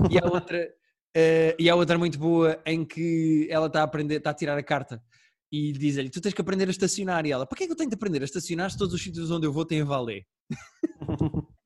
E 0.08 0.16
há 0.16 0.24
outra, 0.24 0.72
eh, 1.12 1.56
e 1.58 1.68
há 1.68 1.74
outra 1.74 1.98
muito 1.98 2.16
boa 2.16 2.62
em 2.64 2.84
que 2.84 3.48
ela 3.50 3.66
está 3.66 3.80
a 3.80 3.82
aprender, 3.82 4.18
está 4.18 4.30
a 4.30 4.34
tirar 4.34 4.56
a 4.56 4.62
carta 4.62 5.02
e 5.50 5.72
diz-lhe: 5.72 6.08
Tu 6.10 6.20
tens 6.20 6.32
que 6.32 6.40
aprender 6.40 6.68
a 6.68 6.70
estacionar. 6.70 7.26
E 7.26 7.32
ela: 7.32 7.44
Para 7.44 7.58
que 7.58 7.64
é 7.64 7.66
que 7.66 7.72
eu 7.72 7.76
tenho 7.76 7.90
de 7.90 7.96
aprender 7.96 8.22
a 8.22 8.24
estacionar 8.24 8.70
se 8.70 8.78
todos 8.78 8.94
os 8.94 9.02
sítios 9.02 9.32
onde 9.32 9.48
eu 9.48 9.52
vou 9.52 9.64
têm 9.64 9.80
a 9.80 9.84
valer? 9.84 10.24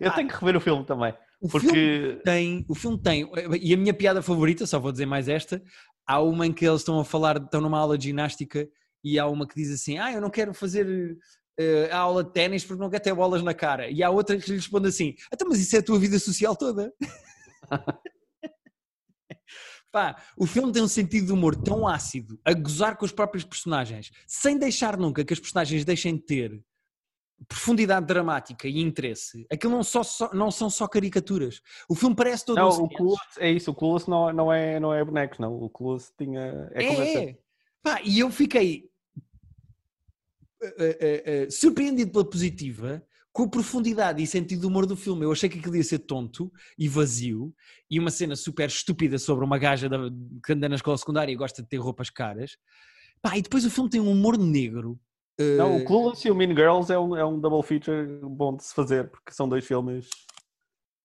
Eu 0.00 0.10
Ah. 0.10 0.14
tenho 0.14 0.28
que 0.28 0.34
rever 0.34 0.56
o 0.56 0.60
filme 0.60 0.84
também, 0.84 1.14
O 1.40 1.48
filme 1.48 1.66
porque 1.66 2.20
tem, 2.24 2.66
o 2.68 2.74
filme 2.74 3.00
tem, 3.00 3.30
e 3.60 3.72
a 3.72 3.76
minha 3.76 3.94
piada 3.94 4.20
favorita, 4.20 4.66
só 4.66 4.78
vou 4.78 4.92
dizer 4.92 5.06
mais 5.06 5.28
esta, 5.28 5.62
há 6.06 6.20
uma 6.20 6.46
em 6.46 6.52
que 6.52 6.66
eles 6.66 6.80
estão 6.80 6.98
a 6.98 7.04
falar, 7.04 7.36
estão 7.36 7.60
numa 7.60 7.78
aula 7.78 7.96
de 7.96 8.04
ginástica 8.04 8.68
e 9.04 9.18
há 9.18 9.26
uma 9.28 9.46
que 9.46 9.54
diz 9.54 9.70
assim, 9.70 9.98
ah, 9.98 10.10
eu 10.12 10.20
não 10.20 10.30
quero 10.30 10.54
fazer 10.54 11.16
eh, 11.58 11.88
a 11.92 11.98
aula 11.98 12.24
de 12.24 12.32
ténis 12.32 12.64
porque 12.64 12.82
não 12.82 12.90
quero 12.90 13.02
ter 13.04 13.14
bolas 13.14 13.42
na 13.42 13.52
cara. 13.54 13.88
E 13.90 14.02
há 14.02 14.10
outra 14.10 14.36
que 14.38 14.50
lhe 14.50 14.56
responde 14.56 14.88
assim, 14.88 15.14
então 15.32 15.48
mas 15.48 15.60
isso 15.60 15.76
é 15.76 15.80
a 15.80 15.82
tua 15.84 15.98
vida 15.98 16.18
social 16.18 16.56
toda? 16.56 16.92
Pá, 19.92 20.20
o 20.36 20.44
filme 20.44 20.72
tem 20.72 20.82
um 20.82 20.88
sentido 20.88 21.26
de 21.26 21.32
humor 21.32 21.54
tão 21.54 21.86
ácido, 21.86 22.40
a 22.44 22.52
gozar 22.52 22.96
com 22.96 23.04
os 23.04 23.12
próprios 23.12 23.44
personagens, 23.44 24.10
sem 24.26 24.58
deixar 24.58 24.96
nunca 24.96 25.24
que 25.24 25.32
as 25.32 25.38
personagens 25.38 25.84
deixem 25.84 26.16
de 26.16 26.22
ter 26.22 26.64
profundidade 27.46 28.04
dramática 28.06 28.66
e 28.66 28.80
interesse. 28.80 29.46
Aquilo 29.52 29.72
não, 29.74 29.84
só, 29.84 30.02
só- 30.02 30.32
não 30.32 30.50
são 30.50 30.68
só 30.68 30.88
caricaturas. 30.88 31.60
O 31.88 31.94
filme 31.94 32.16
parece 32.16 32.44
todo 32.44 32.56
não, 32.56 32.70
um 32.70 32.84
o. 32.84 32.88
Clueless 32.88 33.38
é 33.38 33.50
isso, 33.50 33.70
o 33.70 33.74
Clueless 33.74 34.08
não, 34.10 34.32
não, 34.32 34.52
é, 34.52 34.80
não 34.80 34.92
é 34.92 35.04
bonecos, 35.04 35.38
não. 35.38 35.52
O 35.54 35.70
Clueless 35.70 36.12
tinha. 36.18 36.68
É, 36.72 36.84
É, 36.84 37.24
é. 37.30 37.38
Pá, 37.82 38.00
e 38.02 38.18
eu 38.18 38.30
fiquei 38.30 38.90
eh, 40.78 40.98
eh, 41.00 41.22
eh, 41.26 41.50
surpreendido 41.50 42.10
pela 42.12 42.24
positiva 42.28 43.02
com 43.32 43.42
a 43.44 43.48
profundidade 43.48 44.22
e 44.22 44.26
sentido 44.26 44.62
do 44.62 44.68
humor 44.68 44.86
do 44.86 44.96
filme. 44.96 45.24
Eu 45.24 45.32
achei 45.32 45.48
que 45.48 45.58
aquilo 45.58 45.74
ia 45.76 45.82
ser 45.82 45.98
tonto 46.00 46.52
e 46.78 46.88
vazio 46.88 47.52
e 47.90 47.98
uma 47.98 48.10
cena 48.10 48.36
super 48.36 48.68
estúpida 48.68 49.18
sobre 49.18 49.44
uma 49.44 49.58
gaja 49.58 49.88
da- 49.88 50.10
que 50.44 50.52
anda 50.52 50.68
na 50.68 50.76
escola 50.76 50.96
secundária 50.96 51.32
e 51.32 51.36
gosta 51.36 51.62
de 51.62 51.68
ter 51.68 51.78
roupas 51.78 52.10
caras. 52.10 52.56
Pá, 53.20 53.36
e 53.36 53.42
depois 53.42 53.64
o 53.64 53.70
filme 53.70 53.90
tem 53.90 54.00
um 54.00 54.10
humor 54.10 54.38
negro. 54.38 54.98
Não, 55.58 55.76
o 55.78 55.84
Clueless 55.84 56.28
e 56.28 56.30
o 56.30 56.34
Mean 56.34 56.54
Girls 56.54 56.92
é 56.92 56.98
um, 56.98 57.16
é 57.16 57.24
um 57.24 57.40
double 57.40 57.62
feature 57.66 58.06
bom 58.22 58.54
de 58.56 58.62
se 58.62 58.72
fazer, 58.72 59.10
porque 59.10 59.32
são 59.32 59.48
dois 59.48 59.66
filmes 59.66 60.08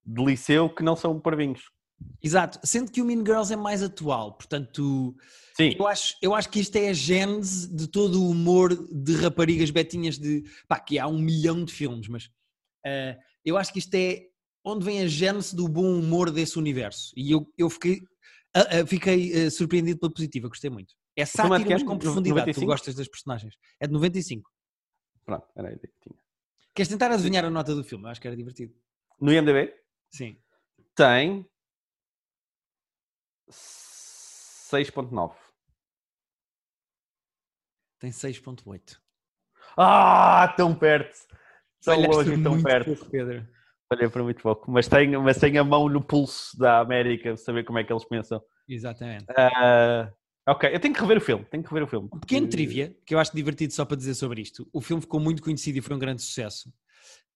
de 0.06 0.24
liceu 0.24 0.69
que 0.69 0.84
não 0.84 0.95
são 0.95 1.19
parvinhos. 1.19 1.63
Exato, 2.22 2.60
sendo 2.64 2.92
que 2.92 3.02
o 3.02 3.06
Mean 3.06 3.20
Girls 3.20 3.52
é 3.52 3.56
mais 3.56 3.82
atual, 3.82 4.34
portanto, 4.34 5.16
Sim, 5.56 5.74
eu 5.78 5.88
acho, 5.88 6.16
eu 6.22 6.36
acho 6.36 6.50
que 6.50 6.60
isto 6.60 6.76
é 6.76 6.90
a 6.90 6.94
gênese 6.94 7.74
de 7.74 7.88
todo 7.88 8.22
o 8.22 8.30
humor 8.30 8.76
de 8.92 9.16
raparigas 9.16 9.72
betinhas 9.72 10.18
de, 10.18 10.44
pá, 10.68 10.80
que 10.80 11.00
há 11.00 11.08
um 11.08 11.18
milhão 11.18 11.64
de 11.64 11.72
filmes, 11.72 12.08
mas 12.10 12.30
eh, 12.86 13.18
eu 13.46 13.58
acho 13.58 13.72
que 13.72 13.80
isto 13.80 13.94
é 13.96 14.28
onde 14.66 14.84
vem 14.84 15.02
a 15.02 15.08
gênese 15.08 15.56
do 15.56 15.68
bom 15.68 15.98
humor 15.98 16.30
desse 16.30 16.60
universo, 16.60 17.14
e 17.16 17.32
eu, 17.32 17.48
eu 17.58 17.70
fiquei, 17.70 18.02
ah, 18.54 18.82
ah, 18.82 18.86
fiquei 18.86 19.32
eh, 19.32 19.50
surpreendido 19.50 20.00
pela 20.00 20.12
positiva, 20.12 20.50
gostei 20.50 20.70
muito. 20.70 20.94
É 21.16 21.24
de 21.24 21.30
sátira, 21.30 21.70
mas 21.70 21.82
que 21.82 21.88
com 21.88 21.98
profundidade, 21.98 22.54
tu 22.54 22.62
95? 22.62 22.66
gostas 22.66 22.96
das 22.96 23.08
personagens. 23.08 23.56
É 23.80 23.88
de 23.88 23.94
95. 23.94 24.50
pronto, 25.26 25.48
era 25.56 25.70
a 25.70 25.72
ideia 25.72 25.88
que 25.88 26.10
tinha. 26.10 26.20
Queres 26.74 26.90
tentar 26.90 27.12
adivinhar 27.12 27.44
a 27.44 27.50
nota 27.50 27.76
do 27.76 27.84
filme? 27.84 28.06
Eu 28.06 28.10
acho 28.10 28.22
que 28.22 28.28
era 28.28 28.38
divertido. 28.38 28.74
No 29.20 29.34
IMDB 29.34 29.74
Sim. 30.10 30.38
tem 30.96 31.46
6.9. 33.50 35.36
Tem 38.00 38.12
6.8. 38.12 38.98
Ah, 39.78 40.54
tão 40.56 40.74
perto! 40.74 41.18
Tão 41.84 42.00
longe 42.02 42.42
tão 42.44 42.62
perto. 42.62 42.86
pouco, 42.86 43.10
Pedro. 43.12 43.48
Olha, 43.92 44.10
para 44.10 44.24
muito 44.24 44.42
pouco. 44.42 44.70
Mas 44.70 44.88
tenho, 44.88 45.22
mas 45.22 45.38
tenho 45.38 45.62
a 45.62 45.64
mão 45.64 45.90
no 45.90 46.04
pulso 46.04 46.58
da 46.58 46.80
América, 46.80 47.36
saber 47.36 47.64
como 47.64 47.80
é 47.80 47.84
que 47.84 47.92
eles 47.92 48.06
pensam. 48.06 48.42
Exatamente. 48.68 49.26
Ah, 49.36 50.12
ok, 50.48 50.74
eu 50.74 50.80
tenho 50.80 50.94
que 50.94 51.02
rever 51.02 51.18
o 51.18 51.22
filme. 51.22 51.46
Tenho 51.46 51.64
que 51.64 51.70
rever 51.70 51.84
o 51.84 51.88
filme. 51.88 52.10
Um 52.14 52.20
pequeno 52.20 52.48
trivia, 52.48 52.96
que 53.06 53.16
eu 53.16 53.20
acho 53.20 53.36
divertido 53.36 53.74
só 53.74 53.86
para 53.86 53.98
dizer 53.98 54.14
sobre 54.14 54.42
isto. 54.42 54.68
O 54.72 54.80
filme 54.80 55.02
ficou 55.02 55.20
muito 55.20 55.42
conhecido 55.42 55.80
e 55.80 55.82
foi 55.82 55.96
um 55.96 56.00
grande 56.00 56.22
sucesso. 56.22 56.72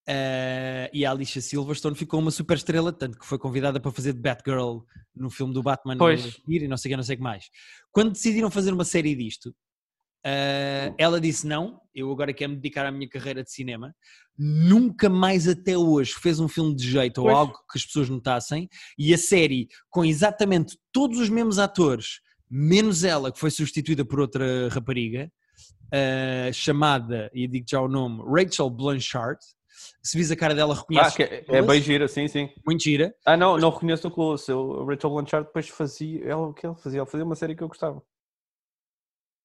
Eh, 0.06 0.90
e 0.94 1.06
a 1.06 1.12
Alicia 1.12 1.42
Silverstone 1.42 1.96
ficou 1.96 2.20
uma 2.20 2.32
super 2.32 2.58
estrela, 2.58 2.92
tanto 2.92 3.18
que 3.18 3.26
foi 3.26 3.38
convidada 3.38 3.80
para 3.80 3.92
fazer 3.92 4.14
de 4.14 4.20
Batgirl 4.20 4.80
no 5.16 5.30
filme 5.30 5.54
do 5.54 5.64
Batman 5.64 5.98
Pois. 5.98 6.42
e 6.48 6.68
não 6.68 6.76
sei 6.76 6.90
o 6.90 6.94
que, 6.94 6.98
não 6.98 7.04
sei 7.04 7.16
o 7.16 7.18
que 7.18 7.24
mais. 7.24 7.50
Quando 7.92 8.12
decidiram 8.12 8.52
fazer 8.52 8.74
uma 8.74 8.84
série 8.84 9.16
disto, 9.16 9.56
eh, 10.26 10.94
ela 10.98 11.22
disse 11.22 11.48
não, 11.48 11.80
eu 11.96 12.12
agora 12.12 12.34
quero 12.34 12.52
me 12.52 12.58
dedicar 12.58 12.86
à 12.86 12.92
minha 12.92 13.08
carreira 13.08 13.44
de 13.44 13.52
cinema. 13.52 13.96
Nunca 14.38 15.10
mais 15.10 15.48
até 15.48 15.78
hoje 15.78 16.14
fez 16.14 16.40
um 16.40 16.48
filme 16.50 16.76
de 16.76 16.90
jeito 16.90 17.20
ou 17.20 17.26
Pois. 17.26 17.38
algo 17.38 17.54
que 17.72 17.78
as 17.78 17.86
pessoas 17.86 18.10
notassem. 18.10 18.68
E 18.98 19.14
a 19.14 19.18
série, 19.18 19.68
com 19.90 20.04
exatamente 20.04 20.78
todos 20.92 21.18
os 21.18 21.30
mesmos 21.30 21.60
atores, 21.60 22.20
menos 22.50 23.04
ela, 23.06 23.32
que 23.32 23.40
foi 23.40 23.52
substituída 23.52 24.04
por 24.04 24.20
outra 24.20 24.68
rapariga, 24.70 25.32
eh, 25.92 26.52
chamada, 26.54 27.30
e 27.34 27.48
digo 27.48 27.66
já 27.70 27.80
o 27.80 27.88
nome, 27.88 28.22
Rachel 28.26 28.70
Blanchard. 28.70 29.40
Se 30.02 30.18
vis 30.18 30.30
a 30.32 30.36
cara 30.36 30.54
dela, 30.54 30.74
Ah, 30.74 30.78
reconheces. 30.78 31.16
que 31.16 31.24
é, 31.24 31.46
é 31.48 31.62
bem 31.62 31.82
gira, 31.82 32.08
sim, 32.08 32.28
sim. 32.28 32.50
Muito 32.66 32.84
gira. 32.84 33.14
Ah, 33.26 33.36
não, 33.38 33.58
não 33.58 33.70
reconheço 33.70 34.08
o. 34.08 34.36
Eu, 34.48 34.82
a 34.84 34.86
Rachel 34.94 35.10
Blanchard 35.10 35.48
depois 35.48 35.70
fazia. 35.70 36.24
Ela, 36.26 36.48
o 36.48 36.54
que 36.54 36.66
ela 36.66 36.76
fazia? 36.76 37.00
Ela 37.00 37.06
fazia 37.08 37.26
uma 37.26 37.36
série 37.36 37.56
que 37.56 37.64
eu 37.64 37.68
gostava. 37.68 38.02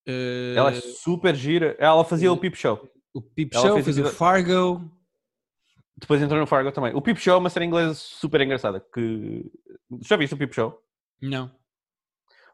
Eh, 0.07 0.55
Ela 0.57 0.71
é 0.71 0.81
super 0.81 1.35
gira. 1.35 1.77
Ela 1.79 2.05
fazia 2.05 2.33
o 2.33 2.37
Peep 2.37 2.55
Show. 2.55 2.89
o 3.15 3.21
Peep 3.23 3.53
ela 3.55 3.63
Show, 3.67 3.75
fez 3.83 3.85
fez 3.97 3.99
o 3.99 4.11
Fargo. 4.11 4.91
Depois 5.97 6.23
entrou 6.23 6.39
no 6.41 6.47
Fargo 6.47 6.71
também. 6.73 6.95
O 6.95 7.03
Peep 7.03 7.19
Show 7.19 7.35
é 7.35 7.39
uma 7.39 7.51
série 7.51 7.67
inglesa 7.67 7.95
super 7.95 8.41
engraçada. 8.41 8.81
Que... 8.95 9.45
Já 10.03 10.17
viste 10.17 10.35
o 10.35 10.39
Peep 10.39 10.53
Show? 10.55 10.79
Não. 11.21 11.51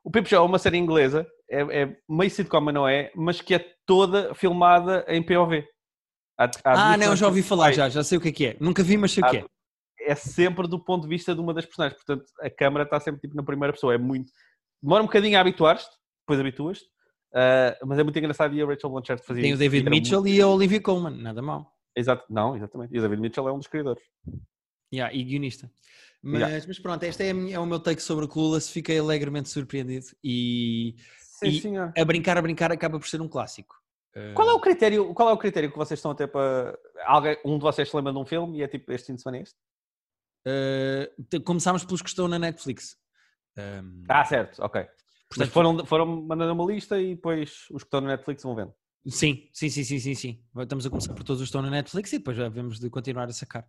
O 0.02 0.10
Peep 0.10 0.26
Show 0.26 0.38
é 0.38 0.46
uma 0.46 0.58
série 0.58 0.78
inglesa. 0.78 1.26
É, 1.48 1.82
é 1.82 1.96
meio 2.08 2.30
sitcom, 2.30 2.60
mas 2.60 2.74
não 2.74 2.88
é. 2.88 3.10
Mas 3.14 3.40
que 3.40 3.54
é 3.54 3.64
toda 3.87 4.34
filmada 4.34 5.04
em 5.08 5.22
POV. 5.22 5.64
Há- 6.38 6.51
há 6.64 6.92
Ah, 6.92 6.97
não, 6.97 7.14
já 7.16 7.27
ouvi 7.27 7.42
falar, 7.42 7.73
já, 7.73 7.88
já 7.88 8.03
sei 8.03 8.18
o 8.18 8.20
que 8.20 8.29
é 8.29 8.33
que 8.33 8.47
é. 8.47 8.57
Nunca 8.61 8.83
vi, 8.83 8.97
mas 8.97 9.12
sei 9.12 9.23
o 9.23 9.27
Ah, 9.27 9.31
que 9.31 9.37
é. 9.38 9.44
é 10.01 10.14
sempre 10.14 10.66
do 10.66 10.79
ponto 10.83 11.03
de 11.05 11.09
vista 11.09 11.35
de 11.35 11.40
uma 11.40 11.55
das 11.55 11.64
personagens. 11.64 11.97
Portanto, 12.03 12.25
a 12.40 12.51
câmara 12.51 12.85
está 12.85 12.99
sempre 13.01 13.20
tipo 13.20 13.37
na 13.37 13.42
primeira 13.42 13.73
pessoa. 13.73 13.94
É 13.94 13.99
muito. 13.99 14.31
Demora 14.83 15.03
um 15.03 15.07
bocadinho 15.07 15.38
a 15.38 15.40
habituar-te, 15.40 15.87
depois 16.23 16.40
habituas-te. 16.40 16.85
ah, 17.35 17.77
mas 17.85 17.99
é 17.99 18.03
muito 18.03 18.18
engraçado 18.18 18.55
e 18.55 18.62
a 18.62 18.66
Rachel 18.66 18.90
Blanchard 18.90 19.23
fazia 19.25 19.42
Tem 19.42 19.55
o. 19.55 19.59
David 19.59 19.88
Mitchell 19.90 20.20
muito- 20.20 20.35
e 20.37 20.40
a 20.40 20.47
Olivia 20.49 20.81
Colman, 20.81 21.16
nada 21.16 21.40
mal. 21.42 21.73
Exato, 21.97 22.25
não, 22.29 22.57
exatamente. 22.57 22.92
E 22.94 22.99
o 22.99 23.03
David 23.03 23.20
Mitchell 23.20 23.49
é 23.49 23.53
um 23.53 23.59
dos 23.59 23.66
criadores. 23.68 24.03
Yeah, 24.92 25.12
e 25.14 25.23
guionista. 25.25 25.70
Mas, 26.23 26.40
Yeah. 26.40 26.64
mas 26.68 26.79
pronto, 26.79 27.03
este 27.05 27.23
é, 27.25 27.33
minha- 27.33 27.57
é 27.57 27.59
o 27.59 27.66
meu 27.66 27.79
take 27.81 28.01
sobre 28.01 28.25
o 28.25 28.29
Clueless. 28.29 28.70
Fiquei 28.73 28.99
alegremente 28.99 29.49
surpreendido 29.49 30.07
e 30.23 30.94
Sim, 31.18 31.77
E- 31.77 32.01
a 32.01 32.05
brincar, 32.05 32.38
a 32.38 32.42
brincar 32.42 32.73
acaba 32.73 32.99
por 32.99 33.07
ser 33.09 33.20
um 33.20 33.29
clássico. 33.29 33.75
Qual 34.35 34.48
é 34.48 34.53
o 34.53 34.61
critério, 34.61 35.12
qual 35.14 35.29
é 35.29 35.33
o 35.33 35.37
critério 35.38 35.70
que 35.72 35.77
vocês 35.77 35.98
estão 35.98 36.12
até 36.12 36.27
para. 36.27 36.79
Alguém, 37.05 37.37
um 37.44 37.59
de 37.59 37.62
vocês 37.62 37.88
se 37.90 37.96
lembra 37.96 38.12
de 38.12 38.18
um 38.18 38.24
filme 38.24 38.59
e 38.59 38.62
é 38.62 38.68
tipo 38.68 38.92
este 38.92 39.09
fim 39.09 39.14
de 39.16 39.22
semana 39.22 39.38
é 39.38 39.42
este? 39.42 39.57
te- 41.31 41.40
começámos 41.40 41.85
pelos 41.85 42.03
que 42.03 42.09
estão 42.09 42.29
na 42.29 42.38
Netflix. 42.38 42.96
Um, 43.59 44.05
Ah, 44.09 44.24
certo, 44.24 44.61
ok. 44.62 44.83
Portanto- 44.83 45.38
Mas 45.38 45.48
foram, 45.48 45.87
foram 45.87 46.07
mandando 46.22 46.53
uma 46.53 46.70
lista 46.70 47.00
e 47.00 47.14
depois 47.14 47.64
os 47.70 47.83
que 47.83 47.87
estão 47.87 48.00
no 48.00 48.09
Netflix 48.09 48.42
vão 48.42 48.55
vendo. 48.55 48.74
Sim, 49.07 49.48
sim, 49.53 49.68
sim, 49.68 49.85
sim, 49.85 49.98
sim, 49.98 50.14
sim. 50.14 50.44
Estamos 50.59 50.87
a 50.87 50.90
começar 50.90 51.12
por 51.14 51.24
todos 51.24 51.40
os 51.42 51.46
que 51.46 51.48
estão 51.50 51.62
na 51.62 51.70
Netflix 51.70 52.12
e 52.12 52.18
depois 52.18 52.37
já 52.37 52.48
vemos 52.48 52.79
de 52.79 52.88
continuar 52.90 53.24
a 53.29 53.33
sacar. 53.33 53.66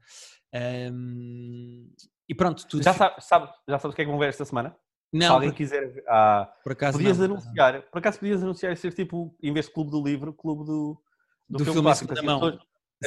Um, 0.54 1.92
e 2.30 2.36
pronto, 2.36 2.66
tu 2.68 2.82
Já, 2.82 2.94
sabe, 2.94 3.22
sabe- 3.22 3.52
já 3.68 3.80
sabes 3.80 3.94
o 3.94 3.96
que 3.96 4.02
é 4.02 4.06
que 4.06 4.12
vão 4.12 4.20
ver 4.20 4.30
esta 4.30 4.46
semana? 4.46 4.76
Se 5.22 5.28
não, 5.28 5.36
alguém 5.36 5.50
por, 5.50 5.56
quiser. 5.58 6.04
Ah, 6.08 6.52
por 6.64 6.72
acaso 6.74 6.98
podias 6.98 7.18
não. 7.18 7.26
anunciar, 7.26 7.82
por 7.84 7.98
acaso 8.00 8.20
podias 8.20 8.44
anunciar 8.44 8.76
ser 8.78 8.94
tipo, 8.94 9.36
em 9.42 9.54
vez 9.54 9.66
de 9.68 9.72
clube 9.74 9.92
do 9.92 10.04
livro, 10.04 10.34
clube 10.34 10.66
do, 10.66 11.02
Do 11.50 11.64
filme 11.64 11.80
em 11.80 11.84
clássico. 11.84 12.14
Assim, 12.14 12.26
pessoas, 12.26 12.54
as 12.56 12.60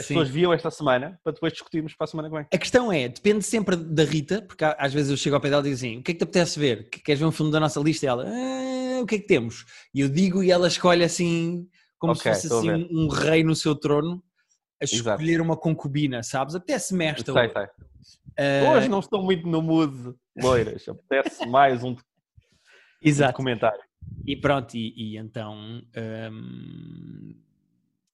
Sim. 0.06 0.14
pessoas 0.14 0.28
viam 0.28 0.52
esta 0.52 0.70
semana 0.70 1.18
para 1.24 1.32
depois 1.32 1.52
discutirmos 1.52 1.94
para 1.94 2.04
a 2.04 2.08
semana 2.08 2.28
que 2.28 2.34
vem. 2.36 2.46
A 2.52 2.58
questão 2.58 2.92
é, 2.92 3.08
depende 3.08 3.42
sempre 3.44 3.74
da 3.76 4.04
Rita, 4.04 4.42
porque 4.42 4.64
às 4.64 4.92
vezes 4.92 5.10
eu 5.10 5.16
chego 5.16 5.36
ao 5.36 5.40
pé 5.40 5.50
dela 5.50 5.60
e 5.62 5.64
digo 5.64 5.74
assim: 5.76 5.98
o 5.98 6.02
que 6.02 6.10
é 6.12 6.14
que 6.14 6.18
te 6.18 6.24
apetece 6.24 6.58
ver? 6.58 6.88
Que- 6.90 7.00
Queres 7.00 7.20
ver 7.20 7.26
um 7.26 7.32
filme 7.32 7.50
da 7.52 7.60
nossa 7.60 7.80
lista? 7.80 8.04
E 8.06 8.08
ela, 8.08 8.24
"Ah, 8.26 9.00
o 9.02 9.06
que 9.06 9.14
é 9.16 9.18
que 9.18 9.26
temos? 9.26 9.64
E 9.94 10.00
eu 10.00 10.08
digo 10.08 10.42
e 10.42 10.50
ela 10.50 10.68
escolhe 10.68 11.02
assim, 11.04 11.68
como 11.98 12.12
Ok, 12.12 12.22
se 12.22 12.28
fosse 12.28 12.46
assim 12.70 12.88
um, 12.90 13.08
rei 13.08 13.42
no 13.42 13.54
seu 13.56 13.74
trono, 13.74 14.22
a 14.80 14.84
Exato. 14.84 15.20
escolher 15.20 15.40
uma 15.40 15.56
concubina, 15.56 16.22
sabes? 16.22 16.54
Apetece-me 16.54 17.06
esta. 17.06 17.32
Sei, 17.32 17.44
hoje. 17.44 17.52
sei. 17.52 17.66
Ah, 18.38 18.70
Hoje 18.70 18.88
não 18.88 19.00
estou 19.00 19.22
muito 19.22 19.46
no 19.48 19.60
mood, 19.60 20.14
loiras. 20.36 20.88
Apetece 20.88 21.44
mais 21.46 21.82
um 21.82 21.96
Exato. 23.02 23.34
comentário. 23.34 23.80
E 24.24 24.36
pronto, 24.36 24.74
e, 24.76 24.92
e 24.96 25.16
então 25.16 25.82
hum, 26.32 27.34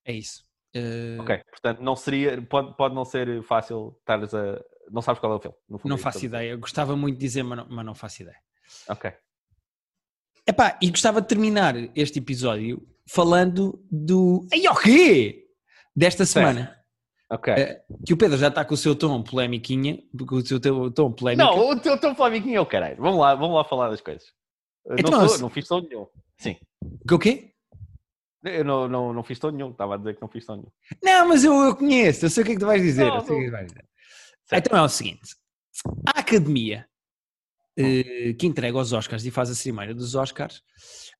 é 0.04 0.12
isso. 0.14 0.44
Ah, 0.74 1.22
Ok, 1.22 1.42
portanto, 1.50 1.80
não 1.80 1.94
seria, 1.94 2.40
pode, 2.42 2.74
pode 2.76 2.94
não 2.94 3.04
ser 3.04 3.42
fácil 3.42 3.96
estares 4.00 4.32
a. 4.34 4.60
Não 4.90 5.00
sabes 5.02 5.18
qual 5.20 5.32
é 5.32 5.36
o 5.36 5.40
filme. 5.40 5.56
no 5.68 5.78
fundo 5.78 5.90
Não 5.90 5.96
é 5.96 6.00
faço 6.00 6.24
ideia. 6.24 6.50
Eu 6.50 6.58
gostava 6.58 6.94
muito 6.96 7.16
de 7.16 7.20
dizer, 7.24 7.42
mas 7.42 7.58
não, 7.58 7.66
mas 7.70 7.86
não 7.86 7.94
faço 7.94 8.22
ideia. 8.22 8.38
Ok. 8.88 9.12
Epá, 10.46 10.78
e 10.82 10.90
gostava 10.90 11.22
de 11.22 11.28
terminar 11.28 11.74
este 11.96 12.18
episódio 12.18 12.86
falando 13.08 13.82
do. 13.90 14.46
Ai, 14.52 14.66
o 14.68 14.74
quê? 14.74 15.46
Desta 15.96 16.26
semana. 16.26 16.83
Ok. 17.30 17.52
Eh, 17.52 17.82
Que 18.06 18.12
o 18.12 18.16
Pedro 18.16 18.36
já 18.38 18.48
está 18.48 18.64
com 18.64 18.74
o 18.74 18.76
seu 18.76 18.94
tom 18.94 19.22
polémiquinha, 19.22 19.98
com 20.28 20.36
o 20.36 20.46
seu 20.46 20.60
tom 20.60 21.12
polémico. 21.12 21.48
não, 21.50 21.70
o 21.70 21.80
teu, 21.80 21.98
teu 21.98 22.14
Flamiquinho 22.14 22.56
é 22.56 22.60
o 22.60 22.66
caralho. 22.66 22.96
Vamos 22.98 23.18
lá, 23.18 23.34
vamos 23.34 23.56
lá 23.56 23.64
falar 23.64 23.88
das 23.90 24.00
coisas. 24.00 24.24
Então, 24.98 25.10
não, 25.10 25.28
sou- 25.28 25.38
não 25.38 25.50
fiz 25.50 25.66
tom 25.66 25.80
nenhum. 25.80 26.06
Sim. 26.38 26.56
Que 27.08 27.14
o 27.14 27.18
quê? 27.18 27.50
Eu 28.44 28.62
não, 28.64 28.86
não, 28.86 29.12
não 29.14 29.22
fiz 29.22 29.38
tom 29.38 29.50
nenhum. 29.50 29.70
Estava 29.70 29.94
a 29.94 29.96
dizer 29.96 30.14
que 30.16 30.20
não 30.22 30.28
fiz 30.28 30.44
tom 30.44 30.56
nenhum. 30.56 30.70
Não, 31.02 31.28
mas 31.28 31.42
eu, 31.44 31.54
eu 31.54 31.74
conheço, 31.74 32.26
eu 32.26 32.30
sei 32.30 32.42
o 32.42 32.46
que 32.46 32.52
é 32.52 32.54
que 32.56 32.60
tu 32.60 32.66
vais 32.66 32.82
dizer. 32.82 33.06
Não, 33.06 33.16
é 33.16 33.22
não. 33.26 33.50
vais 33.50 33.66
dizer. 33.68 33.84
Então 34.52 34.78
é 34.78 34.82
o 34.82 34.88
seguinte: 34.88 35.34
a 36.06 36.20
Academia, 36.20 36.86
eh, 37.78 38.34
que 38.38 38.46
entrega 38.46 38.76
os 38.76 38.92
Oscars 38.92 39.24
e 39.24 39.30
faz 39.30 39.48
a 39.48 39.54
cerimónia 39.54 39.94
dos 39.94 40.14
Oscars, 40.14 40.62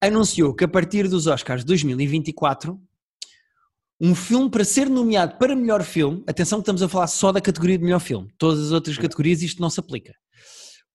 anunciou 0.02 0.54
que 0.54 0.64
a 0.64 0.68
partir 0.68 1.08
dos 1.08 1.26
Oscars 1.26 1.64
2024, 1.64 2.78
um 4.00 4.14
filme 4.14 4.50
para 4.50 4.64
ser 4.64 4.88
nomeado 4.88 5.36
para 5.38 5.54
melhor 5.54 5.82
filme, 5.82 6.22
atenção 6.26 6.58
que 6.58 6.62
estamos 6.62 6.82
a 6.82 6.88
falar 6.88 7.06
só 7.06 7.32
da 7.32 7.40
categoria 7.40 7.78
de 7.78 7.84
melhor 7.84 8.00
filme, 8.00 8.32
todas 8.38 8.66
as 8.66 8.72
outras 8.72 8.96
categorias 8.98 9.42
isto 9.42 9.60
não 9.60 9.70
se 9.70 9.80
aplica. 9.80 10.14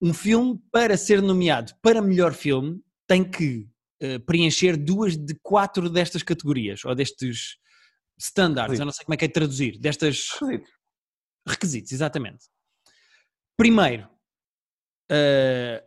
Um 0.01 0.13
filme 0.13 0.59
para 0.71 0.95
ser 0.97 1.21
nomeado 1.21 1.73
para 1.81 2.01
melhor 2.01 2.33
filme 2.33 2.79
tem 3.07 3.23
que 3.23 3.67
eh, 4.01 4.19
preencher 4.19 4.77
duas 4.77 5.17
de 5.17 5.35
quatro 5.41 5.89
destas 5.89 6.23
categorias, 6.23 6.85
ou 6.85 6.93
destes 6.95 7.57
standards, 8.17 8.79
eu 8.79 8.85
não 8.85 8.91
sei 8.91 9.05
como 9.05 9.13
é 9.13 9.17
que 9.17 9.25
é 9.25 9.29
traduzir, 9.29 9.79
destas 9.79 10.15
Esquisito. 10.15 10.69
requisitos, 11.47 11.91
exatamente. 11.91 12.45
Primeiro, 13.57 14.07
eh, 15.09 15.83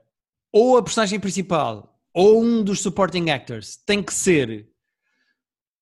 ou 0.52 0.76
a 0.76 0.82
personagem 0.82 1.20
principal 1.20 1.98
ou 2.14 2.42
um 2.42 2.62
dos 2.62 2.80
supporting 2.80 3.30
actors 3.30 3.76
tem 3.86 4.02
que 4.02 4.12
ser 4.12 4.68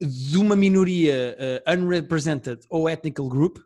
de 0.01 0.39
uma 0.39 0.57
minoria 0.57 1.37
eh, 1.39 1.63
unrepresented 1.77 2.65
ou 2.71 2.89
ethnical 2.89 3.29
group, 3.29 3.59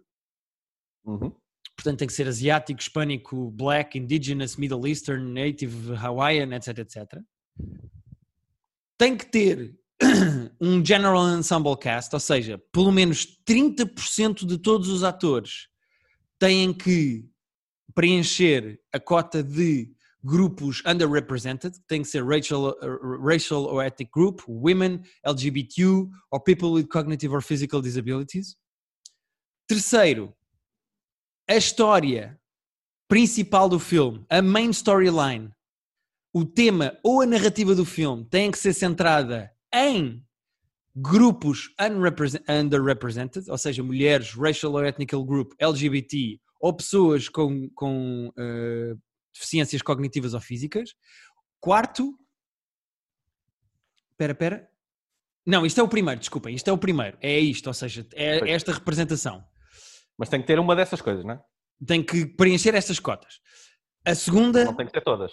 Uhum. 1.05 1.30
portanto 1.76 1.99
tem 1.99 2.09
que 2.09 2.14
ser 2.14 2.26
asiático, 2.26 2.80
hispânico, 2.80 3.51
black, 3.51 3.99
indigenous, 3.99 4.57
middle 4.57 4.89
eastern, 4.89 5.32
native, 5.32 5.95
hawaiian, 5.95 6.55
etc, 6.55 6.78
etc. 6.78 7.20
Tem 8.97 9.16
que 9.16 9.26
ter 9.26 9.78
um 10.61 10.85
general 10.85 11.28
ensemble 11.37 11.76
cast, 11.76 12.14
ou 12.14 12.20
seja, 12.20 12.59
pelo 12.72 12.91
menos 12.91 13.26
30% 13.47 14.47
de 14.47 14.59
todos 14.59 14.89
os 14.89 15.05
atores 15.05 15.68
têm 16.39 16.72
que 16.72 17.28
preencher 17.95 18.80
a 18.93 18.99
cota 18.99 19.43
de 19.43 19.93
grupos 20.24 20.82
underrepresented, 20.86 21.78
tem 21.86 22.02
que 22.02 22.08
ser 22.08 22.24
racial, 22.24 22.70
uh, 22.70 23.22
racial 23.22 23.66
or 23.66 23.84
ethnic 23.84 24.10
group, 24.10 24.42
women, 24.48 25.02
LGBTQ, 25.24 26.08
or 26.30 26.40
people 26.42 26.72
with 26.72 26.88
cognitive 26.88 27.34
or 27.34 27.42
physical 27.42 27.82
disabilities. 27.82 28.56
Terceiro, 29.68 30.34
a 31.48 31.56
história 31.56 32.40
principal 33.06 33.68
do 33.68 33.78
filme, 33.78 34.24
a 34.30 34.40
main 34.40 34.70
storyline, 34.70 35.52
o 36.32 36.44
tema 36.44 36.98
ou 37.04 37.20
a 37.20 37.26
narrativa 37.26 37.74
do 37.74 37.84
filme 37.84 38.24
tem 38.24 38.50
que 38.50 38.58
ser 38.58 38.72
centrada 38.72 39.52
em 39.72 40.24
grupos 40.96 41.70
underrepresented, 41.78 43.50
ou 43.50 43.58
seja, 43.58 43.82
mulheres, 43.82 44.32
racial 44.32 44.72
or 44.74 44.86
ethnic 44.86 45.14
group, 45.14 45.52
LGBT, 45.58 46.40
ou 46.60 46.72
pessoas 46.72 47.28
com, 47.28 47.68
com 47.74 48.28
uh, 48.28 48.98
deficiências 49.35 49.82
cognitivas 49.82 50.32
ou 50.32 50.41
físicas. 50.41 50.95
Quarto, 51.61 52.16
espera, 54.12 54.32
espera. 54.32 54.70
Não, 55.45 55.66
isto 55.66 55.78
é 55.80 55.82
o 55.82 55.89
primeiro, 55.89 56.20
desculpem, 56.20 56.55
isto 56.55 56.68
é 56.68 56.72
o 56.72 56.78
primeiro, 56.78 57.18
é 57.20 57.39
isto, 57.39 57.66
ou 57.66 57.74
seja, 57.74 58.07
é 58.14 58.51
esta 58.51 58.72
representação. 58.72 59.45
Mas 60.16 60.28
tem 60.28 60.41
que 60.41 60.47
ter 60.47 60.59
uma 60.59 60.74
dessas 60.74 61.03
coisas, 61.03 61.24
não 61.24 61.35
é? 61.35 61.45
Tem 61.87 62.03
que 62.03 62.24
preencher 62.24 62.74
estas 62.74 62.99
cotas. 62.99 63.41
A 64.07 64.14
segunda. 64.14 64.64
Não 64.64 64.76
tem 64.76 64.87
que 64.87 64.93
ter 64.93 65.03
todas. 65.03 65.32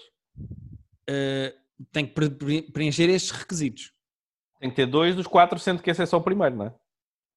Uh, 1.10 1.54
tem 1.92 2.06
que 2.06 2.62
preencher 2.72 3.10
estes 3.10 3.32
requisitos. 3.32 3.94
Tem 4.60 4.70
que 4.70 4.76
ter 4.76 4.86
dois 4.86 5.16
dos 5.16 5.28
quatro, 5.28 5.58
sendo 5.60 5.82
que 5.82 5.90
esse 5.90 6.02
é 6.02 6.06
só 6.06 6.18
o 6.18 6.22
primeiro, 6.22 6.56
não 6.56 6.66
é? 6.68 6.76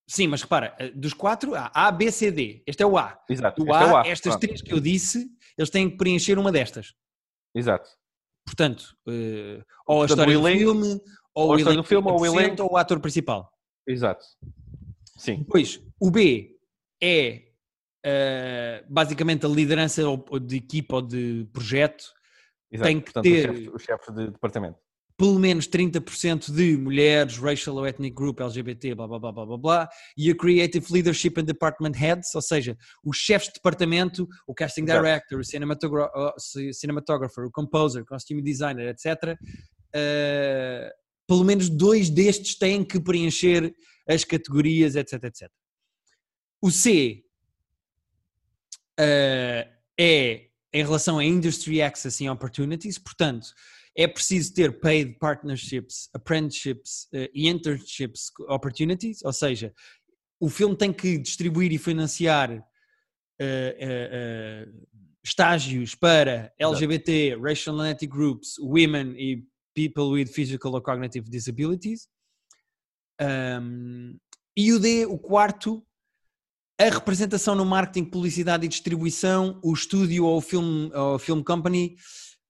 Sim, 0.07 0.29
mas 0.29 0.43
repara, 0.43 0.75
eh, 0.79 0.91
dos 0.91 1.15
quatro, 1.15 1.55
há 1.55 1.71
A, 1.73 1.91
B, 1.91 2.11
C, 2.11 2.31
D. 2.31 2.63
Este 2.67 2.83
é 2.83 2.87
o 2.87 2.99
A. 2.99 3.19
Exato. 3.29 3.63
O 3.65 3.73
A, 3.73 3.83
é 3.83 3.87
o 3.87 3.97
A, 3.97 4.07
estas 4.07 4.37
três 4.37 4.61
que 4.61 4.73
eu 4.73 4.79
disse, 4.79 5.31
eles 5.57 5.71
têm 5.71 5.91
que 5.91 5.97
preencher 5.97 6.39
uma 6.39 6.53
destas. 6.53 6.95
Exato. 7.55 7.89
Portanto, 8.47 8.97
uh, 9.09 9.65
ou 9.87 10.03
a 10.03 10.07
história 10.07 10.39
do 10.39 10.45
filme, 10.45 11.01
ou, 11.35 11.49
ou 11.49 11.51
o 11.51 11.59
elenco, 11.59 11.77
do 11.77 11.85
filme, 11.85 12.11
ou 12.11 12.21
o 12.21 12.27
elenco, 12.27 12.63
ou 12.63 12.73
o 12.73 12.77
ator 12.77 13.01
principal. 13.01 13.51
Exato. 13.87 14.25
Sim. 15.17 15.39
Depois, 15.39 15.81
o 16.01 16.11
B 16.11 16.59
é 17.03 17.45
uh, 18.05 18.93
basicamente 18.93 19.47
a 19.47 19.49
liderança 19.49 20.03
de 20.43 20.57
equipa 20.57 20.97
ou 20.97 21.03
de 21.03 21.49
projeto. 21.53 22.13
Exato. 22.71 22.89
Tem 22.89 23.01
que 23.01 23.13
Portanto, 23.13 23.25
ter 23.25 23.51
o 23.51 23.55
chefe, 23.55 23.69
o 23.71 23.79
chefe 23.79 24.13
de 24.13 24.31
departamento 24.31 24.84
pelo 25.17 25.39
menos 25.39 25.69
30% 25.69 26.53
de 26.53 26.77
mulheres, 26.77 27.39
racial 27.39 27.77
ou 27.77 27.87
ethnic 27.87 28.15
group, 28.15 28.41
LGBT, 28.41 28.95
blá 28.95 29.07
blá 29.07 29.19
blá 29.19 29.33
blá 29.33 29.47
blá 29.47 29.57
blá, 29.57 29.89
e 30.17 30.31
a 30.31 30.35
Creative 30.35 30.85
Leadership 30.93 31.35
and 31.39 31.45
Department 31.45 31.93
Heads, 31.95 32.35
ou 32.35 32.43
seja, 32.43 32.77
os 33.05 33.17
chefes 33.17 33.49
de 33.49 33.55
departamento, 33.55 34.27
o 34.47 34.55
casting 34.55 34.85
director, 34.85 35.39
o 35.39 35.45
cinematographer, 36.73 37.45
o 37.45 37.51
composer, 37.51 38.03
o 38.03 38.07
costume 38.07 38.43
designer, 38.43 38.89
etc. 38.89 39.39
Uh, 39.95 40.91
pelo 41.29 41.45
menos 41.45 41.69
dois 41.69 42.11
destes 42.11 42.59
têm 42.59 42.85
que 42.85 43.01
preencher 43.01 43.73
as 44.09 44.25
categorias, 44.25 44.97
etc, 44.97 45.25
etc. 45.25 45.49
O 46.61 46.71
C 46.71 47.23
uh, 48.99 49.71
é 49.99 50.49
em 50.73 50.83
relação 50.83 51.19
a 51.21 51.25
Industry 51.25 51.81
Access 51.81 52.27
and 52.27 52.33
Opportunities, 52.33 52.99
portanto, 52.99 53.47
é 53.97 54.09
preciso 54.09 54.53
ter 54.55 54.81
paid 54.81 55.17
partnerships, 55.19 56.09
apprenticeships 56.13 57.05
uh, 57.15 57.29
e 57.33 57.49
internships 57.49 58.33
opportunities, 58.49 59.25
ou 59.25 59.33
seja, 59.33 59.73
o 60.41 60.49
filme 60.49 60.77
tem 60.77 60.93
que 60.93 61.17
distribuir 61.17 61.73
e 61.73 61.79
financiar 61.79 62.51
uh, 62.51 62.61
uh, 62.61 62.65
estágios 65.25 65.95
para 65.95 66.53
LGBT, 66.59 67.37
racial 67.37 67.81
and 67.81 67.91
ethnic 67.91 68.13
groups, 68.13 68.59
women 68.59 69.15
e 69.17 69.45
people 69.75 70.13
with 70.13 70.27
physical 70.27 70.75
or 70.75 70.83
cognitive 70.83 71.31
disabilities. 71.31 72.09
Um, 73.21 74.19
e 74.57 74.73
o 74.73 74.79
D, 74.79 75.07
o 75.07 75.19
quarto, 75.19 75.85
a 76.79 76.85
representação 76.85 77.55
no 77.55 77.65
marketing, 77.65 78.05
publicidade 78.05 78.67
e 78.67 78.69
distribuição, 78.69 79.61
o 79.63 79.73
estúdio 79.73 80.25
ou 80.25 80.39
o 80.39 80.41
film, 80.41 80.91
ou 80.93 81.19
film 81.19 81.43
company 81.43 81.97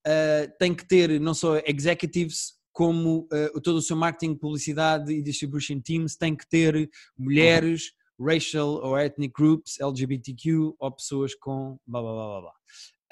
uh, 0.07 0.53
tem 0.59 0.75
que 0.75 0.87
ter 0.87 1.21
não 1.21 1.35
só 1.35 1.59
executives, 1.67 2.55
como 2.73 3.29
uh, 3.33 3.61
todo 3.61 3.77
o 3.77 3.83
seu 3.83 3.97
marketing, 3.97 4.35
publicidade 4.35 5.13
e 5.13 5.23
distribution 5.23 5.81
teams 5.81 6.17
tem 6.17 6.35
que 6.35 6.47
ter 6.49 6.91
mulheres, 7.17 7.93
uhum. 8.19 8.27
racial 8.27 8.69
ou 8.69 8.99
ethnic 8.99 9.33
groups, 9.33 9.79
LGBTQ 9.81 10.75
ou 10.79 10.93
pessoas 10.93 11.35
com 11.35 11.79
blá 11.87 12.03
blá 12.03 12.13
blá 12.13 12.27
blá. 12.27 12.41
blá. 12.41 12.53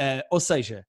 Uh, 0.00 0.22
ou 0.32 0.40
seja, 0.40 0.84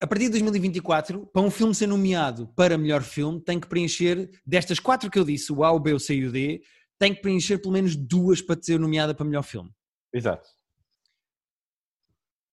a 0.00 0.06
partir 0.06 0.24
de 0.24 0.30
2024, 0.30 1.26
para 1.26 1.42
um 1.42 1.50
filme 1.50 1.72
ser 1.72 1.86
nomeado 1.86 2.48
para 2.56 2.76
melhor 2.76 3.02
filme, 3.04 3.40
tem 3.40 3.60
que 3.60 3.68
preencher, 3.68 4.28
destas 4.44 4.80
quatro 4.80 5.08
que 5.08 5.16
eu 5.16 5.24
disse, 5.24 5.52
o 5.52 5.62
A, 5.62 5.70
o 5.70 5.78
B, 5.78 5.92
o 5.92 6.00
C 6.00 6.16
e 6.16 6.26
o 6.26 6.32
D, 6.32 6.60
tem 6.98 7.14
que 7.14 7.22
preencher 7.22 7.58
pelo 7.58 7.72
menos 7.72 7.94
duas 7.94 8.42
para 8.42 8.60
ser 8.60 8.80
nomeada 8.80 9.14
para 9.14 9.24
melhor 9.24 9.44
filme. 9.44 9.70
Exato. 10.12 10.48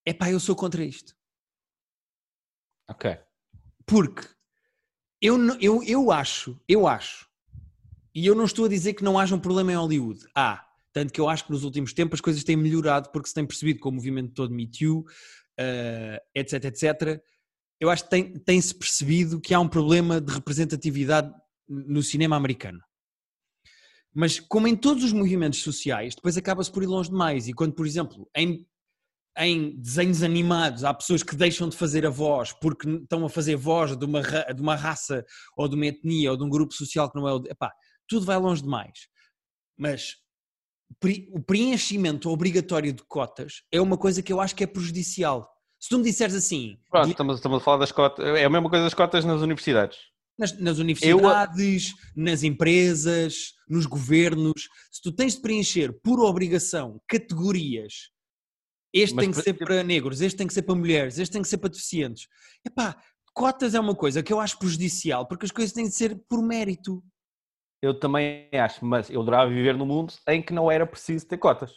É 0.06 0.14
pá, 0.14 0.30
eu 0.32 0.40
sou 0.40 0.56
contra 0.56 0.84
isto. 0.84 1.16
Ok. 2.90 3.18
Porque 3.86 4.28
eu, 5.22 5.38
eu, 5.60 5.84
eu 5.84 6.12
acho, 6.12 6.60
eu 6.68 6.88
acho, 6.88 7.30
e 8.14 8.26
eu 8.26 8.36
não 8.36 8.46
estou 8.46 8.66
a 8.66 8.70
dizer 8.70 8.94
que 8.94 9.04
não 9.04 9.18
haja 9.18 9.36
um 9.36 9.40
problema 9.40 9.72
em 9.72 9.76
Hollywood. 9.76 10.26
Há. 10.36 10.54
Ah, 10.54 10.66
tanto 10.92 11.14
que 11.14 11.22
eu 11.22 11.30
acho 11.30 11.46
que 11.46 11.52
nos 11.52 11.64
últimos 11.64 11.94
tempos 11.94 12.18
as 12.18 12.22
coisas 12.22 12.44
têm 12.44 12.58
melhorado 12.58 13.12
porque 13.12 13.30
se 13.30 13.34
tem 13.34 13.46
percebido 13.46 13.80
com 13.80 13.90
o 13.90 13.92
movimento 13.92 14.34
todo 14.34 14.54
Me 14.54 14.68
Too, 14.68 15.00
uh, 15.02 16.18
etc, 16.34 16.66
etc. 16.66 17.24
Eu 17.80 17.90
acho 17.90 18.04
que 18.06 18.10
tem, 18.10 18.34
tem-se 18.34 18.74
percebido 18.74 19.40
que 19.40 19.54
há 19.54 19.60
um 19.60 19.68
problema 19.68 20.20
de 20.20 20.34
representatividade 20.34 21.32
no 21.68 22.02
cinema 22.02 22.36
americano. 22.36 22.80
Mas 24.14 24.40
como 24.40 24.68
em 24.68 24.76
todos 24.76 25.04
os 25.04 25.14
movimentos 25.14 25.62
sociais, 25.62 26.16
depois 26.16 26.36
acaba-se 26.36 26.72
por 26.72 26.82
ir 26.82 26.88
longe 26.88 27.12
demais. 27.12 27.48
E 27.48 27.54
quando, 27.54 27.74
por 27.74 27.86
exemplo, 27.86 28.28
em 28.36 28.68
em 29.40 29.80
desenhos 29.80 30.22
animados 30.22 30.84
há 30.84 30.94
pessoas 30.94 31.24
que 31.24 31.36
deixam 31.36 31.70
de 31.70 31.78
fazer 31.78 32.06
a 32.06 32.10
voz 32.10 32.52
porque 32.52 32.90
estão 32.90 33.26
a 33.26 33.30
fazer 33.30 33.56
voz 33.56 33.96
de 33.96 34.06
uma, 34.06 34.22
de 34.22 34.62
uma 34.62 34.76
raça 34.76 35.26
ou 35.56 35.68
de 35.68 35.76
uma 35.76 35.86
etnia 35.86 36.32
ou 36.32 36.38
de 36.38 36.44
um 36.44 36.50
grupo 36.50 36.74
social 36.74 37.10
que 37.10 37.18
não 37.18 37.28
é 37.28 37.34
o. 37.34 37.44
Epá, 37.48 37.72
tudo 38.08 38.26
vai 38.26 38.38
longe 38.38 38.62
demais. 38.62 39.08
Mas 39.78 40.16
o 41.34 41.42
preenchimento 41.42 42.30
obrigatório 42.30 42.92
de 42.92 43.04
cotas 43.04 43.64
é 43.72 43.80
uma 43.80 43.98
coisa 43.98 44.22
que 44.22 44.34
eu 44.34 44.42
acho 44.42 44.56
que 44.56 44.64
é 44.64 44.68
prejudicial. 44.68 45.50
Se 45.80 45.88
tu 45.88 45.98
me 45.98 46.04
disseres 46.04 46.36
assim. 46.36 46.78
Pronto, 46.92 47.10
estamos, 47.10 47.36
estamos 47.38 47.62
a 47.62 47.64
falar 47.64 47.78
das 47.78 47.92
cotas. 47.94 48.26
É 48.38 48.44
a 48.44 48.50
mesma 48.50 48.70
coisa 48.70 48.84
das 48.84 48.94
cotas 48.94 49.24
nas 49.24 49.42
universidades. 49.42 49.98
Nas, 50.38 50.60
nas 50.60 50.78
universidades, 50.80 51.90
eu... 51.90 52.24
nas 52.24 52.44
empresas, 52.44 53.54
nos 53.70 53.86
governos. 53.86 54.68
Se 54.92 55.02
tu 55.02 55.14
tens 55.14 55.36
de 55.36 55.42
preencher 55.42 55.94
por 56.04 56.20
obrigação 56.20 57.00
categorias 57.08 58.10
este 58.94 59.16
Mas, 59.16 59.26
tem 59.26 59.32
que 59.34 59.42
ser 59.42 59.54
para 59.54 59.84
negros, 59.84 60.22
este 60.22 60.38
tem 60.38 60.48
que 60.48 60.54
ser 60.54 60.64
para 60.64 60.76
mulheres, 60.76 61.20
este 61.20 61.34
tem 61.34 61.42
que 61.42 61.48
ser 61.48 61.58
para 61.58 61.70
deficientes. 61.70 62.28
Epá, 62.66 62.96
cotas 63.34 63.74
é 63.74 63.80
uma 63.80 63.96
coisa 63.96 64.24
que 64.24 64.34
eu 64.34 64.40
acho 64.40 64.58
prejudicial, 64.58 65.28
porque 65.28 65.46
as 65.46 65.52
coisas 65.52 65.74
têm 65.74 65.86
de 65.86 65.94
ser 65.94 66.20
por 66.28 66.42
mérito. 66.42 67.04
Eu 67.82 67.98
também 67.98 68.50
acho, 68.54 68.84
mas 68.84 69.10
eu 69.10 69.22
adorava 69.22 69.50
viver 69.50 69.78
num 69.78 69.86
mundo 69.86 70.14
em 70.28 70.42
que 70.42 70.54
não 70.54 70.70
era 70.70 70.86
preciso 70.86 71.26
ter 71.26 71.38
cotas. 71.38 71.74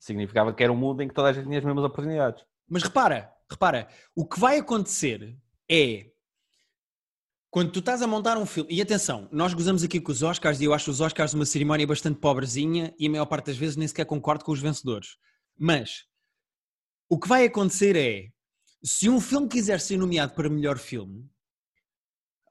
Significava 0.00 0.52
que 0.54 0.62
era 0.62 0.72
um 0.72 0.76
mundo 0.76 1.02
em 1.02 1.08
que 1.08 1.14
toda 1.14 1.28
a 1.28 1.32
gente 1.32 1.44
tinha 1.44 1.58
as 1.58 1.64
mesmas 1.64 1.84
oportunidades. 1.84 2.44
Mas 2.68 2.82
repara, 2.82 3.32
repara, 3.50 3.88
o 4.14 4.26
que 4.26 4.40
vai 4.40 4.58
acontecer 4.58 5.36
é 5.70 6.10
quando 7.50 7.72
tu 7.72 7.78
estás 7.78 8.02
a 8.02 8.06
montar 8.06 8.36
um 8.36 8.44
filme, 8.44 8.70
e 8.70 8.82
atenção, 8.82 9.28
nós 9.32 9.54
gozamos 9.54 9.82
aqui 9.82 10.00
com 10.00 10.12
os 10.12 10.22
Oscars 10.22 10.60
e 10.60 10.64
eu 10.64 10.74
acho 10.74 10.90
os 10.90 11.00
Oscars 11.00 11.32
uma 11.32 11.46
cerimónia 11.46 11.86
bastante 11.86 12.20
pobrezinha 12.20 12.94
e 12.98 13.06
a 13.06 13.10
maior 13.10 13.26
parte 13.26 13.46
das 13.46 13.56
vezes 13.56 13.76
nem 13.76 13.88
sequer 13.88 14.04
concordo 14.04 14.44
com 14.44 14.52
os 14.52 14.60
vencedores. 14.60 15.16
Mas 15.58 16.04
o 17.08 17.18
que 17.18 17.28
vai 17.28 17.44
acontecer 17.44 17.96
é, 17.96 18.28
se 18.82 19.08
um 19.08 19.20
filme 19.20 19.48
quiser 19.48 19.80
ser 19.80 19.96
nomeado 19.96 20.34
para 20.34 20.48
melhor 20.48 20.78
filme, 20.78 21.28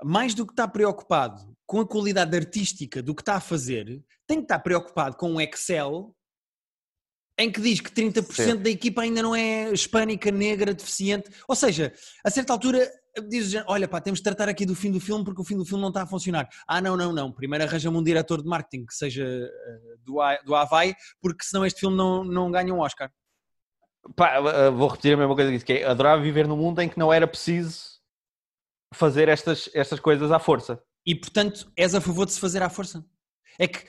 mais 0.03 0.33
do 0.33 0.45
que 0.45 0.53
estar 0.53 0.67
preocupado 0.67 1.55
com 1.65 1.79
a 1.79 1.87
qualidade 1.87 2.35
artística 2.35 3.01
do 3.01 3.15
que 3.15 3.21
está 3.21 3.35
a 3.35 3.41
fazer, 3.41 4.03
tem 4.27 4.37
que 4.37 4.43
estar 4.43 4.59
preocupado 4.59 5.15
com 5.17 5.31
um 5.31 5.41
Excel 5.41 6.15
em 7.37 7.51
que 7.51 7.59
diz 7.59 7.81
que 7.81 7.91
30% 7.91 8.31
Sim. 8.31 8.55
da 8.57 8.69
equipa 8.69 9.01
ainda 9.01 9.21
não 9.21 9.35
é 9.35 9.71
hispânica, 9.71 10.31
negra, 10.31 10.73
deficiente. 10.73 11.29
Ou 11.47 11.55
seja, 11.55 11.93
a 12.23 12.29
certa 12.29 12.53
altura 12.53 12.89
diz 13.27 13.53
olha 13.67 13.87
pá, 13.87 13.99
temos 13.99 14.19
de 14.19 14.23
tratar 14.23 14.47
aqui 14.47 14.65
do 14.65 14.75
fim 14.75 14.91
do 14.91 14.99
filme 14.99 15.23
porque 15.23 15.41
o 15.41 15.45
fim 15.45 15.57
do 15.57 15.65
filme 15.65 15.81
não 15.81 15.89
está 15.89 16.03
a 16.03 16.07
funcionar. 16.07 16.47
Ah, 16.67 16.81
não, 16.81 16.95
não, 16.95 17.11
não. 17.11 17.31
Primeiro 17.31 17.65
arranja-me 17.65 17.97
um 17.97 18.03
diretor 18.03 18.41
de 18.41 18.47
marketing 18.47 18.85
que 18.85 18.93
seja 18.93 19.25
uh, 19.25 19.97
do, 20.03 20.17
do 20.45 20.55
Havaí, 20.55 20.95
porque 21.21 21.43
senão 21.43 21.65
este 21.65 21.81
filme 21.81 21.95
não, 21.95 22.23
não 22.23 22.51
ganha 22.51 22.73
um 22.73 22.79
Oscar. 22.79 23.11
Pá, 24.15 24.35
eh, 24.35 24.69
vou 24.69 24.87
repetir 24.87 25.13
a 25.13 25.17
mesma 25.17 25.35
coisa 25.35 25.49
que 25.49 25.55
disse, 25.55 25.65
que 25.65 25.73
é 25.73 25.85
adorava 25.85 26.21
viver 26.21 26.47
num 26.47 26.57
mundo 26.57 26.81
em 26.81 26.89
que 26.89 26.99
não 26.99 27.11
era 27.11 27.27
preciso 27.27 27.95
fazer 28.93 29.27
estas, 29.29 29.69
estas 29.73 29.99
coisas 29.99 30.31
à 30.31 30.39
força. 30.39 30.81
E 31.05 31.15
portanto, 31.15 31.71
és 31.75 31.93
a 31.95 32.01
favor 32.01 32.25
de 32.25 32.31
se 32.31 32.39
fazer 32.39 32.61
à 32.61 32.69
força? 32.69 33.05
É 33.59 33.67
que 33.67 33.85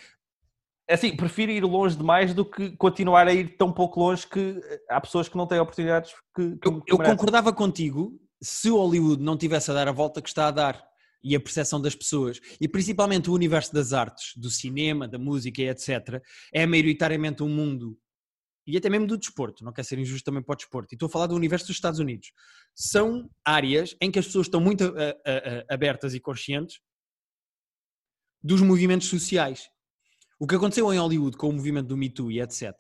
é 0.89 0.95
assim, 0.95 1.17
prefiro 1.17 1.51
ir 1.51 1.65
longe 1.65 1.97
demais 1.97 2.33
do 2.33 2.45
que 2.45 2.71
continuar 2.77 3.27
a 3.27 3.33
ir 3.33 3.57
tão 3.57 3.73
pouco 3.73 3.99
longe 3.99 4.27
que 4.27 4.61
há 4.89 5.01
pessoas 5.01 5.29
que 5.29 5.37
não 5.37 5.47
têm 5.47 5.59
oportunidades 5.59 6.13
que, 6.35 6.57
que 6.57 6.69
eu, 6.69 6.83
eu 6.87 6.99
concordava 6.99 7.53
contigo 7.53 8.21
se 8.41 8.71
Hollywood 8.71 9.23
não 9.23 9.37
tivesse 9.37 9.71
a 9.71 9.75
dar 9.75 9.89
a 9.89 9.93
volta 9.93 10.23
que 10.23 10.29
está 10.29 10.47
a 10.47 10.51
dar 10.53 10.87
e 11.25 11.35
a 11.35 11.41
percepção 11.41 11.81
das 11.81 11.95
pessoas, 11.95 12.41
e 12.61 12.69
principalmente 12.69 13.29
o 13.29 13.33
universo 13.33 13.75
das 13.75 13.93
artes, 13.93 14.33
do 14.37 14.49
cinema, 14.49 15.09
da 15.09 15.19
música 15.19 15.61
e 15.61 15.69
etc., 15.69 16.23
é 16.53 16.65
maioritariamente 16.65 17.43
um 17.43 17.49
mundo, 17.49 17.99
e 18.67 18.77
até 18.77 18.91
mesmo 18.91 19.07
do 19.07 19.17
desporto, 19.17 19.65
não 19.65 19.73
quer 19.73 19.85
ser 19.85 19.99
injusto 19.99 20.25
também 20.25 20.43
para 20.43 20.55
o 20.55 20.57
desporto, 20.57 20.93
e 20.93 20.97
estou 20.97 21.07
a 21.07 21.11
falar 21.11 21.27
do 21.29 21.35
universo 21.35 21.67
dos 21.67 21.77
Estados 21.77 22.01
Unidos, 22.01 22.33
são 22.75 23.31
áreas 23.45 23.97
em 24.01 24.11
que 24.11 24.19
as 24.19 24.27
pessoas 24.27 24.47
estão 24.47 24.61
muito 24.61 24.85
a, 24.85 24.89
a, 24.89 24.95
a, 25.71 25.75
abertas 25.75 26.15
e 26.15 26.21
conscientes 26.21 26.81
dos 28.43 28.61
movimentos 28.61 29.09
sociais. 29.09 29.69
O 30.39 30.47
que 30.47 30.55
aconteceu 30.55 30.93
em 30.93 30.99
Hollywood 30.99 31.37
com 31.37 31.49
o 31.49 31.53
movimento 31.53 31.87
do 31.87 31.97
Me 31.97 32.11
Too 32.11 32.31
e 32.31 32.41
etc., 32.41 32.73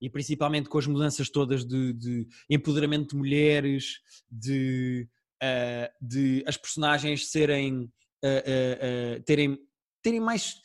e 0.00 0.10
principalmente 0.10 0.68
com 0.68 0.78
as 0.78 0.86
mudanças 0.86 1.30
todas 1.30 1.64
de, 1.64 1.92
de 1.94 2.26
empoderamento 2.50 3.10
de 3.10 3.16
mulheres, 3.16 4.00
de, 4.30 5.08
uh, 5.42 6.06
de 6.06 6.44
as 6.46 6.56
personagens 6.56 7.30
serem, 7.30 7.84
uh, 7.84 9.18
uh, 9.18 9.22
terem, 9.24 9.58
terem 10.02 10.20
mais 10.20 10.56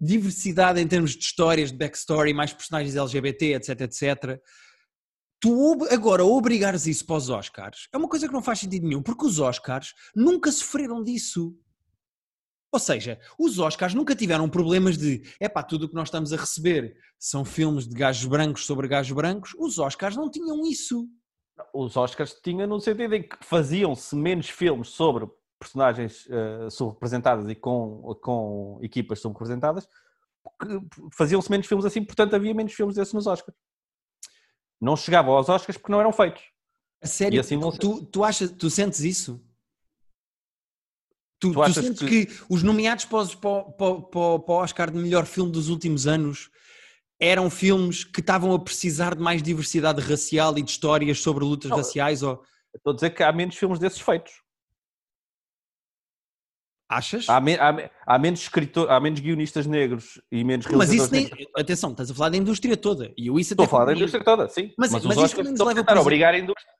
diversidade 0.00 0.80
em 0.80 0.88
termos 0.88 1.12
de 1.12 1.22
histórias, 1.22 1.70
de 1.70 1.76
backstory, 1.76 2.32
mais 2.32 2.52
personagens 2.52 2.96
LGBT, 2.96 3.54
etc, 3.54 3.80
etc. 3.82 4.40
Tu 5.40 5.86
agora 5.90 6.24
obrigares 6.24 6.86
isso 6.86 7.06
para 7.06 7.16
os 7.16 7.30
Oscars 7.30 7.88
é 7.92 7.96
uma 7.96 8.08
coisa 8.08 8.26
que 8.26 8.32
não 8.32 8.42
faz 8.42 8.60
sentido 8.60 8.86
nenhum, 8.86 9.02
porque 9.02 9.24
os 9.24 9.38
Oscars 9.38 9.94
nunca 10.14 10.52
sofreram 10.52 11.02
disso. 11.02 11.56
Ou 12.72 12.78
seja, 12.78 13.18
os 13.38 13.58
Oscars 13.58 13.94
nunca 13.94 14.14
tiveram 14.14 14.48
problemas 14.48 14.96
de 14.96 15.22
é 15.40 15.48
pá, 15.48 15.62
tudo 15.62 15.86
o 15.86 15.88
que 15.88 15.94
nós 15.94 16.08
estamos 16.08 16.32
a 16.32 16.36
receber 16.36 16.94
são 17.18 17.44
filmes 17.44 17.88
de 17.88 17.94
gajos 17.94 18.26
brancos 18.26 18.64
sobre 18.64 18.86
gajos 18.86 19.12
brancos. 19.12 19.54
Os 19.58 19.78
Oscars 19.78 20.16
não 20.16 20.30
tinham 20.30 20.64
isso. 20.64 21.08
Os 21.74 21.96
Oscars 21.96 22.34
tinham 22.44 22.68
no 22.68 22.80
sentido 22.80 23.14
em 23.14 23.22
que 23.22 23.36
faziam-se 23.42 24.14
menos 24.14 24.48
filmes 24.48 24.90
sobre 24.90 25.26
personagens 25.60 26.26
uh, 26.26 26.70
subrepresentadas 26.70 27.48
e 27.48 27.54
com, 27.54 28.18
com 28.22 28.78
equipas 28.82 29.20
subrepresentadas, 29.20 29.86
faziam-se 31.12 31.50
menos 31.50 31.66
filmes 31.66 31.84
assim, 31.84 32.02
portanto 32.02 32.34
havia 32.34 32.54
menos 32.54 32.72
filmes 32.72 32.96
desses 32.96 33.12
nos 33.12 33.26
Oscars. 33.26 33.56
Não 34.80 34.96
chegavam 34.96 35.34
aos 35.34 35.48
Oscars 35.48 35.76
porque 35.76 35.92
não 35.92 36.00
eram 36.00 36.12
feitos. 36.12 36.42
A 37.02 37.06
sério? 37.06 37.40
Assim 37.40 37.60
tu, 37.78 38.04
tu, 38.06 38.24
achas, 38.24 38.50
tu 38.50 38.70
sentes 38.70 39.00
isso? 39.00 39.44
Tu, 41.38 41.52
tu, 41.52 41.62
tu 41.62 41.74
sentes 41.74 42.00
que... 42.00 42.26
que... 42.26 42.44
os 42.48 42.62
nomeados 42.62 43.04
para, 43.04 43.26
para, 43.26 43.64
para, 43.72 44.02
para 44.38 44.54
o 44.54 44.62
Oscar 44.62 44.90
de 44.90 44.98
melhor 44.98 45.26
filme 45.26 45.52
dos 45.52 45.68
últimos 45.68 46.06
anos 46.06 46.50
eram 47.18 47.50
filmes 47.50 48.02
que 48.02 48.20
estavam 48.20 48.54
a 48.54 48.58
precisar 48.58 49.14
de 49.14 49.22
mais 49.22 49.42
diversidade 49.42 50.00
racial 50.00 50.56
e 50.56 50.62
de 50.62 50.70
histórias 50.70 51.20
sobre 51.20 51.44
lutas 51.44 51.70
não, 51.70 51.76
raciais? 51.76 52.22
Ou... 52.22 52.42
Estou 52.74 52.92
a 52.92 52.94
dizer 52.94 53.10
que 53.10 53.22
há 53.22 53.30
menos 53.30 53.56
filmes 53.56 53.78
desses 53.78 54.00
feitos. 54.00 54.32
Achas? 56.90 57.28
Há, 57.28 57.40
me, 57.40 57.54
há, 57.54 57.88
há, 58.04 58.18
menos 58.18 58.40
escritor, 58.40 58.90
há 58.90 58.98
menos 58.98 59.20
guionistas 59.20 59.64
negros 59.64 60.20
e 60.28 60.42
menos 60.42 60.66
Mas 60.66 60.92
isso 60.92 61.08
nem. 61.12 61.22
Negros. 61.22 61.46
Atenção, 61.56 61.92
estás 61.92 62.10
a 62.10 62.14
falar 62.14 62.30
da 62.30 62.36
indústria 62.36 62.76
toda. 62.76 63.12
E 63.16 63.28
eu 63.28 63.38
isso 63.38 63.52
Estou 63.52 63.64
a 63.64 63.68
falar 63.68 63.84
da 63.84 63.92
indústria 63.92 64.24
toda, 64.24 64.48
sim. 64.48 64.72
Mas, 64.76 64.90
mas, 64.90 65.04
mas 65.04 65.16
isso 65.18 65.36
também 65.36 65.52
nos 65.52 65.60
leva 65.60 65.84
a 65.86 66.00
obrigar 66.00 66.34
a 66.34 66.38
indústria. 66.38 66.72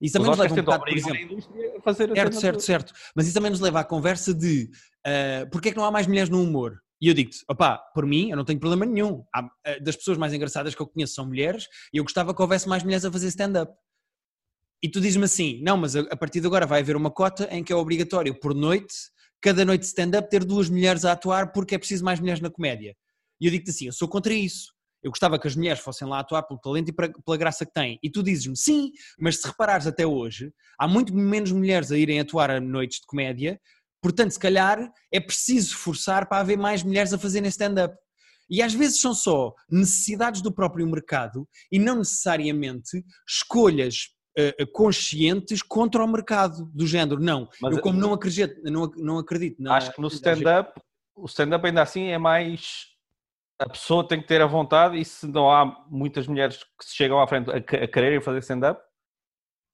Isso 0.00 0.14
também 0.14 0.30
nos 0.30 0.38
leva 0.38 0.54
um 0.54 0.56
bocado, 0.56 0.84
por 0.84 0.96
exemplo, 0.96 1.38
a 1.76 1.82
fazer 1.82 2.14
certo, 2.14 2.40
certo, 2.40 2.60
certo. 2.60 2.92
Mas 3.14 3.26
isso 3.26 3.34
também 3.34 3.50
nos 3.50 3.60
leva 3.60 3.80
à 3.80 3.84
conversa 3.84 4.32
de 4.32 4.70
uh, 5.06 5.50
porque 5.50 5.68
é 5.68 5.72
que 5.72 5.76
não 5.76 5.84
há 5.84 5.90
mais 5.90 6.06
mulheres 6.06 6.30
no 6.30 6.42
humor? 6.42 6.80
E 6.98 7.08
eu 7.08 7.14
digo-te, 7.14 7.44
opá, 7.46 7.76
por 7.94 8.06
mim, 8.06 8.30
eu 8.30 8.36
não 8.38 8.44
tenho 8.44 8.58
problema 8.58 8.86
nenhum. 8.86 9.22
Há, 9.34 9.44
uh, 9.44 9.50
das 9.82 9.96
pessoas 9.96 10.16
mais 10.16 10.32
engraçadas 10.32 10.74
que 10.74 10.80
eu 10.80 10.86
conheço 10.86 11.14
são 11.14 11.26
mulheres 11.26 11.66
e 11.92 11.98
eu 11.98 12.04
gostava 12.04 12.34
que 12.34 12.40
houvesse 12.40 12.66
mais 12.66 12.82
mulheres 12.82 13.04
a 13.04 13.12
fazer 13.12 13.28
stand-up. 13.28 13.70
E 14.82 14.88
tu 14.88 15.00
dizes-me 15.00 15.24
assim, 15.24 15.60
não, 15.62 15.76
mas 15.76 15.94
a, 15.94 16.00
a, 16.00 16.16
partir 16.16 16.40
de 16.40 16.46
agora 16.46 16.64
vai 16.64 16.80
haver 16.80 16.96
uma 16.96 17.10
cota 17.10 17.48
em 17.50 17.62
que 17.62 17.72
é 17.72 17.76
obrigatório 17.76 18.38
por 18.38 18.54
noite, 18.54 18.94
cada 19.40 19.64
noite 19.64 19.82
de 19.82 19.86
stand-up, 19.86 20.28
ter 20.28 20.44
duas 20.44 20.68
mulheres 20.68 21.04
a 21.04 21.12
atuar 21.12 21.52
porque 21.52 21.74
é 21.74 21.78
preciso 21.78 22.04
mais 22.04 22.20
mulheres 22.20 22.40
na 22.40 22.50
comédia. 22.50 22.96
E 23.40 23.46
eu 23.46 23.50
digo-te 23.50 23.70
assim, 23.70 23.86
eu 23.86 23.92
sou 23.92 24.08
contra 24.08 24.32
isso. 24.32 24.72
Eu 25.02 25.10
gostava 25.10 25.38
que 25.38 25.46
as 25.46 25.54
mulheres 25.54 25.80
fossem 25.80 26.08
lá 26.08 26.18
atuar 26.18 26.42
pelo 26.42 26.58
talento 26.58 26.88
e 26.88 26.92
pela 26.92 27.36
graça 27.36 27.64
que 27.64 27.72
têm. 27.72 27.98
E 28.02 28.10
tu 28.10 28.22
dizes-me, 28.22 28.56
sim, 28.56 28.90
mas 29.18 29.40
se 29.40 29.46
reparares 29.46 29.86
até 29.86 30.04
hoje, 30.04 30.52
há 30.78 30.88
muito 30.88 31.14
menos 31.14 31.52
mulheres 31.52 31.92
a 31.92 31.96
irem 31.96 32.18
atuar 32.18 32.50
a 32.50 32.60
noites 32.60 33.00
de 33.00 33.06
comédia, 33.06 33.60
portanto, 34.02 34.32
se 34.32 34.38
calhar 34.38 34.90
é 35.12 35.20
preciso 35.20 35.76
forçar 35.76 36.28
para 36.28 36.40
haver 36.40 36.58
mais 36.58 36.82
mulheres 36.82 37.12
a 37.12 37.18
fazerem 37.18 37.48
stand-up. 37.48 37.96
E 38.50 38.62
às 38.62 38.74
vezes 38.74 39.00
são 39.00 39.14
só 39.14 39.54
necessidades 39.70 40.40
do 40.40 40.52
próprio 40.52 40.86
mercado 40.86 41.46
e 41.70 41.78
não 41.78 41.96
necessariamente 41.98 43.04
escolhas 43.28 44.08
uh, 44.38 44.66
conscientes 44.72 45.62
contra 45.62 46.04
o 46.04 46.08
mercado 46.08 46.64
do 46.74 46.86
género. 46.86 47.20
Não, 47.20 47.48
mas, 47.60 47.76
eu 47.76 47.82
como 47.82 47.98
não 47.98 48.12
acredito, 48.12 48.60
não, 48.64 48.90
não 48.96 49.18
acredito. 49.18 49.62
Não, 49.62 49.72
acho 49.72 49.92
que 49.92 50.00
no 50.00 50.08
stand-up, 50.08 50.80
o 51.14 51.26
stand-up 51.26 51.66
ainda 51.66 51.82
assim 51.82 52.06
é 52.08 52.18
mais 52.18 52.96
a 53.58 53.68
pessoa 53.68 54.06
tem 54.06 54.20
que 54.20 54.28
ter 54.28 54.40
a 54.40 54.46
vontade 54.46 54.98
e 54.98 55.04
se 55.04 55.26
não 55.26 55.50
há 55.50 55.84
muitas 55.90 56.28
mulheres 56.28 56.62
que 56.62 56.84
se 56.84 56.94
chegam 56.94 57.20
à 57.20 57.26
frente 57.26 57.50
a, 57.50 57.56
a 57.56 57.88
quererem 57.88 58.20
fazer 58.20 58.38
stand-up, 58.38 58.80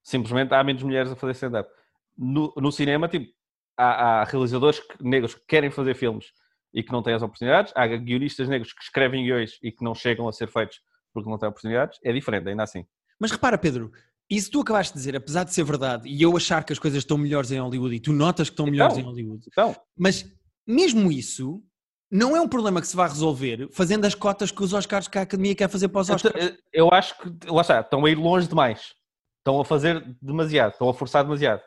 simplesmente 0.02 0.54
há 0.54 0.64
menos 0.64 0.82
mulheres 0.82 1.12
a 1.12 1.16
fazer 1.16 1.32
stand-up. 1.32 1.68
No, 2.16 2.52
no, 2.56 2.72
cinema, 2.72 3.08
tipo, 3.08 3.30
há, 3.76 4.20
há 4.20 4.24
realizadores 4.24 4.80
negros 5.00 5.34
que 5.34 5.44
querem 5.46 5.70
fazer 5.70 5.94
filmes 5.94 6.32
e 6.72 6.82
que 6.82 6.92
não 6.92 7.02
têm 7.02 7.14
as 7.14 7.22
oportunidades, 7.22 7.72
há 7.76 7.86
guionistas 7.86 8.48
negros 8.48 8.72
que 8.72 8.82
escrevem 8.82 9.24
guiões 9.24 9.58
e 9.62 9.70
que 9.70 9.84
não 9.84 9.94
chegam 9.94 10.26
a 10.26 10.32
ser 10.32 10.48
feitos 10.48 10.80
porque 11.12 11.28
não 11.28 11.38
têm 11.38 11.48
oportunidades, 11.48 11.98
é 12.02 12.12
diferente, 12.12 12.48
ainda 12.48 12.62
assim. 12.62 12.84
Mas 13.20 13.30
repara, 13.30 13.56
Pedro, 13.56 13.92
isso 14.30 14.50
tu 14.50 14.60
acabaste 14.60 14.92
de 14.92 14.98
dizer, 14.98 15.16
apesar 15.16 15.44
de 15.44 15.52
ser 15.52 15.64
verdade, 15.64 16.08
e 16.08 16.22
eu 16.22 16.36
achar 16.36 16.64
que 16.64 16.72
as 16.72 16.78
coisas 16.78 16.98
estão 16.98 17.18
melhores 17.18 17.50
em 17.50 17.58
Hollywood, 17.58 17.94
e 17.94 18.00
tu 18.00 18.12
notas 18.12 18.48
que 18.48 18.54
estão 18.54 18.66
melhores 18.66 18.96
então, 18.96 19.10
em 19.10 19.12
Hollywood, 19.12 19.44
então. 19.48 19.76
mas 19.96 20.24
mesmo 20.66 21.12
isso 21.12 21.62
não 22.10 22.36
é 22.36 22.40
um 22.40 22.48
problema 22.48 22.80
que 22.80 22.86
se 22.86 22.96
vai 22.96 23.08
resolver 23.08 23.68
fazendo 23.72 24.04
as 24.04 24.14
cotas 24.14 24.50
que 24.50 24.62
os 24.62 24.72
Oscars 24.72 25.08
que 25.08 25.18
a 25.18 25.22
Academia 25.22 25.54
quer 25.54 25.68
fazer 25.68 25.88
para 25.88 26.00
os 26.00 26.10
Oscars. 26.10 26.34
Eu, 26.34 26.56
eu 26.72 26.88
acho 26.92 27.18
que, 27.18 27.50
lá 27.50 27.60
está, 27.60 27.80
estão 27.80 28.04
a 28.04 28.10
ir 28.10 28.14
longe 28.14 28.46
demais. 28.46 28.94
Estão 29.38 29.60
a 29.60 29.64
fazer 29.64 30.16
demasiado, 30.22 30.72
estão 30.72 30.88
a 30.88 30.94
forçar 30.94 31.24
demasiado. 31.24 31.60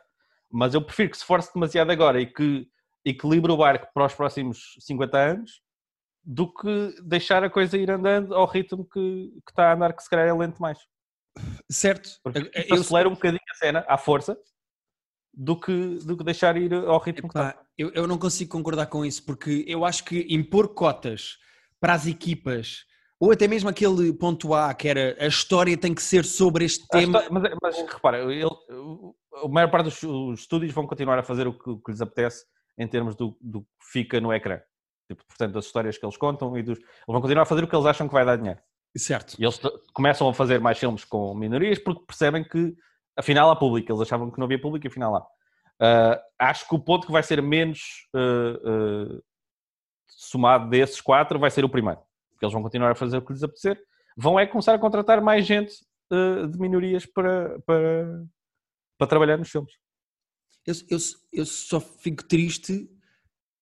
Mas 0.50 0.74
eu 0.74 0.82
prefiro 0.82 1.10
que 1.10 1.18
se 1.18 1.24
force 1.24 1.52
demasiado 1.52 1.90
agora 1.90 2.20
e 2.20 2.26
que 2.26 2.66
equilibre 3.04 3.52
o 3.52 3.56
barco 3.56 3.88
para 3.92 4.06
os 4.06 4.14
próximos 4.14 4.74
50 4.80 5.18
anos 5.18 5.60
do 6.24 6.52
que 6.52 6.94
deixar 7.04 7.44
a 7.44 7.50
coisa 7.50 7.76
ir 7.76 7.90
andando 7.90 8.34
ao 8.34 8.46
ritmo 8.46 8.84
que, 8.84 9.30
que 9.46 9.50
está 9.50 9.70
a 9.70 9.74
andar, 9.74 9.92
que 9.92 10.02
se 10.02 10.10
calhar 10.10 10.26
é 10.26 10.32
lento 10.32 10.60
mais. 10.60 10.78
Certo. 11.70 12.18
Porque 12.22 12.50
eu 12.68 12.76
acelera 12.76 13.08
um 13.08 13.14
bocadinho 13.14 13.40
a 13.50 13.54
cena 13.54 13.84
à 13.88 13.98
força 13.98 14.36
do 15.34 15.58
que, 15.58 15.98
do 16.04 16.16
que 16.16 16.24
deixar 16.24 16.56
ir 16.56 16.72
ao 16.74 16.98
ritmo 16.98 17.28
Epá, 17.28 17.32
que 17.32 17.50
está. 17.50 17.66
Eu, 17.76 17.92
eu 17.94 18.06
não 18.06 18.18
consigo 18.18 18.50
concordar 18.50 18.86
com 18.86 19.04
isso, 19.04 19.24
porque 19.24 19.64
eu 19.68 19.84
acho 19.84 20.04
que 20.04 20.26
impor 20.28 20.74
cotas 20.74 21.38
para 21.80 21.94
as 21.94 22.06
equipas, 22.06 22.84
ou 23.20 23.30
até 23.30 23.46
mesmo 23.46 23.68
aquele 23.68 24.12
ponto 24.12 24.52
A, 24.52 24.74
que 24.74 24.88
era 24.88 25.16
a 25.20 25.26
história 25.26 25.76
tem 25.76 25.94
que 25.94 26.02
ser 26.02 26.24
sobre 26.24 26.64
este 26.64 26.86
tema. 26.88 27.22
Mas, 27.30 27.52
mas, 27.62 27.76
repara, 27.76 28.18
ele, 28.32 28.50
a 29.44 29.48
maior 29.48 29.70
parte 29.70 29.84
dos 29.84 30.40
estúdios 30.40 30.72
vão 30.72 30.86
continuar 30.86 31.18
a 31.18 31.22
fazer 31.22 31.46
o 31.46 31.56
que, 31.56 31.70
o 31.70 31.78
que 31.78 31.92
lhes 31.92 32.00
apetece 32.00 32.44
em 32.76 32.86
termos 32.86 33.14
do, 33.14 33.36
do, 33.40 33.62
que 33.62 33.92
fica 33.92 34.20
no 34.20 34.32
ecrã. 34.32 34.60
Tipo, 35.08 35.24
portanto, 35.26 35.54
das 35.54 35.66
histórias 35.66 35.96
que 35.96 36.04
eles 36.04 36.16
contam 36.16 36.56
e 36.58 36.62
dos. 36.62 36.78
Eles 36.78 36.88
vão 37.06 37.20
continuar 37.20 37.42
a 37.42 37.46
fazer 37.46 37.64
o 37.64 37.68
que 37.68 37.74
eles 37.74 37.86
acham 37.86 38.06
que 38.06 38.14
vai 38.14 38.24
dar 38.24 38.36
dinheiro. 38.36 38.60
Certo. 38.96 39.36
E 39.38 39.44
eles 39.44 39.60
começam 39.92 40.28
a 40.28 40.34
fazer 40.34 40.60
mais 40.60 40.78
filmes 40.78 41.04
com 41.04 41.34
minorias 41.34 41.78
porque 41.78 42.04
percebem 42.06 42.42
que 42.42 42.74
afinal 43.16 43.50
há 43.50 43.56
público. 43.56 43.90
Eles 43.90 44.02
achavam 44.02 44.30
que 44.30 44.38
não 44.38 44.46
havia 44.46 44.60
público 44.60 44.86
e 44.86 44.88
afinal 44.88 45.16
há. 45.16 45.20
Uh, 45.80 46.18
acho 46.38 46.66
que 46.68 46.74
o 46.74 46.78
ponto 46.78 47.06
que 47.06 47.12
vai 47.12 47.22
ser 47.22 47.40
menos 47.40 48.08
uh, 48.14 49.14
uh, 49.14 49.22
somado 50.08 50.68
desses 50.68 51.00
quatro 51.00 51.38
vai 51.38 51.50
ser 51.50 51.64
o 51.64 51.68
primeiro. 51.68 52.00
Porque 52.30 52.44
eles 52.44 52.52
vão 52.52 52.62
continuar 52.62 52.90
a 52.90 52.96
fazer 52.96 53.18
o 53.18 53.22
que 53.22 53.32
lhes 53.32 53.42
apetecer. 53.42 53.80
Vão 54.16 54.38
é 54.38 54.46
começar 54.46 54.74
a 54.74 54.78
contratar 54.78 55.20
mais 55.20 55.46
gente 55.46 55.74
de 56.10 56.58
minorias 56.58 57.04
para, 57.04 57.60
para, 57.66 58.24
para 58.96 59.06
trabalhar 59.06 59.36
nos 59.36 59.50
filmes. 59.50 59.74
Eu, 60.66 60.74
eu, 60.88 60.98
eu 61.32 61.46
só 61.46 61.78
fico 61.78 62.24
triste 62.24 62.88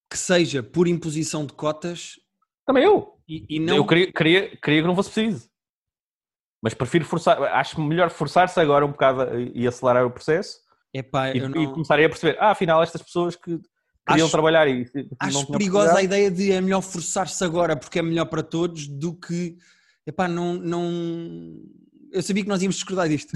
que 0.09 0.16
seja 0.16 0.62
por 0.62 0.87
imposição 0.87 1.45
de 1.45 1.53
cotas. 1.53 2.20
Também 2.67 2.85
eu. 2.85 3.14
E, 3.29 3.47
e 3.49 3.61
não... 3.61 3.77
Eu 3.77 3.87
queria, 3.87 4.12
queria, 4.12 4.57
queria 4.57 4.81
que 4.83 4.87
não 4.89 4.97
fosse 4.97 5.11
preciso. 5.11 5.49
Mas 6.62 6.75
prefiro 6.75 7.05
forçar, 7.05 7.41
acho 7.43 7.81
melhor 7.81 8.11
forçar-se 8.11 8.59
agora 8.59 8.85
um 8.85 8.91
bocado 8.91 9.41
e 9.55 9.67
acelerar 9.67 10.05
o 10.05 10.11
processo 10.11 10.59
Epá, 10.93 11.31
e, 11.31 11.41
não... 11.41 11.62
e 11.62 11.67
começarem 11.69 12.07
a 12.07 12.09
perceber, 12.09 12.37
ah, 12.41 12.51
afinal 12.51 12.83
estas 12.83 13.03
pessoas 13.03 13.37
que 13.37 13.61
queriam 14.07 14.25
acho, 14.25 14.33
trabalhar 14.33 14.67
e 14.67 14.87
acho 15.21 15.47
perigosa 15.49 15.99
a 15.99 16.03
ideia 16.03 16.31
de 16.31 16.53
é 16.53 16.61
melhor 16.61 16.81
forçar-se 16.81 17.45
agora 17.45 17.77
porque 17.77 17.99
é 17.99 18.03
melhor 18.03 18.27
para 18.27 18.43
todos 18.43 18.87
do 18.87 19.14
que 19.14 19.59
epá, 20.07 20.27
não, 20.27 20.55
não 20.55 21.61
eu 22.12 22.23
sabia 22.23 22.43
que 22.43 22.49
nós 22.49 22.62
íamos 22.62 22.77
discordar 22.77 23.09
disto 23.09 23.33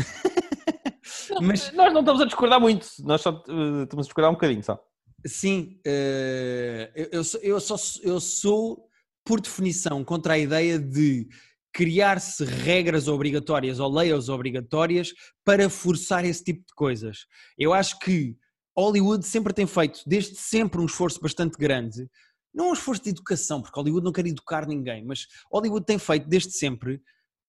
mas 1.42 1.72
nós 1.72 1.92
não 1.92 2.00
estamos 2.00 2.22
a 2.22 2.24
discordar 2.24 2.60
muito 2.60 2.86
nós 3.00 3.20
só 3.20 3.30
uh, 3.30 3.82
estamos 3.82 4.06
a 4.06 4.08
discordar 4.08 4.30
um 4.30 4.34
bocadinho 4.34 4.62
só 4.62 4.82
sim 5.26 5.80
uh, 5.86 6.90
eu, 6.94 7.08
eu, 7.12 7.24
sou, 7.24 7.40
eu, 7.42 7.60
sou, 7.60 7.76
eu 8.02 8.20
sou 8.20 8.89
por 9.24 9.40
definição 9.40 10.04
contra 10.04 10.34
a 10.34 10.38
ideia 10.38 10.78
de 10.78 11.28
criar-se 11.72 12.44
regras 12.44 13.08
obrigatórias 13.08 13.78
ou 13.78 13.92
leis 13.92 14.28
obrigatórias 14.28 15.12
para 15.44 15.70
forçar 15.70 16.24
esse 16.24 16.42
tipo 16.42 16.60
de 16.60 16.74
coisas. 16.74 17.26
Eu 17.56 17.72
acho 17.72 17.98
que 18.00 18.36
Hollywood 18.76 19.26
sempre 19.26 19.52
tem 19.52 19.66
feito, 19.66 20.00
desde 20.06 20.36
sempre, 20.36 20.80
um 20.80 20.86
esforço 20.86 21.20
bastante 21.20 21.56
grande. 21.56 22.08
Não 22.52 22.70
um 22.70 22.72
esforço 22.72 23.02
de 23.02 23.10
educação, 23.10 23.62
porque 23.62 23.78
Hollywood 23.78 24.04
não 24.04 24.12
quer 24.12 24.26
educar 24.26 24.66
ninguém, 24.66 25.04
mas 25.04 25.26
Hollywood 25.52 25.86
tem 25.86 25.98
feito 25.98 26.28
desde 26.28 26.52
sempre, 26.52 27.00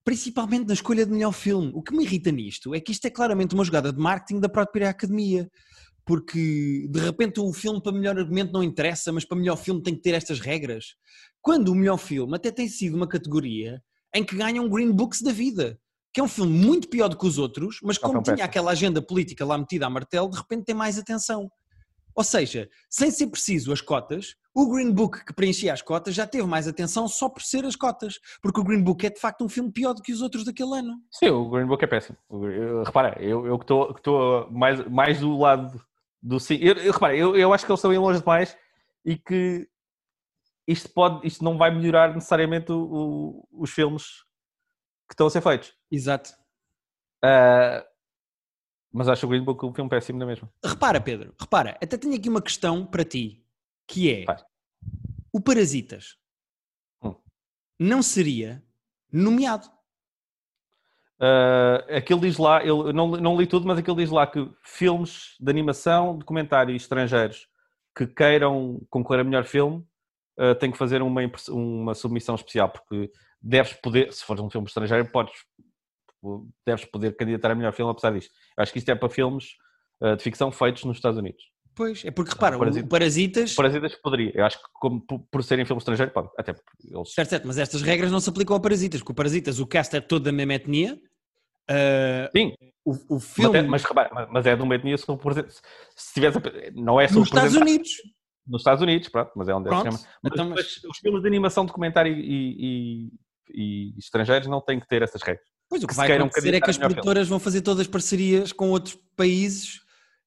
principalmente 0.03 0.67
na 0.67 0.73
escolha 0.73 1.05
de 1.05 1.11
melhor 1.11 1.31
filme. 1.31 1.71
O 1.73 1.81
que 1.81 1.95
me 1.95 2.03
irrita 2.03 2.31
nisto 2.31 2.75
é 2.75 2.79
que 2.79 2.91
isto 2.91 3.05
é 3.05 3.09
claramente 3.09 3.55
uma 3.55 3.63
jogada 3.63 3.91
de 3.91 3.99
marketing 3.99 4.39
da 4.39 4.49
própria 4.49 4.89
academia 4.89 5.49
porque 6.11 6.87
de 6.89 6.99
repente 6.99 7.39
o 7.39 7.53
filme 7.53 7.81
para 7.81 7.93
melhor 7.93 8.19
argumento 8.19 8.51
não 8.51 8.61
interessa, 8.61 9.13
mas 9.13 9.23
para 9.23 9.37
melhor 9.37 9.55
filme 9.55 9.81
tem 9.81 9.95
que 9.95 10.01
ter 10.01 10.13
estas 10.13 10.41
regras. 10.41 10.97
Quando 11.41 11.69
o 11.69 11.75
melhor 11.75 11.95
filme 11.95 12.35
até 12.35 12.51
tem 12.51 12.67
sido 12.67 12.97
uma 12.97 13.07
categoria 13.07 13.81
em 14.13 14.21
que 14.21 14.35
ganham 14.35 14.67
Green 14.67 14.91
Books 14.91 15.21
da 15.21 15.31
vida, 15.31 15.79
que 16.13 16.19
é 16.19 16.23
um 16.23 16.27
filme 16.27 16.51
muito 16.51 16.89
pior 16.89 17.07
do 17.07 17.17
que 17.17 17.25
os 17.25 17.37
outros, 17.37 17.79
mas 17.81 17.97
como 17.97 18.21
tinha 18.21 18.43
aquela 18.43 18.71
agenda 18.71 19.01
política 19.01 19.45
lá 19.45 19.57
metida 19.57 19.85
a 19.85 19.89
martelo, 19.89 20.29
de 20.29 20.35
repente 20.35 20.65
tem 20.65 20.75
mais 20.75 20.99
atenção. 20.99 21.49
Ou 22.13 22.25
seja, 22.25 22.69
sem 22.89 23.09
ser 23.09 23.27
preciso 23.27 23.71
as 23.71 23.79
cotas, 23.79 24.35
o 24.53 24.69
Green 24.69 24.91
Book 24.91 25.23
que 25.23 25.33
preenchia 25.33 25.71
as 25.71 25.81
cotas 25.81 26.13
já 26.13 26.27
teve 26.27 26.45
mais 26.45 26.67
atenção 26.67 27.07
só 27.07 27.29
por 27.29 27.41
ser 27.41 27.63
as 27.63 27.77
cotas, 27.77 28.19
porque 28.41 28.59
o 28.59 28.65
Green 28.65 28.83
Book 28.83 29.05
é 29.05 29.09
de 29.09 29.21
facto 29.21 29.45
um 29.45 29.49
filme 29.49 29.71
pior 29.71 29.93
do 29.93 30.01
que 30.01 30.11
os 30.11 30.21
outros 30.21 30.43
daquele 30.43 30.77
ano. 30.77 30.95
Sim, 31.09 31.29
o 31.29 31.49
Green 31.49 31.67
Book 31.67 31.81
é 31.81 31.87
péssimo. 31.87 32.17
Eu, 32.29 32.83
repara, 32.83 33.17
eu, 33.21 33.45
eu 33.45 33.57
que 33.57 33.63
estou 33.63 34.51
mais, 34.51 34.85
mais 34.89 35.21
do 35.21 35.37
lado 35.37 35.81
do 36.21 36.39
sim. 36.39 36.55
Eu, 36.55 36.75
eu, 36.75 36.91
repara, 36.91 37.15
eu, 37.15 37.35
eu 37.35 37.53
acho 37.53 37.65
que 37.65 37.71
eles 37.71 37.79
estão 37.79 37.91
longe 37.91 38.19
demais 38.19 38.57
e 39.03 39.17
que 39.17 39.67
isto, 40.67 40.89
pode, 40.89 41.25
isto 41.25 41.43
não 41.43 41.57
vai 41.57 41.73
melhorar 41.73 42.13
necessariamente 42.13 42.71
o, 42.71 42.79
o, 42.79 43.47
os 43.63 43.71
filmes 43.71 44.23
que 45.07 45.13
estão 45.13 45.27
a 45.27 45.29
ser 45.29 45.41
feitos. 45.41 45.73
Exato. 45.91 46.31
Uh, 47.23 47.83
mas 48.91 49.07
acho 49.07 49.25
o 49.25 49.29
Green 49.29 49.43
Book 49.43 49.65
um 49.65 49.73
filme 49.73 49.89
péssimo 49.89 50.19
na 50.19 50.25
mesma. 50.25 50.51
Repara, 50.63 50.99
Pedro, 50.99 51.33
repara, 51.39 51.77
até 51.81 51.97
tenho 51.97 52.15
aqui 52.15 52.29
uma 52.29 52.41
questão 52.41 52.85
para 52.85 53.05
ti, 53.05 53.43
que 53.87 54.11
é 54.11 54.25
o 55.31 55.39
Parasitas 55.39 56.17
hum. 57.01 57.15
não 57.79 58.01
seria 58.01 58.63
nomeado. 59.11 59.69
Uh, 61.21 61.97
aquilo 61.97 62.19
diz 62.19 62.39
lá, 62.39 62.65
eu 62.65 62.91
não, 62.91 63.09
não 63.09 63.37
li 63.39 63.45
tudo, 63.45 63.67
mas 63.67 63.77
aquilo 63.77 63.95
diz 63.95 64.09
lá 64.09 64.25
que 64.25 64.49
filmes 64.63 65.35
de 65.39 65.51
animação, 65.51 66.17
documentários 66.17 66.81
estrangeiros 66.81 67.47
que 67.95 68.07
queiram 68.07 68.81
concorrer 68.89 69.21
a 69.21 69.23
melhor 69.23 69.43
filme 69.43 69.85
uh, 70.39 70.55
têm 70.55 70.71
que 70.71 70.77
fazer 70.79 71.03
uma, 71.03 71.21
uma 71.49 71.93
submissão 71.93 72.33
especial, 72.33 72.69
porque 72.69 73.11
deves 73.39 73.73
poder, 73.73 74.11
se 74.11 74.25
for 74.25 74.39
um 74.41 74.49
filme 74.49 74.65
estrangeiro, 74.65 75.05
podes, 75.11 75.33
deves 76.65 76.85
poder 76.85 77.15
candidatar 77.15 77.51
a 77.51 77.55
melhor 77.55 77.73
filme 77.73 77.91
apesar 77.91 78.11
disto. 78.11 78.31
Eu 78.57 78.63
acho 78.63 78.73
que 78.73 78.79
isto 78.79 78.89
é 78.89 78.95
para 78.95 79.09
filmes 79.09 79.57
uh, 80.01 80.15
de 80.15 80.23
ficção 80.23 80.51
feitos 80.51 80.83
nos 80.85 80.97
Estados 80.97 81.19
Unidos. 81.19 81.43
Pois, 81.75 82.03
é 82.03 82.09
porque 82.09 82.31
repara, 82.31 82.57
Parasitas, 82.57 82.85
o 82.85 82.89
Parasitas. 82.89 83.53
Parasitas 83.53 83.95
poderia, 83.95 84.31
eu 84.33 84.43
acho 84.43 84.57
que 84.57 84.65
como, 84.73 84.99
por, 85.01 85.19
por 85.31 85.43
serem 85.43 85.65
filmes 85.65 85.83
estrangeiros, 85.83 86.13
pode, 86.13 86.29
até 86.35 86.55
eles. 86.83 87.13
Certo, 87.13 87.29
certo, 87.29 87.47
mas 87.47 87.59
estas 87.59 87.83
regras 87.83 88.11
não 88.11 88.19
se 88.19 88.29
aplicam 88.29 88.55
a 88.55 88.59
Parasitas, 88.59 89.01
porque 89.01 89.11
o 89.11 89.15
Parasitas, 89.15 89.59
o 89.59 89.67
cast 89.67 89.95
é 89.95 90.01
todo 90.01 90.23
da 90.23 90.31
mesma 90.31 90.55
etnia, 90.55 90.99
Uh, 91.71 92.29
Sim. 92.35 92.55
O, 92.83 93.15
o 93.15 93.19
filme... 93.19 93.51
Mas, 93.51 93.63
é, 93.63 93.67
mas, 93.67 93.83
repara, 93.83 94.27
mas 94.31 94.45
é 94.45 94.55
de 94.55 94.61
uma 94.61 94.75
etnia 94.75 94.95
exemplo, 94.95 95.33
se 95.95 96.13
tivesse, 96.13 96.39
não 96.73 96.99
é 96.99 97.09
Nos 97.11 97.27
Estados 97.27 97.55
Unidos. 97.55 97.91
Nos 98.47 98.61
Estados 98.61 98.81
Unidos, 98.81 99.07
pronto, 99.09 99.31
mas 99.35 99.47
é 99.47 99.53
onde 99.53 99.69
pronto, 99.69 99.91
se 99.91 99.97
chama. 99.97 100.13
Mas, 100.23 100.33
então, 100.33 100.49
mas... 100.49 100.83
os 100.83 100.97
filmes 100.97 101.21
de 101.21 101.27
animação, 101.27 101.65
documentário 101.65 102.11
e, 102.11 102.55
e, 102.59 103.11
e, 103.53 103.99
estrangeiros 103.99 104.47
não 104.47 104.59
têm 104.59 104.79
que 104.79 104.87
ter 104.87 105.03
essas 105.03 105.21
regras. 105.21 105.45
Pois 105.69 105.83
o 105.83 105.87
que, 105.87 105.93
que 105.93 105.97
vai 105.97 106.11
acontecer 106.11 106.53
é 106.53 106.59
que 106.59 106.69
as 106.69 106.77
produtoras 106.77 107.27
filme. 107.27 107.29
vão 107.29 107.39
fazer 107.39 107.61
todas 107.61 107.87
parcerias 107.87 108.51
com 108.51 108.71
outros 108.71 108.97
países 109.15 109.79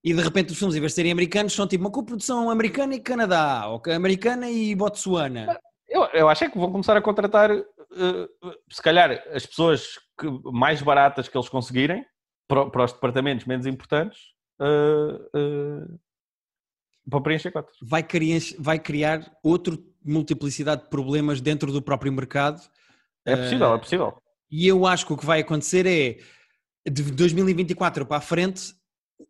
e 0.03 0.13
de 0.13 0.21
repente 0.21 0.53
os 0.53 0.59
filmes, 0.59 0.77
em 0.77 0.81
vez 0.81 0.93
de 0.93 0.97
serem 0.97 1.13
americanos, 1.13 1.55
são 1.55 1.67
tipo 1.67 1.83
uma 1.83 1.91
coprodução 1.91 2.51
americana 2.51 2.95
e 2.95 3.01
Canadá, 3.01 3.67
ou 3.69 3.83
americana 3.93 4.51
e 4.51 4.75
Botsuana. 4.75 5.59
Eu, 5.89 6.05
eu 6.13 6.29
acho 6.29 6.45
é 6.45 6.51
que 6.51 6.59
vão 6.59 6.71
começar 6.71 6.97
a 6.97 7.03
contratar, 7.03 7.51
uh, 7.51 8.55
se 8.71 8.83
calhar, 8.83 9.23
as 9.33 9.47
pessoas 9.47 9.99
que, 10.19 10.27
mais 10.53 10.83
baratas 10.83 11.29
que 11.29 11.37
eles 11.37 11.49
conseguirem 11.49 12.05
para, 12.49 12.71
para 12.71 12.85
os 12.85 12.93
departamentos 12.93 13.47
menos 13.47 13.67
importantes 13.67 14.19
uh, 14.61 15.39
uh, 15.39 16.01
para 17.09 17.21
preencher 17.21 17.51
cotas. 17.51 17.77
Vai 17.83 18.03
criar, 18.03 18.41
vai 18.59 18.79
criar 18.79 19.31
outra 19.43 19.77
multiplicidade 20.05 20.85
de 20.85 20.91
problemas 20.91 21.41
dentro 21.41 21.73
do 21.73 21.83
próprio 21.83 22.13
mercado. 22.13 22.61
É 23.25 23.37
possível, 23.37 23.75
é 23.75 23.79
possível. 23.79 24.23
E 24.51 24.67
eu 24.67 24.87
acho 24.87 25.07
que 25.07 25.13
o 25.13 25.17
que 25.17 25.27
vai 25.27 25.41
acontecer 25.41 25.87
é 25.87 26.91
de 26.91 27.03
2024 27.03 28.07
para 28.07 28.19
a 28.19 28.21
frente, 28.21 28.75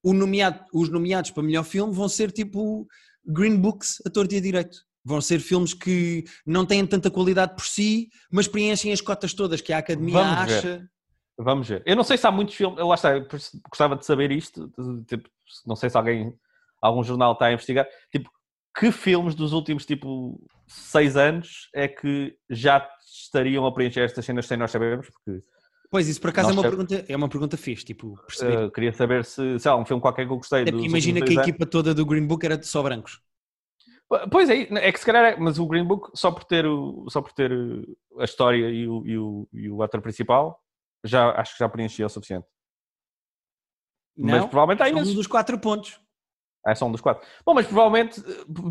nomeado, 0.03 0.64
os 0.72 0.89
nomeados 0.89 1.30
para 1.30 1.43
melhor 1.43 1.64
filme 1.64 1.95
vão 1.95 2.09
ser 2.09 2.32
tipo 2.32 2.87
Green 3.24 3.57
Books 3.57 4.03
a 4.05 4.11
torto 4.11 4.35
e 4.35 4.39
a 4.39 4.41
direito. 4.41 4.78
Vão 5.05 5.21
ser 5.21 5.39
filmes 5.39 5.75
que 5.75 6.25
não 6.47 6.65
têm 6.65 6.87
tanta 6.87 7.11
qualidade 7.11 7.55
por 7.55 7.67
si, 7.67 8.09
mas 8.31 8.49
preenchem 8.49 8.93
as 8.93 9.01
cotas 9.01 9.35
todas 9.35 9.61
que 9.61 9.73
a 9.73 9.79
Academia 9.79 10.15
Vamos 10.15 10.39
acha. 10.39 10.79
Ver. 10.79 10.91
Vamos 11.37 11.69
ver. 11.69 11.83
Eu 11.85 11.97
não 11.97 12.05
sei 12.05 12.17
se 12.17 12.27
há 12.27 12.31
muitos 12.31 12.55
filmes, 12.55 12.79
lá 12.79 12.95
está, 12.95 13.11
gostava 13.69 13.97
de 13.97 14.07
saber 14.07 14.31
isto, 14.31 14.73
tipo, 15.07 15.29
não 15.67 15.75
sei 15.75 15.91
se 15.91 15.97
alguém, 15.97 16.33
algum 16.81 17.03
jornal 17.03 17.33
está 17.33 17.47
a 17.47 17.53
investigar, 17.53 17.87
tipo, 18.11 18.31
que 18.77 18.91
filmes 18.93 19.35
dos 19.35 19.53
últimos, 19.53 19.85
tipo, 19.85 20.41
seis 20.67 21.17
anos 21.17 21.69
é 21.75 21.89
que 21.89 22.37
já 22.49 22.89
estariam 23.05 23.67
a 23.67 23.73
preencher 23.73 24.01
estas 24.01 24.25
cenas 24.25 24.47
sem 24.47 24.57
nós 24.57 24.71
sabermos, 24.71 25.09
porque... 25.11 25.43
Pois, 25.91 26.09
isso 26.09 26.21
por 26.21 26.31
acaso 26.31 26.51
é 26.51 26.53
uma, 26.53 26.63
pergunta, 26.63 27.05
é 27.09 27.17
uma 27.17 27.29
pergunta 27.29 27.57
fixe, 27.57 27.85
tipo, 27.85 28.17
perceber. 28.27 28.65
Uh, 28.65 28.71
queria 28.71 28.93
saber 28.93 29.25
se, 29.25 29.61
sei 29.61 29.71
lá, 29.71 29.77
um 29.77 29.85
filme 29.85 30.01
qualquer 30.01 30.27
que 30.27 30.33
eu 30.33 30.37
gostei. 30.37 30.65
É 30.65 30.69
imagina 30.69 31.21
que 31.21 31.39
a 31.39 31.43
equipa 31.43 31.65
toda 31.65 31.95
do 31.95 32.05
Green 32.05 32.27
Book 32.27 32.45
era 32.45 32.59
de 32.59 32.67
só 32.67 32.83
brancos. 32.83 33.21
Pois 34.31 34.49
é, 34.51 34.63
é 34.71 34.93
que 34.93 35.01
se 35.01 35.07
calhar, 35.07 35.33
é, 35.33 35.37
mas 35.37 35.59
o 35.59 35.67
Green 35.67 35.85
Book, 35.85 36.11
só 36.15 36.31
por 36.31 36.45
ter, 36.45 36.67
o, 36.67 37.07
só 37.09 37.23
por 37.23 37.33
ter 37.33 37.51
a 38.19 38.25
história 38.25 38.69
e 38.69 38.87
o, 38.87 39.07
e, 39.07 39.19
o, 39.19 39.49
e 39.53 39.71
o 39.71 39.83
ator 39.83 40.01
principal, 40.01 40.61
já, 41.03 41.31
acho 41.33 41.55
que 41.55 41.59
já 41.59 41.69
preenchia 41.69 42.07
o 42.07 42.09
suficiente. 42.09 42.47
Não, 44.17 44.31
mas 44.31 44.47
provavelmente 44.47 44.83
há 44.83 44.89
imensos. 44.89 45.13
um 45.13 45.17
dos 45.17 45.27
quatro 45.27 45.59
pontos. 45.59 46.01
É 46.67 46.75
só 46.75 46.87
um 46.87 46.93
dos 46.93 47.01
quatro. 47.01 47.27
Bom, 47.45 47.53
mas 47.53 47.67
provavelmente, 47.67 48.23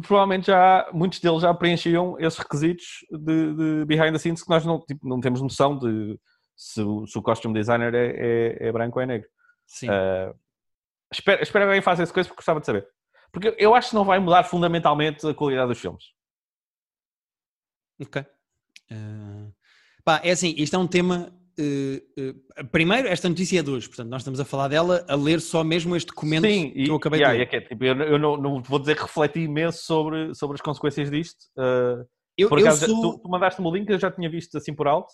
provavelmente 0.02 0.48
já, 0.48 0.90
muitos 0.92 1.20
deles 1.20 1.42
já 1.42 1.54
preenchiam 1.54 2.18
esses 2.20 2.40
requisitos 2.40 3.06
de, 3.12 3.54
de 3.54 3.86
behind 3.86 4.12
the 4.12 4.18
scenes 4.18 4.42
que 4.42 4.50
nós 4.50 4.66
não, 4.66 4.80
tipo, 4.80 5.08
não 5.08 5.20
temos 5.20 5.42
noção 5.42 5.78
de 5.78 6.20
se 6.56 6.82
o, 6.82 7.06
se 7.06 7.18
o 7.18 7.22
costume 7.22 7.54
designer 7.54 7.94
é, 7.94 8.08
é, 8.08 8.68
é 8.68 8.72
branco 8.72 8.98
ou 8.98 9.04
é 9.04 9.06
negro. 9.06 9.30
Sim. 9.68 9.90
Uh, 9.90 10.34
espero, 11.12 11.44
espero 11.44 11.66
que 11.66 11.70
alguém 11.70 11.82
faça 11.82 12.02
essa 12.02 12.14
coisa 12.14 12.28
porque 12.28 12.40
gostava 12.40 12.60
de 12.60 12.66
saber. 12.66 12.88
Porque 13.34 13.56
eu 13.58 13.74
acho 13.74 13.90
que 13.90 13.96
não 13.96 14.06
vai 14.06 14.20
mudar 14.20 14.44
fundamentalmente 14.44 15.28
a 15.28 15.34
qualidade 15.34 15.70
dos 15.70 15.80
filmes. 15.80 16.04
Ok. 18.00 18.22
Uh, 18.92 19.52
pá, 20.06 20.22
é 20.24 20.32
assim, 20.32 20.54
isto 20.56 20.76
é 20.76 20.80
um 20.80 20.88
tema. 20.88 21.34
Uh, 21.60 22.62
uh, 22.62 22.66
primeiro, 22.72 23.08
esta 23.08 23.28
notícia 23.28 23.60
é 23.60 23.64
de 23.64 23.72
hoje, 23.72 23.88
portanto, 23.88 24.10
nós 24.10 24.22
estamos 24.22 24.40
a 24.40 24.46
falar 24.46 24.68
dela 24.68 25.04
a 25.10 25.16
ler 25.16 25.42
só 25.42 25.64
mesmo 25.64 25.96
este 25.96 26.08
documento 26.08 26.46
Sim, 26.46 26.72
que 26.72 26.84
e, 26.84 26.88
eu 26.88 26.96
acabei 26.96 27.20
yeah, 27.22 27.34
de 27.34 27.52
ler. 27.52 27.58
É, 27.58 27.68
tipo, 27.68 27.84
eu, 27.84 27.96
eu 27.96 28.20
não, 28.20 28.38
não, 28.38 28.62
vou 28.62 28.78
dizer 28.78 28.96
que 28.96 29.02
refleti 29.02 29.40
imenso 29.40 29.84
sobre, 29.84 30.36
sobre 30.36 30.56
as 30.56 30.62
consequências 30.62 31.10
disto. 31.10 31.46
eu, 32.38 32.50
por 32.50 32.60
acaso, 32.60 32.86
sou... 32.86 33.18
tu, 33.18 33.20
tu 33.24 33.30
mandaste-me 33.30 33.68
o 33.68 33.72
link, 33.74 33.90
eu 33.90 34.00
já 34.00 34.12
tinha 34.12 34.30
visto 34.30 34.58
assim 34.58 34.76
por 34.76 34.88
alto, 34.88 35.12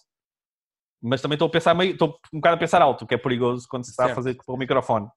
mas 1.01 1.21
também 1.21 1.35
estou 1.35 1.47
a 1.47 1.51
pensar 1.51 1.73
meio, 1.73 1.93
estou 1.93 2.19
um 2.33 2.39
bocado 2.39 2.55
a 2.55 2.59
pensar 2.59 2.81
alto, 2.81 3.05
o 3.05 3.07
que 3.07 3.15
é 3.15 3.17
perigoso 3.17 3.65
quando 3.69 3.85
se 3.85 3.91
está 3.91 4.03
certo. 4.03 4.13
a 4.13 4.15
fazer 4.15 4.35
com 4.35 4.53
o 4.53 4.57
microfone. 4.57 5.07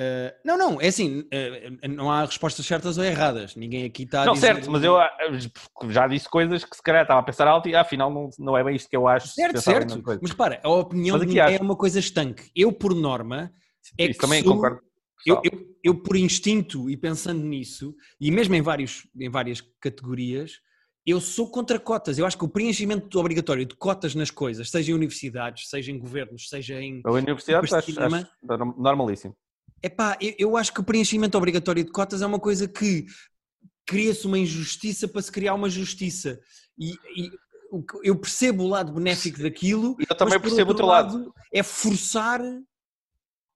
Uh, 0.00 0.34
não, 0.44 0.58
não, 0.58 0.80
é 0.80 0.88
assim, 0.88 1.20
uh, 1.20 1.88
não 1.88 2.10
há 2.10 2.24
respostas 2.24 2.66
certas 2.66 2.98
ou 2.98 3.04
erradas. 3.04 3.54
Ninguém 3.54 3.84
aqui 3.84 4.02
está 4.02 4.22
a 4.22 4.26
Não, 4.26 4.32
dizer... 4.32 4.46
certo, 4.46 4.70
mas 4.70 4.82
eu 4.82 4.98
já 5.88 6.08
disse 6.08 6.28
coisas 6.28 6.64
que 6.64 6.74
se 6.74 6.82
calhar 6.82 7.02
estava 7.02 7.20
a 7.20 7.22
pensar 7.22 7.46
alto 7.46 7.68
e 7.68 7.76
afinal 7.76 8.12
não, 8.12 8.28
não 8.38 8.58
é 8.58 8.64
bem 8.64 8.74
isto 8.74 8.88
que 8.88 8.96
eu 8.96 9.06
acho. 9.06 9.28
Certo, 9.28 9.60
certo. 9.60 10.02
Mas 10.20 10.32
para, 10.32 10.60
a 10.64 10.68
opinião 10.68 11.16
é 11.16 11.58
uma 11.60 11.76
coisa 11.76 12.00
estanque. 12.00 12.50
Eu, 12.56 12.72
por 12.72 12.92
norma, 12.92 13.52
é 13.96 14.04
Isso, 14.06 14.14
que 14.14 14.18
também 14.18 14.42
sou... 14.42 14.54
concordo. 14.54 14.80
Eu, 15.26 15.40
eu, 15.44 15.74
eu, 15.82 16.02
por 16.02 16.16
instinto 16.16 16.90
e 16.90 16.96
pensando 16.96 17.42
nisso, 17.42 17.94
e 18.20 18.30
mesmo 18.30 18.54
em, 18.54 18.60
vários, 18.60 19.08
em 19.18 19.30
várias 19.30 19.62
categorias, 19.80 20.52
eu 21.06 21.20
sou 21.20 21.50
contra 21.50 21.78
cotas. 21.78 22.18
Eu 22.18 22.26
acho 22.26 22.36
que 22.36 22.44
o 22.44 22.48
preenchimento 22.48 23.18
obrigatório 23.18 23.64
de 23.64 23.74
cotas 23.74 24.14
nas 24.14 24.30
coisas, 24.30 24.70
seja 24.70 24.90
em 24.90 24.94
universidades, 24.94 25.68
seja 25.68 25.90
em 25.90 25.98
governos, 25.98 26.48
seja 26.48 26.80
em. 26.80 27.00
A 27.04 27.12
universidade 27.12 27.64
acho, 27.64 27.76
acho 27.76 28.74
normalíssimo. 28.76 29.34
Epá, 29.84 30.16
eu, 30.18 30.34
eu 30.38 30.56
acho 30.56 30.72
que 30.72 30.80
o 30.80 30.84
preenchimento 30.84 31.36
obrigatório 31.36 31.84
de 31.84 31.90
cotas 31.90 32.22
é 32.22 32.26
uma 32.26 32.40
coisa 32.40 32.66
que 32.66 33.04
cria-se 33.84 34.26
uma 34.26 34.38
injustiça 34.38 35.06
para 35.06 35.20
se 35.20 35.30
criar 35.30 35.52
uma 35.52 35.68
justiça. 35.68 36.40
E, 36.78 36.92
e 37.14 37.30
eu 38.02 38.16
percebo 38.16 38.64
o 38.64 38.68
lado 38.68 38.94
benéfico 38.94 39.42
daquilo. 39.42 39.94
Eu 40.08 40.16
também 40.16 40.40
percebo 40.40 40.72
o 40.72 40.74
teu 40.74 40.86
lado, 40.86 41.18
lado. 41.18 41.34
É 41.52 41.62
forçar. 41.62 42.40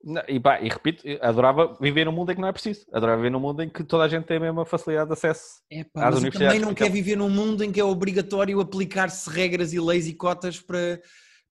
Não, 0.04 0.22
e, 0.28 0.38
pá, 0.38 0.60
e 0.60 0.68
repito, 0.68 1.02
adorava 1.22 1.78
viver 1.80 2.04
num 2.04 2.12
mundo 2.12 2.30
em 2.30 2.34
que 2.34 2.40
não 2.42 2.48
é 2.48 2.52
preciso. 2.52 2.84
Adorava 2.92 3.16
viver 3.16 3.30
num 3.30 3.40
mundo 3.40 3.62
em 3.62 3.68
que 3.70 3.82
toda 3.82 4.04
a 4.04 4.08
gente 4.08 4.26
tem 4.26 4.36
a 4.36 4.40
mesma 4.40 4.66
facilidade 4.66 5.08
de 5.08 5.14
acesso 5.14 5.62
Epá, 5.70 6.08
às 6.08 6.16
universidades. 6.16 6.54
também 6.54 6.60
não 6.60 6.74
quer 6.74 6.90
viver 6.90 7.16
num 7.16 7.30
mundo 7.30 7.64
em 7.64 7.72
que 7.72 7.80
é 7.80 7.84
obrigatório 7.84 8.60
aplicar-se 8.60 9.30
regras 9.30 9.72
e 9.72 9.80
leis 9.80 10.06
e 10.06 10.12
cotas 10.12 10.60
para 10.60 11.00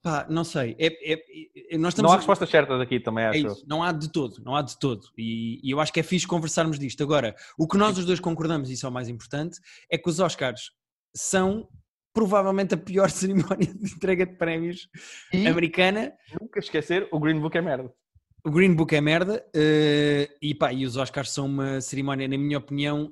Pá, 0.03 0.25
não 0.29 0.43
sei. 0.43 0.75
É, 0.79 0.87
é- 1.13 1.73
é- 1.73 1.77
nós 1.77 1.93
estamos 1.93 2.09
Não 2.09 2.11
há 2.11 2.13
a- 2.13 2.17
respostas 2.17 2.49
certas 2.49 2.79
aqui 2.79 2.99
também, 2.99 3.25
É 3.25 3.29
acho. 3.29 3.39
eu. 3.39 3.51
isso, 3.51 3.65
não 3.67 3.81
há 3.83 3.91
de 3.91 4.11
todo, 4.11 4.41
não 4.43 4.55
há 4.55 4.61
de 4.61 4.77
todo. 4.79 5.01
E, 5.17 5.59
e 5.63 5.71
eu 5.71 5.79
acho 5.79 5.91
que 5.91 5.99
é 5.99 6.03
fixe 6.03 6.25
conversarmos 6.27 6.77
disto. 6.79 7.01
Agora, 7.03 7.35
o 7.57 7.67
que 7.67 7.77
nós 7.77 7.97
os 7.97 8.05
dois 8.05 8.19
concordamos, 8.19 8.69
e 8.69 8.73
isso 8.73 8.85
é 8.85 8.89
o 8.89 8.91
mais 8.91 9.09
importante, 9.09 9.59
é 9.91 9.97
que 9.97 10.07
os 10.09 10.19
Oscars 10.19 10.71
são 11.15 11.67
provavelmente 12.13 12.73
a 12.73 12.77
pior 12.77 13.09
cerimónia 13.11 13.73
de 13.73 13.93
entrega 13.93 14.25
de 14.25 14.35
prémios 14.37 14.87
E 15.33 15.45
americana. 15.47 16.13
nunca 16.39 16.59
esquecer, 16.59 17.07
o 17.11 17.19
Green 17.19 17.39
Book 17.39 17.57
é 17.57 17.61
merda. 17.61 17.91
O 18.45 18.51
Green 18.51 18.73
Book 18.75 18.95
é 18.95 19.01
merda 19.01 19.45
eh, 19.53 20.29
e, 20.41 20.55
pá, 20.55 20.71
e 20.71 20.85
os 20.85 20.95
Oscars 20.95 21.31
são 21.31 21.47
uma 21.47 21.81
cerimónia, 21.81 22.27
na 22.27 22.37
minha 22.37 22.57
opinião, 22.59 23.11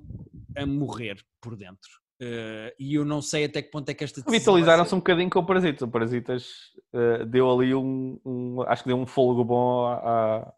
a 0.56 0.66
morrer 0.66 1.18
por 1.42 1.58
dentro. 1.58 1.90
Eh, 2.22 2.74
e 2.80 2.96
eu 2.96 3.04
não 3.04 3.22
sei 3.22 3.46
até 3.46 3.62
que 3.62 3.70
ponto 3.70 3.90
é 3.90 3.94
que 3.94 4.04
esta 4.04 4.22
Vitalizaram-se 4.30 4.90
ser- 4.90 4.96
um 4.96 5.00
bocadinho 5.00 5.30
com 5.30 5.40
o 5.40 5.46
Parasitas. 5.46 5.82
O 5.82 5.88
Parasitas 5.92 6.48
eh, 6.94 7.26
deu 7.26 7.52
ali 7.52 7.76
um, 7.76 8.20
um- 8.26 8.62
Acho 8.68 8.84
que 8.84 8.90
deu 8.90 8.98
um 8.98 9.06
fôlego 9.06 9.44
bom 9.44 9.86
à, 9.88 10.54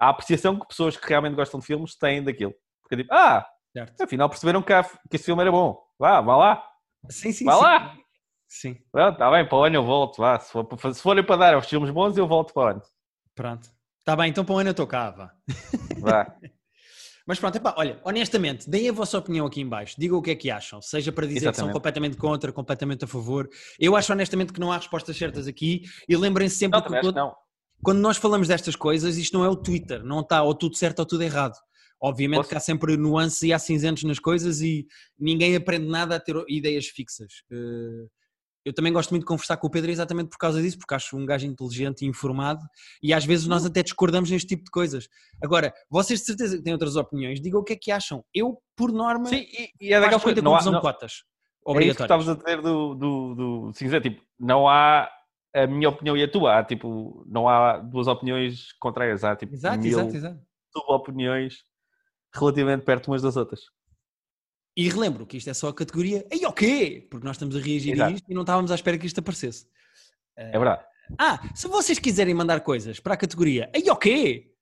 à 0.00 0.08
apreciação 0.08 0.58
que 0.58 0.66
pessoas 0.66 0.96
que 0.96 1.08
realmente 1.08 1.36
gostam 1.36 1.60
de 1.60 1.66
filmes 1.66 1.96
têm 1.96 2.22
daquilo. 2.22 2.54
Porque 2.82 2.96
tipo, 2.96 3.14
ah, 3.14 3.46
Certo. 3.72 4.00
afinal 4.02 4.28
perceberam 4.28 4.62
que, 4.62 4.72
há- 4.72 4.82
que 4.82 5.14
esse 5.16 5.24
filme 5.24 5.42
era 5.42 5.52
bom. 5.52 5.78
Vá, 5.98 6.20
vá 6.20 6.36
lá. 6.36 6.68
Sim, 7.10 7.30
sim, 7.32 7.44
Vai 7.44 7.54
sim. 7.56 7.62
lá. 7.62 7.96
Sim, 8.48 8.76
Está 8.94 9.30
bem, 9.30 9.46
para 9.48 9.58
o 9.58 9.64
ano 9.64 9.76
eu 9.76 9.84
volto. 9.84 10.18
Vá. 10.18 10.38
Se, 10.38 10.50
for, 10.50 10.66
se 10.94 11.02
forem 11.02 11.24
para 11.24 11.36
dar 11.36 11.54
aos 11.54 11.68
filmes 11.68 11.90
bons, 11.90 12.16
eu 12.16 12.26
volto 12.26 12.52
para 12.54 12.62
o 12.62 12.66
ano. 12.70 12.82
pronto. 13.34 13.68
Está 14.00 14.14
bem, 14.16 14.30
então 14.30 14.44
para 14.44 14.54
o 14.54 14.58
ano 14.58 14.68
eu 14.68 14.72
estou 14.72 14.86
cá, 14.86 15.10
vá. 15.10 15.32
Vá. 15.98 16.36
Mas 17.26 17.40
pronto, 17.40 17.56
epá, 17.56 17.74
olha, 17.76 18.00
honestamente, 18.04 18.70
deem 18.70 18.88
a 18.88 18.92
vossa 18.92 19.18
opinião 19.18 19.46
aqui 19.46 19.60
em 19.60 19.68
baixo, 19.68 19.96
digam 19.98 20.18
o 20.18 20.22
que 20.22 20.30
é 20.30 20.36
que 20.36 20.48
acham, 20.48 20.80
seja 20.80 21.10
para 21.10 21.26
dizer 21.26 21.38
que 21.40 21.44
são 21.44 21.50
Exatamente. 21.50 21.72
completamente 21.74 22.16
contra, 22.16 22.52
completamente 22.52 23.04
a 23.04 23.08
favor. 23.08 23.48
Eu 23.80 23.96
acho 23.96 24.12
honestamente 24.12 24.52
que 24.52 24.60
não 24.60 24.70
há 24.70 24.76
respostas 24.76 25.16
certas 25.16 25.48
aqui 25.48 25.82
e 26.08 26.16
lembrem-se 26.16 26.56
sempre 26.56 26.78
Não, 26.78 26.86
que 27.00 27.12
não. 27.12 27.34
quando 27.82 27.98
nós 27.98 28.16
falamos 28.16 28.46
destas 28.46 28.76
coisas, 28.76 29.16
isto 29.16 29.36
não 29.36 29.44
é 29.44 29.48
o 29.48 29.56
Twitter, 29.56 30.04
não 30.04 30.20
está 30.20 30.40
ou 30.42 30.54
tudo 30.54 30.76
certo 30.76 31.00
ou 31.00 31.06
tudo 31.06 31.22
errado. 31.22 31.56
Obviamente 32.00 32.38
Posso- 32.38 32.50
que 32.50 32.54
há 32.54 32.60
sempre 32.60 32.96
nuances 32.96 33.42
e 33.42 33.52
há 33.52 33.58
cinzentos 33.58 34.04
nas 34.04 34.18
coisas 34.20 34.60
e 34.60 34.86
ninguém 35.18 35.56
aprende 35.56 35.88
nada 35.88 36.14
a 36.16 36.20
ter 36.20 36.36
ideias 36.48 36.86
fixas. 36.86 37.42
Eh, 37.50 38.06
Eu 38.66 38.72
também 38.72 38.92
gosto 38.92 39.10
muito 39.10 39.22
de 39.22 39.28
conversar 39.28 39.56
com 39.58 39.68
o 39.68 39.70
Pedro 39.70 39.92
exatamente 39.92 40.28
por 40.28 40.38
causa 40.38 40.60
disso, 40.60 40.76
porque 40.76 40.92
acho 40.92 41.16
um 41.16 41.24
gajo 41.24 41.46
inteligente 41.46 42.02
e 42.02 42.08
informado 42.08 42.66
e 43.00 43.14
às 43.14 43.24
vezes 43.24 43.46
nós 43.46 43.64
até 43.64 43.80
discordamos 43.80 44.28
neste 44.28 44.48
tipo 44.48 44.64
de 44.64 44.72
coisas. 44.72 45.08
Agora, 45.40 45.72
vocês 45.88 46.18
de 46.18 46.26
certeza 46.26 46.56
que 46.56 46.64
têm 46.64 46.72
outras 46.72 46.96
opiniões, 46.96 47.40
digam 47.40 47.60
o 47.60 47.64
que 47.64 47.74
é 47.74 47.76
que 47.76 47.92
acham. 47.92 48.24
Eu, 48.34 48.60
por 48.74 48.90
norma, 48.90 49.26
Sim, 49.26 49.46
e, 49.52 49.70
e 49.80 49.92
é 49.92 50.00
muita 50.00 50.18
coisas. 50.18 50.42
Não 50.42 50.56
há, 50.56 50.64
não, 50.64 50.72
de 50.72 50.80
cotas. 50.80 51.22
é 51.68 51.84
isso 51.84 51.96
que 51.96 52.02
estavas 52.02 52.28
a 52.28 52.34
dizer 52.34 52.60
do, 52.60 52.94
do, 52.96 53.34
do 53.36 53.72
cinza. 53.72 54.00
Tipo, 54.00 54.20
não 54.36 54.68
há 54.68 55.08
a 55.54 55.66
minha 55.68 55.88
opinião 55.88 56.16
e 56.16 56.24
a 56.24 56.28
tua. 56.28 56.58
Há, 56.58 56.64
tipo, 56.64 57.24
não 57.28 57.48
há 57.48 57.78
duas 57.78 58.08
opiniões 58.08 58.72
contrárias. 58.80 59.22
Há 59.22 59.36
tipo 59.36 59.54
Exato, 59.54 59.78
mil 59.78 59.96
exato, 59.96 60.16
exato. 60.16 60.40
opiniões 60.88 61.62
relativamente 62.34 62.84
perto 62.84 63.12
umas 63.12 63.22
das 63.22 63.36
outras. 63.36 63.60
E 64.76 64.88
relembro 64.88 65.26
que 65.26 65.36
isto 65.38 65.48
é 65.48 65.54
só 65.54 65.68
a 65.68 65.74
categoria 65.74 66.26
Ei, 66.30 66.44
o 66.44 66.52
quê? 66.52 67.06
Porque 67.10 67.24
nós 67.26 67.36
estamos 67.36 67.56
a 67.56 67.60
reagir 67.60 67.92
a 67.92 67.94
Exato. 67.96 68.12
isto 68.12 68.30
e 68.30 68.34
não 68.34 68.42
estávamos 68.42 68.70
à 68.70 68.74
espera 68.74 68.98
que 68.98 69.06
isto 69.06 69.18
aparecesse. 69.20 69.66
É 70.36 70.52
verdade. 70.58 70.84
Ah, 71.18 71.40
se 71.54 71.66
vocês 71.68 71.98
quiserem 71.98 72.34
mandar 72.34 72.60
coisas 72.60 73.00
para 73.00 73.14
a 73.14 73.16
categoria 73.16 73.70
Ei, 73.72 73.88
o 73.90 73.96
quê? 73.96 74.52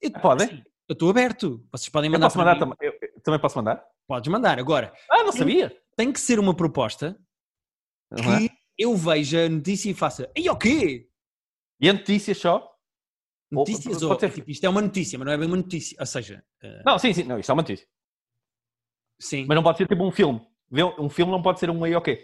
Eu, 0.00 0.10
Podem? 0.12 0.46
assim, 0.46 0.62
eu 0.88 0.92
estou 0.94 1.10
aberto. 1.10 1.62
Vocês 1.70 1.88
podem 1.90 2.08
Eu 2.08 2.12
mandar 2.12 2.26
posso 2.26 2.36
para 2.38 2.44
mandar 2.46 2.58
também. 2.58 2.76
Eu, 2.80 2.92
eu 3.14 3.20
também 3.20 3.40
posso 3.40 3.56
mandar? 3.58 3.84
Podes 4.06 4.30
mandar. 4.32 4.58
Agora, 4.58 4.92
Ah, 5.10 5.22
não 5.22 5.32
sabia. 5.32 5.76
tem 5.96 6.10
que 6.10 6.18
ser 6.20 6.38
uma 6.38 6.54
proposta 6.56 7.20
que 8.16 8.50
eu 8.78 8.96
veja 8.96 9.44
a 9.44 9.48
notícia 9.48 9.90
e 9.90 9.94
faça 9.94 10.30
Ei, 10.34 10.48
o 10.48 10.56
quê? 10.56 11.08
E 11.78 11.88
a 11.88 11.92
notícia 11.92 12.34
só? 12.34 12.66
Ou- 13.52 13.58
Notícias 13.58 14.00
ou, 14.02 14.18
ser- 14.18 14.32
tipo, 14.32 14.50
isto 14.50 14.64
é 14.64 14.68
uma 14.68 14.80
notícia, 14.80 15.18
mas 15.18 15.26
não 15.26 15.32
é 15.32 15.36
bem 15.36 15.46
uma 15.46 15.56
notícia. 15.56 15.96
Ou 16.00 16.06
seja, 16.06 16.42
eh, 16.62 16.82
Não, 16.86 16.98
sim, 16.98 17.12
sim. 17.12 17.24
Não, 17.24 17.38
isto 17.38 17.50
é 17.50 17.52
uma 17.52 17.62
notícia. 17.62 17.86
Sim, 19.20 19.44
Mas 19.46 19.54
não 19.54 19.62
pode 19.62 19.78
ser 19.78 19.86
tipo 19.86 20.02
um 20.04 20.10
filme. 20.10 20.40
Um 20.98 21.08
filme 21.10 21.30
não 21.32 21.42
pode 21.42 21.60
ser 21.60 21.68
um 21.70 21.84
aí 21.84 21.94
ok. 21.94 22.18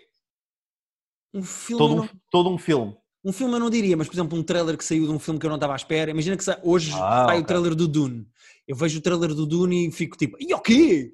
um 1.34 1.42
filme, 1.42 1.78
Todo 1.78 1.92
um, 1.94 1.96
não- 1.96 2.10
todo 2.30 2.50
um 2.50 2.58
filme. 2.58 2.96
um 3.24 3.32
filme 3.32 3.54
eu 3.54 3.60
não 3.60 3.68
diria, 3.70 3.96
mas 3.96 4.06
por 4.08 4.14
exemplo, 4.14 4.38
um 4.38 4.42
trailer 4.42 4.76
que 4.78 4.84
saiu 4.84 5.04
de 5.06 5.12
um 5.12 5.18
filme 5.18 5.38
que 5.38 5.46
eu 5.46 5.50
não 5.50 5.56
estava 5.56 5.72
à 5.72 5.76
espera. 5.76 6.10
Imagina 6.10 6.36
que 6.36 6.44
sa- 6.44 6.60
hoje 6.62 6.90
Ah, 6.92 7.24
sai 7.26 7.36
o 7.38 7.40
ok. 7.40 7.44
trailer 7.46 7.74
do 7.74 7.86
Dune. 7.88 8.26
Eu 8.66 8.76
vejo 8.76 8.98
o 8.98 9.02
trailer 9.02 9.34
do 9.34 9.46
Dune 9.46 9.88
e 9.88 9.92
fico 9.92 10.16
tipo, 10.16 10.36
e 10.40 10.52
o 10.54 10.60
quê? 10.60 11.12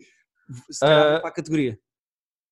Se 0.71 0.85
Ah, 0.85 1.19
para 1.21 1.29
a 1.29 1.33
categoria. 1.33 1.79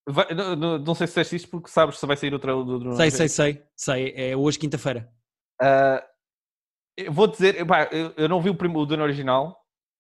Vai- 0.09 0.33
não, 0.35 0.79
não- 0.79 0.95
sei 0.95 1.07
se 1.07 1.11
disseste 1.13 1.37
isto 1.37 1.49
porque 1.51 1.69
sabes 1.71 1.99
se 1.99 2.07
vai 2.07 2.17
sair 2.17 2.35
o 2.35 2.39
trailer 2.39 2.65
do 2.65 2.79
Drone. 2.79 2.97
Sei, 2.97 3.11
sei, 3.11 3.29
sei, 3.29 3.63
sei. 3.77 4.13
É 4.17 4.37
hoje, 4.37 4.59
quinta-feira. 4.59 5.13
Ah, 5.61 6.03
eu 6.97 7.13
vou 7.13 7.27
dizer, 7.27 7.61
epá, 7.61 7.85
eu, 7.93 8.13
eu 8.17 8.29
não 8.29 8.41
vi 8.41 8.51
o, 8.51 8.55
prim- 8.55 8.75
o 8.75 8.87
Dune 8.87 9.03
original, 9.03 9.57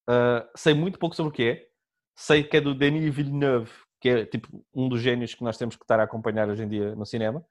ah, 0.08 0.48
sei 0.56 0.74
muito 0.74 0.98
pouco 0.98 1.14
sobre 1.14 1.30
o 1.30 1.32
que 1.34 1.42
é. 1.44 1.69
Sei 2.16 2.42
que 2.42 2.56
é 2.56 2.60
do 2.60 2.74
Denis 2.74 3.14
Villeneuve, 3.14 3.70
que 4.00 4.08
é 4.08 4.26
tipo 4.26 4.64
um 4.74 4.88
dos 4.88 5.00
génios 5.00 5.34
que 5.34 5.44
nós 5.44 5.56
temos 5.56 5.76
que 5.76 5.84
estar 5.84 6.00
a 6.00 6.04
acompanhar 6.04 6.48
hoje 6.48 6.62
em 6.62 6.68
dia 6.68 6.94
no 6.94 7.04
cinema. 7.04 7.44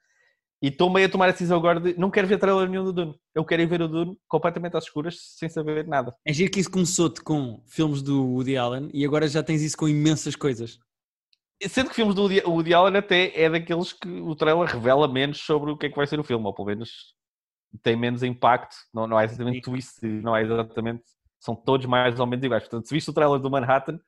E 0.62 0.68
estou 0.68 0.90
meio 0.90 1.08
a 1.08 1.10
tomar 1.10 1.30
a 1.30 1.32
decisão 1.32 1.58
agora 1.58 1.80
de 1.80 1.98
não 1.98 2.12
quero 2.12 2.28
ver 2.28 2.38
trailer 2.38 2.68
nenhum 2.68 2.84
do 2.84 2.92
Dune. 2.92 3.16
Eu 3.34 3.46
quero 3.46 3.62
ir 3.62 3.66
ver 3.66 3.82
o 3.82 3.88
Dune 3.88 4.18
completamente 4.28 4.76
às 4.76 4.84
escuras, 4.84 5.18
sem 5.38 5.48
saber 5.48 5.88
nada. 5.88 6.14
É 6.26 6.34
giro 6.34 6.52
que 6.52 6.60
isso 6.60 6.70
começou-te 6.70 7.22
com 7.22 7.64
filmes 7.66 8.02
do 8.02 8.26
Woody 8.26 8.58
Allen 8.58 8.90
e 8.94 9.06
agora 9.06 9.28
já 9.28 9.42
tens 9.42 9.62
isso 9.62 9.78
com 9.78 9.88
imensas 9.88 10.36
coisas. 10.36 10.78
Sendo 11.70 11.90
que 11.90 11.96
filmes 11.96 12.16
do 12.16 12.24
Woody 12.24 12.74
Allen 12.74 12.98
até 12.98 13.32
é 13.42 13.50
daqueles 13.50 13.94
que 13.94 14.08
o 14.08 14.36
trailer 14.36 14.68
revela 14.68 15.08
menos 15.08 15.40
sobre 15.40 15.72
o 15.72 15.78
que 15.78 15.86
é 15.86 15.90
que 15.90 15.96
vai 15.96 16.08
ser 16.08 16.20
o 16.20 16.24
filme, 16.24 16.46
ou 16.46 16.54
pelo 16.54 16.68
menos 16.68 17.16
tem 17.84 17.96
menos 17.96 18.24
impacto, 18.24 18.76
não, 18.94 19.08
não 19.08 19.20
é 19.20 19.26
exatamente 19.26 19.62
twist, 19.62 20.06
não 20.06 20.36
é 20.36 20.42
exatamente, 20.42 21.04
são 21.40 21.56
todos 21.56 21.86
mais 21.86 22.20
ou 22.20 22.26
menos 22.26 22.44
iguais. 22.44 22.64
Portanto, 22.64 22.88
se 22.88 22.94
viste 22.94 23.10
o 23.10 23.14
trailer 23.14 23.40
do 23.40 23.50
Manhattan, 23.50 24.00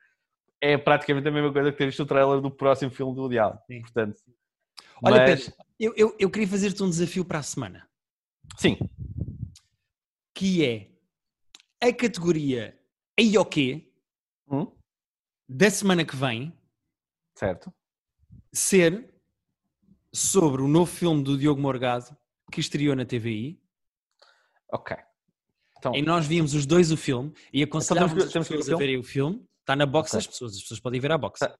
é 0.61 0.77
praticamente 0.77 1.27
a 1.27 1.31
mesma 1.31 1.51
coisa 1.51 1.71
que 1.71 1.77
ter 1.77 1.87
visto 1.87 2.03
o 2.03 2.05
trailer 2.05 2.39
do 2.39 2.51
próximo 2.51 2.91
filme 2.91 3.15
do 3.15 3.21
Woody 3.21 3.39
Allen. 3.39 3.59
Sim. 3.67 3.81
Portanto, 3.81 4.21
Olha, 5.03 5.17
mas, 5.17 5.45
Pedro, 5.45 5.55
eu, 5.79 5.93
eu, 5.97 6.15
eu 6.19 6.29
queria 6.29 6.47
fazer-te 6.47 6.83
um 6.83 6.89
desafio 6.89 7.25
para 7.25 7.39
a 7.39 7.43
semana, 7.43 7.89
sim, 8.57 8.77
que 10.35 10.63
é 10.63 10.91
a 11.81 11.91
categoria 11.91 12.79
quê? 13.45 13.91
Hum, 14.47 14.71
da 15.49 15.69
semana 15.71 16.05
que 16.05 16.15
vem 16.15 16.53
certo. 17.35 17.73
ser 18.53 19.11
sobre 20.13 20.61
o 20.61 20.67
novo 20.67 20.91
filme 20.91 21.23
do 21.23 21.37
Diogo 21.37 21.59
Morgado 21.59 22.15
que 22.51 22.59
estreou 22.59 22.95
na 22.95 23.05
TVI. 23.05 23.59
Ok. 24.71 24.95
Então, 25.77 25.95
E 25.95 26.01
nós 26.01 26.27
vimos 26.27 26.53
os 26.53 26.65
dois 26.65 26.91
o 26.91 26.97
filme 26.97 27.33
e 27.51 27.63
aconselhávamos 27.63 28.13
temos 28.13 28.23
que- 28.23 28.27
as 28.27 28.33
temos 28.33 28.47
que 28.47 28.53
ver 28.53 28.59
o 28.59 28.61
pessoas 28.61 28.75
a 28.75 28.77
verem 28.77 28.97
o 28.99 29.03
filme. 29.03 29.43
Está 29.61 29.75
na 29.75 29.85
box 29.85 30.09
Ok. 30.09 30.17
das 30.17 30.27
pessoas, 30.27 30.53
as 30.55 30.61
pessoas 30.61 30.79
podem 30.79 30.99
ver 30.99 31.11
à 31.11 31.17
box. 31.17 31.39
Tá. 31.39 31.57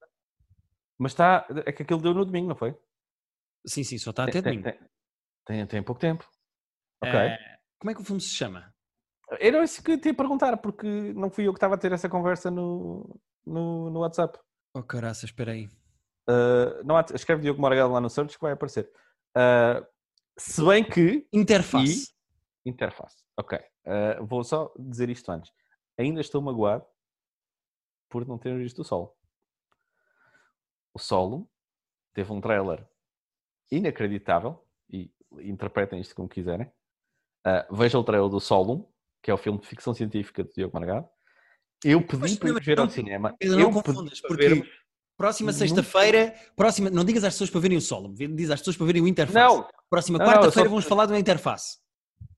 mas 1.00 1.12
está, 1.14 1.48
é 1.66 1.72
que 1.72 1.84
aquilo 1.84 2.02
deu 2.02 2.14
no 2.14 2.26
domingo, 2.26 2.50
não 2.50 2.56
foi? 2.56 2.76
Sim, 3.66 3.84
sim, 3.84 3.98
só 3.98 4.10
está 4.10 4.24
até 4.24 4.42
tem, 4.42 4.60
domingo. 4.60 4.64
tem, 4.64 4.80
tem, 5.46 5.68
tem 5.68 5.84
pouco 5.84 6.02
tempo. 6.02 6.28
Ok. 7.04 7.14
Eh, 7.14 7.38
como 7.80 7.92
é 7.92 7.94
que 7.94 8.02
o 8.02 8.04
filme 8.04 8.22
se 8.22 8.30
chama? 8.30 8.74
Era 9.40 9.64
isso 9.64 9.82
que 9.84 9.92
eu 9.92 10.02
te 10.02 10.10
ia 10.10 10.14
perguntar, 10.14 10.58
porque 10.58 10.88
não 11.14 11.30
fui 11.30 11.48
eu 11.48 11.54
que 11.54 11.58
estava 11.58 11.76
a 11.76 11.78
ter 11.78 11.92
essa 11.92 12.10
conversa 12.10 12.52
no, 12.52 13.20
no, 13.46 13.90
no 13.90 14.00
WhatsApp. 14.02 14.38
Oh, 14.74 14.84
caraças, 14.84 15.26
espera 15.26 15.52
aí. 15.52 15.68
Uh, 16.30 16.84
não 16.84 16.98
há, 16.98 17.06
escreve 17.14 17.42
Diogo 17.42 17.62
Morgado 17.62 17.94
lá 17.94 18.02
no 18.02 18.10
search 18.10 18.36
que 18.36 18.42
vai 18.42 18.54
aparecer. 18.54 18.92
Uh, 19.38 19.86
se 20.38 20.64
bem 20.64 20.84
que. 20.84 21.28
Interface. 21.32 22.14
Interface. 22.66 23.24
Ok. 23.38 23.58
Uh, 23.86 24.26
vou 24.26 24.44
só 24.44 24.72
dizer 24.78 25.10
isto 25.10 25.32
antes. 25.32 25.52
Ainda 25.98 26.22
estou 26.22 26.42
magoado 26.42 26.86
por 28.12 28.28
não 28.28 28.38
ter 28.38 28.56
visto 28.58 28.80
o 28.80 28.84
solo. 28.84 29.16
O 30.94 31.00
solo 31.00 31.50
teve 32.14 32.32
um 32.32 32.42
trailer 32.42 32.86
inacreditável 33.72 34.64
e 34.90 35.10
interpretem 35.40 36.02
isto 36.02 36.14
como 36.14 36.28
quiserem. 36.28 36.68
Uh, 37.48 37.74
vejam 37.76 38.02
o 38.02 38.04
trailer 38.04 38.30
do 38.30 38.40
Solo, 38.40 38.94
que 39.24 39.32
é 39.32 39.34
o 39.34 39.38
filme 39.38 39.58
de 39.60 39.66
ficção 39.66 39.94
científica 39.94 40.44
de 40.44 40.52
Diogo 40.54 40.78
Morgado. 40.78 41.08
Eu 41.84 42.06
pedi 42.06 42.20
Mas, 42.22 42.36
para 42.38 42.50
ir 42.50 42.62
ver 42.62 42.78
ao 42.80 42.86
não- 42.86 42.92
cinema. 42.92 43.36
Pedro, 43.40 43.60
eu 43.60 43.72
não 43.72 43.82
confundas, 43.82 44.20
porque 44.22 44.48
vermos- 44.50 44.68
próxima 45.18 45.52
sexta-feira, 45.54 46.36
próxima, 46.56 46.90
não 46.92 47.04
digas 47.06 47.24
às 47.24 47.34
pessoas 47.34 47.50
para 47.50 47.62
verem 47.62 47.78
o 47.78 47.82
solo, 47.82 48.14
diz 48.14 48.52
às 48.52 48.60
pessoas 48.60 48.78
para 48.78 48.86
verem 48.86 49.02
o 49.02 49.08
Interface. 49.08 49.40
Não, 49.40 49.68
Próxima 49.90 50.20
quarta-feira 50.20 50.68
só- 50.68 50.70
vamos 50.70 50.86
falar 50.86 51.06
do 51.08 51.16
Interface. 51.18 51.80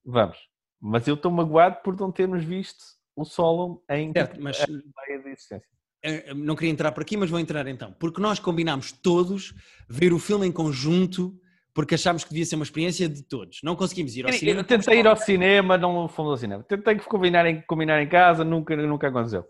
Vamos. 0.04 0.38
Mas 0.80 1.06
eu 1.08 1.14
estou 1.14 1.30
magoado 1.30 1.82
por 1.82 1.98
não 1.98 2.10
termos 2.12 2.42
visto 2.44 2.82
o 3.16 3.24
solo 3.24 3.82
em 3.90 4.12
Certo, 4.12 4.40
mas 4.40 4.60
a 4.60 4.64
ideia 4.64 5.22
de 5.22 5.28
existência. 5.30 5.66
eh, 6.02 6.34
não 6.34 6.54
queria 6.54 6.70
entrar 6.72 6.92
por 6.92 7.02
aqui, 7.02 7.16
mas 7.16 7.30
vou 7.30 7.38
entrar 7.40 7.66
então. 7.66 7.92
Porque 7.98 8.20
nós 8.20 8.38
combinámos 8.38 8.92
todos 8.92 9.54
ver 9.88 10.12
o 10.12 10.18
filme 10.18 10.46
em 10.46 10.52
conjunto 10.52 11.38
porque 11.72 11.96
achámos 11.96 12.22
que 12.22 12.30
devia 12.30 12.46
ser 12.46 12.54
uma 12.54 12.62
experiência 12.64 13.08
de 13.08 13.22
todos. 13.24 13.58
Não 13.64 13.74
conseguimos 13.74 14.14
ir 14.16 14.24
ao 14.24 14.30
Eu, 14.30 14.38
cinema. 14.38 14.60
eu 14.60 14.64
tentei 14.64 15.00
ir 15.00 15.06
ao 15.08 15.16
cinema, 15.16 15.76
não 15.76 16.06
fomos 16.08 16.30
ao 16.32 16.36
cinema. 16.36 16.62
Tentei 16.62 16.96
combinar 17.00 17.46
em, 17.46 17.62
combinar 17.62 18.00
em 18.00 18.08
casa, 18.08 18.44
nunca, 18.44 18.76
nunca 18.76 19.08
aconteceu. 19.08 19.44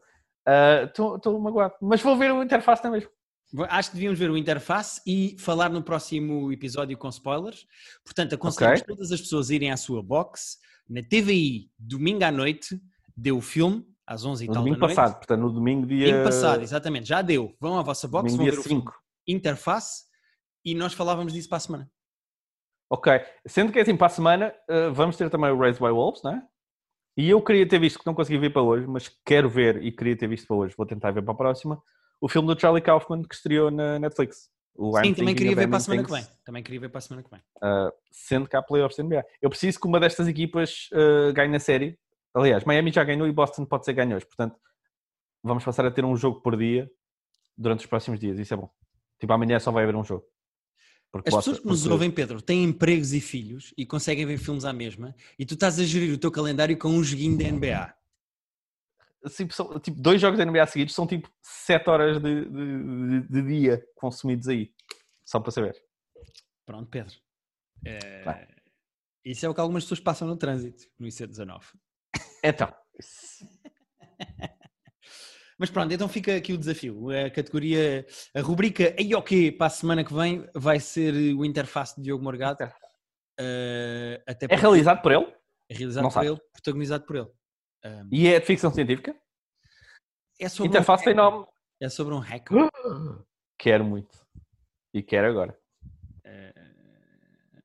Ah, 0.46 0.84
Estou 0.84 1.38
magoado. 1.38 1.74
Mas 1.82 2.00
vou 2.00 2.16
ver 2.16 2.32
o 2.32 2.42
interface 2.42 2.80
também. 2.82 3.06
Acho 3.68 3.90
que 3.90 3.96
devíamos 3.96 4.18
ver 4.18 4.30
o 4.30 4.38
interface 4.38 5.00
e 5.06 5.36
falar 5.38 5.68
no 5.68 5.82
próximo 5.82 6.50
episódio 6.50 6.96
com 6.96 7.08
spoilers. 7.10 7.66
Portanto, 8.02 8.34
aconselhamos 8.34 8.80
Ok. 8.80 8.94
todas 8.96 9.12
as 9.12 9.20
pessoas 9.20 9.50
a 9.50 9.54
irem 9.54 9.70
à 9.70 9.76
sua 9.76 10.02
box. 10.02 10.56
Na 10.88 11.02
TVI, 11.02 11.70
domingo 11.78 12.24
à 12.24 12.32
noite, 12.32 12.80
deu 13.16 13.38
o 13.38 13.40
filme, 13.40 13.84
às 14.06 14.24
11 14.24 14.44
e 14.44 14.48
No 14.48 14.54
tal 14.54 14.62
domingo 14.62 14.80
da 14.80 14.86
noite. 14.86 14.96
passado, 14.96 15.16
portanto, 15.16 15.40
no 15.40 15.50
domingo 15.52 15.86
dia. 15.86 16.06
Domingo 16.06 16.24
passado, 16.24 16.62
exatamente. 16.62 17.08
Já 17.08 17.22
deu. 17.22 17.54
Vão 17.60 17.78
à 17.78 17.82
vossa 17.82 18.06
box, 18.06 18.32
domingo 18.32 18.36
vão 18.36 18.44
dia 18.44 18.52
ver 18.52 18.58
o 18.58 18.62
filme 18.62 18.82
5. 18.82 18.94
interface 19.26 20.04
e 20.64 20.74
nós 20.74 20.92
falávamos 20.92 21.32
disso 21.32 21.48
para 21.48 21.56
a 21.56 21.60
semana. 21.60 21.90
Ok. 22.90 23.12
Sendo 23.46 23.72
que 23.72 23.78
assim, 23.80 23.96
para 23.96 24.06
a 24.06 24.10
semana, 24.10 24.54
eh, 24.68 24.90
vamos 24.90 25.16
ter 25.16 25.30
também 25.30 25.50
o 25.50 25.58
Raised 25.58 25.80
by 25.80 25.90
Wolves, 25.90 26.22
não 26.22 26.32
é? 26.32 26.42
E 27.16 27.30
eu 27.30 27.40
queria 27.42 27.66
ter 27.66 27.78
visto, 27.78 27.98
que 27.98 28.06
não 28.06 28.14
consegui 28.14 28.38
ver 28.38 28.50
para 28.50 28.62
hoje, 28.62 28.86
mas 28.86 29.08
quero 29.24 29.48
ver 29.48 29.82
e 29.82 29.92
queria 29.92 30.16
ter 30.16 30.28
visto 30.28 30.46
para 30.46 30.56
hoje, 30.56 30.74
vou 30.76 30.84
tentar 30.86 31.12
ver 31.12 31.22
para 31.22 31.32
a 31.32 31.36
próxima, 31.36 31.80
o 32.20 32.28
filme 32.28 32.52
do 32.52 32.60
Charlie 32.60 32.82
Kaufman 32.82 33.22
que 33.22 33.34
estreou 33.34 33.70
na 33.70 33.98
Netflix. 33.98 34.50
O 34.76 34.98
I'm 34.98 35.04
Sim, 35.04 35.14
também 35.14 35.34
queria 35.36 35.54
ver 35.54 35.68
para 35.68 35.76
a 35.76 35.80
semana 35.80 36.02
que 36.02 36.10
vem. 36.10 36.26
Também 36.44 36.62
queria 36.62 36.80
ver 36.80 36.88
para 36.88 36.98
a 36.98 37.00
semana 37.00 37.22
que 37.22 37.30
vem. 37.30 37.40
uh, 37.40 37.92
sendo 38.10 38.48
que 38.48 38.56
há 38.56 38.62
playoffs 38.62 38.98
NBA. 38.98 39.24
Eu 39.40 39.48
preciso 39.48 39.80
que 39.80 39.86
uma 39.86 40.00
destas 40.00 40.26
equipas 40.26 40.88
uh, 40.92 41.32
ganhe 41.32 41.54
a 41.54 41.60
série. 41.60 41.96
Aliás, 42.34 42.64
Miami 42.64 42.90
já 42.92 43.04
ganhou 43.04 43.26
e 43.28 43.32
Boston 43.32 43.64
pode 43.64 43.84
ser 43.84 43.92
ganhou 43.92 44.16
hoje. 44.16 44.26
Portanto, 44.26 44.58
vamos 45.42 45.64
passar 45.64 45.86
a 45.86 45.90
ter 45.90 46.04
um 46.04 46.16
jogo 46.16 46.40
por 46.40 46.56
dia 46.56 46.90
durante 47.56 47.80
os 47.80 47.86
próximos 47.86 48.18
dias. 48.18 48.38
Isso 48.38 48.52
é 48.52 48.56
bom. 48.56 48.68
Tipo, 49.20 49.32
amanhã 49.32 49.58
só 49.60 49.70
vai 49.70 49.84
haver 49.84 49.94
um 49.94 50.02
jogo. 50.04 50.24
Porque 51.12 51.28
As 51.28 51.36
pessoas 51.36 51.60
que 51.60 51.66
nos 51.66 51.80
porque- 51.82 51.92
ouvem, 51.92 52.10
Pedro, 52.10 52.42
têm 52.42 52.64
empregos 52.64 53.12
e 53.12 53.20
filhos 53.20 53.72
e 53.78 53.86
conseguem 53.86 54.26
ver 54.26 54.36
filmes 54.36 54.64
à 54.64 54.72
mesma 54.72 55.14
e 55.38 55.46
tu 55.46 55.54
estás 55.54 55.78
a 55.78 55.84
gerir 55.84 56.12
o 56.12 56.18
teu 56.18 56.32
calendário 56.32 56.76
com 56.76 56.88
um 56.88 57.04
joguinho 57.04 57.38
da 57.38 57.44
NBA. 57.44 57.94
tipo, 59.36 59.54
são- 59.54 59.78
tipo, 59.80 59.98
dois 60.02 60.20
jogos 60.20 60.36
da 60.38 60.44
NBA 60.44 60.66
seguidos 60.66 60.92
são 60.94 61.06
tipo 61.06 61.30
7 61.40 61.88
horas 61.88 62.20
de, 62.20 62.44
de- 62.46 63.20
de- 63.28 63.42
dia 63.42 63.82
consumidos 63.94 64.48
aí. 64.48 64.74
Só 65.24 65.38
para 65.40 65.50
saber. 65.52 65.74
Pronto, 66.66 66.90
Pedro. 66.90 67.14
É. 67.86 68.48
Isso 69.24 69.46
é 69.46 69.48
o 69.48 69.54
que 69.54 69.60
algumas 69.60 69.84
pessoas 69.84 70.00
passam 70.00 70.26
no 70.28 70.36
trânsito, 70.36 70.84
no 70.98 71.06
IC19. 71.06 71.62
Então. 72.42 72.72
Mas 75.58 75.70
pronto, 75.70 75.92
então 75.94 76.08
fica 76.08 76.36
aqui 76.36 76.52
o 76.52 76.58
desafio. 76.58 77.10
A 77.10 77.30
categoria, 77.30 78.04
a 78.34 78.40
rubrica 78.40 78.92
Ei 79.00 79.14
ok 79.14 79.52
para 79.52 79.66
a 79.68 79.70
semana 79.70 80.04
que 80.04 80.12
vem 80.12 80.48
vai 80.54 80.80
ser 80.80 81.14
o 81.34 81.44
interface 81.44 81.94
de 81.96 82.02
Diogo 82.02 82.24
Morgado. 82.24 82.64
eh, 83.38 84.22
até 84.26 84.46
É 84.50 84.56
realizado 84.56 85.00
por 85.00 85.12
ele 85.12 85.32
é 85.70 85.74
realizado 85.74 86.02
Não 86.04 86.10
por 86.10 86.24
ele, 86.24 86.38
protagonizado 86.52 87.04
por 87.06 87.16
ele. 87.16 87.30
Um, 87.84 88.08
e 88.12 88.26
é 88.28 88.38
de 88.40 88.46
ficção 88.46 88.72
científica. 88.72 89.14
é, 90.40 90.48
sobre 90.48 90.68
Interface 90.68 91.02
um 91.02 91.06
tem 91.06 91.14
nome. 91.14 91.46
é 91.80 91.88
sobre 91.88 92.14
um 92.14 92.18
hacker. 92.18 92.68
Quero 93.58 93.84
muito. 93.84 94.18
E 94.92 95.02
quero 95.02 95.28
agora. 95.28 95.58
Eh, 96.24 96.52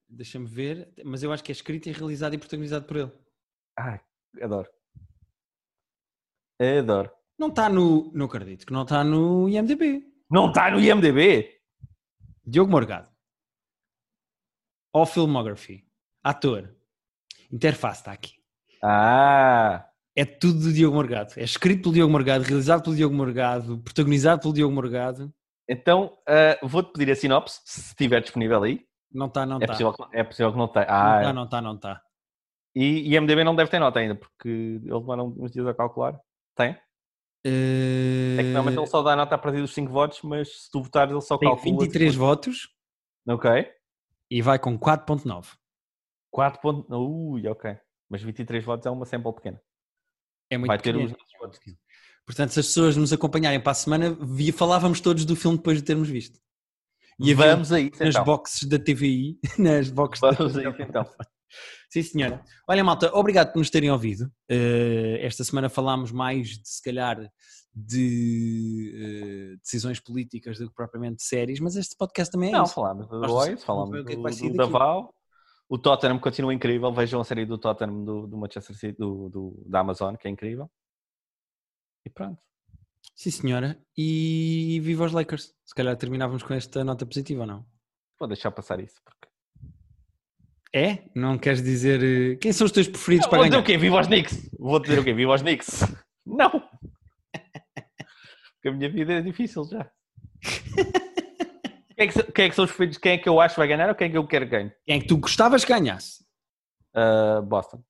Deixa-me 0.07 0.47
ver, 0.47 0.91
mas 1.03 1.23
eu 1.23 1.31
acho 1.31 1.43
que 1.43 1.51
é 1.51 1.53
escrito 1.53 1.87
e 1.89 1.91
realizado 1.91 2.33
e 2.33 2.37
protagonizado 2.37 2.85
por 2.85 2.97
ele. 2.97 3.11
Ai, 3.77 3.99
adoro. 4.41 4.69
Adoro. 6.59 7.11
Não 7.38 7.47
está 7.47 7.69
no. 7.69 8.11
Não 8.13 8.25
acredito 8.25 8.65
que 8.65 8.73
não 8.73 8.84
está 8.84 9.03
no 9.03 9.47
IMDB. 9.49 10.03
Não 10.30 10.49
está 10.49 10.69
no 10.69 10.80
IMDB? 10.80 11.49
Diogo 12.45 12.71
Morgado. 12.71 13.09
All 14.93 15.05
Filmography. 15.05 15.86
Ator. 16.23 16.75
Interface 17.51 18.01
está 18.01 18.11
aqui. 18.11 18.34
Ah, 18.84 19.88
É 20.15 20.25
tudo 20.25 20.59
do 20.59 20.73
Diogo 20.73 20.95
Morgado. 20.95 21.34
É 21.38 21.43
escrito 21.43 21.84
pelo 21.84 21.93
Diogo 21.95 22.11
Morgado, 22.11 22.43
realizado 22.43 22.84
pelo 22.84 22.95
Diogo 22.95 23.15
Morgado, 23.15 23.80
protagonizado 23.80 24.41
pelo 24.41 24.53
Diogo 24.53 24.73
Morgado. 24.73 25.34
então 25.67 26.17
ah, 26.27 26.57
vou-te 26.61 26.91
pedir 26.93 27.11
a 27.11 27.15
sinopse, 27.15 27.61
se 27.65 27.80
estiver 27.89 28.21
disponível 28.21 28.61
aí. 28.63 28.86
Não 29.11 29.27
está, 29.27 29.45
não 29.45 29.55
É 29.57 29.59
está. 29.59 29.67
possível, 29.73 29.93
que- 29.93 30.17
é 30.17 30.23
possível 30.23 30.51
que 30.51 30.57
não 30.57 30.67
tenha. 30.67 30.86
Não 30.86 30.93
Ah, 30.93 31.17
está, 31.21 31.34
não 31.34 31.43
está, 31.45 31.61
não 31.61 31.75
está. 31.75 32.01
E 32.76 33.13
IMDB 33.15 33.43
não 33.43 33.55
deve 33.55 33.70
ter 33.72 33.80
nota 33.80 33.99
ainda, 33.99 34.15
porque 34.15 34.47
eles 34.47 34.84
demoram 34.99 35.34
uns 35.38 35.51
dias 35.51 35.65
a 35.67 35.74
calcular. 35.74 36.20
Tem? 36.55 36.78
É 37.45 38.38
que 38.38 38.43
normalmente 38.53 38.78
ele 38.80 38.88
só 38.88 39.01
dá 39.01 39.15
nota 39.15 39.36
a 39.36 39.38
partir 39.38 39.61
dos 39.61 39.74
5 39.74 39.91
votos, 39.91 40.22
mas 40.24 40.63
se 40.65 40.72
tu 40.72 40.82
votares 40.84 41.11
ele 41.11 41.22
só 41.22 41.38
Tem 41.38 41.47
calcula. 41.49 41.80
23 41.80 42.15
votos 42.15 42.70
Ok. 43.28 43.49
e 44.30 44.41
vai 44.41 44.59
com 44.59 44.78
4.9. 44.78 45.47
4 46.32 46.61
pontos. 46.61 46.86
Ui, 46.91 47.47
ok. 47.47 47.78
Mas 48.09 48.22
23 48.22 48.63
votos 48.63 48.86
é 48.86 48.89
uma 48.89 49.05
sample 49.05 49.34
pequena. 49.34 49.61
É 50.49 50.57
muito 50.57 50.67
Vai 50.67 50.78
ter 50.80 50.93
pequeno. 50.93 51.05
os 51.05 51.11
nossos 51.11 51.34
votos. 51.39 51.59
Portanto, 52.26 52.49
se 52.51 52.59
as 52.59 52.67
pessoas 52.67 52.97
nos 52.97 53.13
acompanharem 53.13 53.59
para 53.59 53.72
a 53.72 53.76
semana, 53.76 54.11
via, 54.22 54.51
falávamos 54.53 54.99
todos 54.99 55.26
do 55.26 55.36
filme 55.36 55.57
depois 55.57 55.78
de 55.78 55.84
termos 55.84 56.09
visto. 56.09 56.39
E 57.20 57.34
Vamos 57.34 57.72
a 57.72 57.80
isso 57.80 57.99
nas 58.03 58.15
então. 58.15 58.24
boxes 58.24 58.67
da 58.67 58.78
TVI. 58.80 59.39
Nas 59.57 59.89
boxes 59.89 60.22
da 60.22 60.32
Vamos 60.32 60.57
a 60.57 60.61
isso 60.70 60.82
então. 60.82 61.05
Sim, 61.89 62.03
senhora. 62.03 62.43
Olha, 62.67 62.83
malta, 62.83 63.11
obrigado 63.15 63.51
por 63.51 63.59
nos 63.59 63.69
terem 63.69 63.89
ouvido. 63.91 64.31
Eh, 64.49 65.19
esta 65.21 65.43
semana 65.43 65.69
falámos 65.69 66.11
mais, 66.11 66.49
de, 66.49 66.67
se 66.69 66.81
calhar, 66.81 67.17
de 67.73 68.93
eh, 68.95 69.57
decisões 69.61 69.99
políticas 69.99 70.57
do 70.57 70.67
que 70.69 70.73
propriamente 70.75 71.23
séries, 71.23 71.59
mas 71.59 71.75
este 71.75 71.95
podcast 71.97 72.31
também 72.31 72.49
é 72.49 72.53
Não, 72.53 72.63
isso. 72.63 72.73
falámos 72.73 73.07
do 73.07 73.21
Boys, 73.21 73.63
falámos 73.63 73.95
é 73.99 74.03
do, 74.03 74.15
do 74.15 74.21
daqui. 74.23 74.53
Davao. 74.55 75.13
O 75.67 75.77
Tottenham 75.77 76.17
continua 76.19 76.51
incrível. 76.53 76.91
Vejam 76.91 77.21
a 77.21 77.23
série 77.23 77.45
do 77.45 77.57
Tottenham 77.57 78.03
do, 78.03 78.25
do 78.27 78.37
Manchester 78.37 78.75
City, 78.75 78.97
do, 78.97 79.29
do- 79.29 79.63
da 79.67 79.81
Amazon, 79.81 80.15
que 80.15 80.27
é 80.27 80.31
incrível. 80.31 80.69
E 82.05 82.09
pronto. 82.09 82.41
Sim, 83.15 83.29
senhora. 83.29 83.79
E 83.95 84.79
viva 84.81 85.05
os 85.05 85.11
Lakers. 85.11 85.53
Se 85.63 85.75
calhar 85.75 85.95
terminávamos 85.95 86.41
com 86.41 86.53
esta 86.55 86.83
nota 86.83 87.05
positiva 87.05 87.41
ou 87.41 87.47
não? 87.47 87.65
Vou 88.19 88.27
deixar 88.27 88.49
passar 88.49 88.79
isso. 88.79 88.95
Porque... 89.05 89.28
É? 90.74 90.99
Não 91.15 91.38
queres 91.38 91.61
dizer. 91.63 92.03
eh, 92.03 92.36
Quem 92.38 92.53
são 92.53 92.65
os 92.65 92.72
teus 92.72 92.88
preferidos 92.88 93.26
Vou 93.26 93.32
para 93.32 93.39
dizer 93.39 93.49
ganhar? 93.51 93.63
o 93.63 93.65
quê? 93.65 93.78
Viva 93.78 93.99
os 93.99 94.07
Knicks! 94.07 94.49
Vou 94.59 94.80
dizer 94.80 94.99
o 94.99 95.03
quê? 95.03 95.13
Viva 95.13 95.34
os 95.34 95.41
Knicks! 95.41 95.82
Não! 96.26 96.49
Porque 96.51 98.67
a 98.67 98.72
minha 98.72 98.89
vida 98.89 99.13
é 99.13 99.22
difícil 99.22 99.63
já. 99.65 99.89
Quem 101.95 102.07
é, 102.07 102.07
que, 102.07 102.24
quem 102.32 102.45
é 102.45 102.49
que 102.49 102.55
são 102.55 102.65
os 102.65 102.72
preferidos? 102.72 102.97
Quem 102.97 103.11
é 103.13 103.17
que 103.17 103.28
eu 103.28 103.41
acho 103.41 103.55
que 103.55 103.59
vai 103.59 103.67
ganhar 103.67 103.89
ou 103.89 103.95
quem 103.95 104.07
é 104.07 104.11
que 104.11 104.17
eu 104.17 104.28
quero 104.28 104.45
que 104.45 104.51
ganhe? 104.51 104.72
Quem 104.86 104.97
é 104.97 105.01
que 105.01 105.07
tu 105.07 105.17
gostavas 105.17 105.65
que 105.65 105.74
ganhasse? 105.74 106.24
Uh, 106.95 107.41
Boston. 107.41 107.84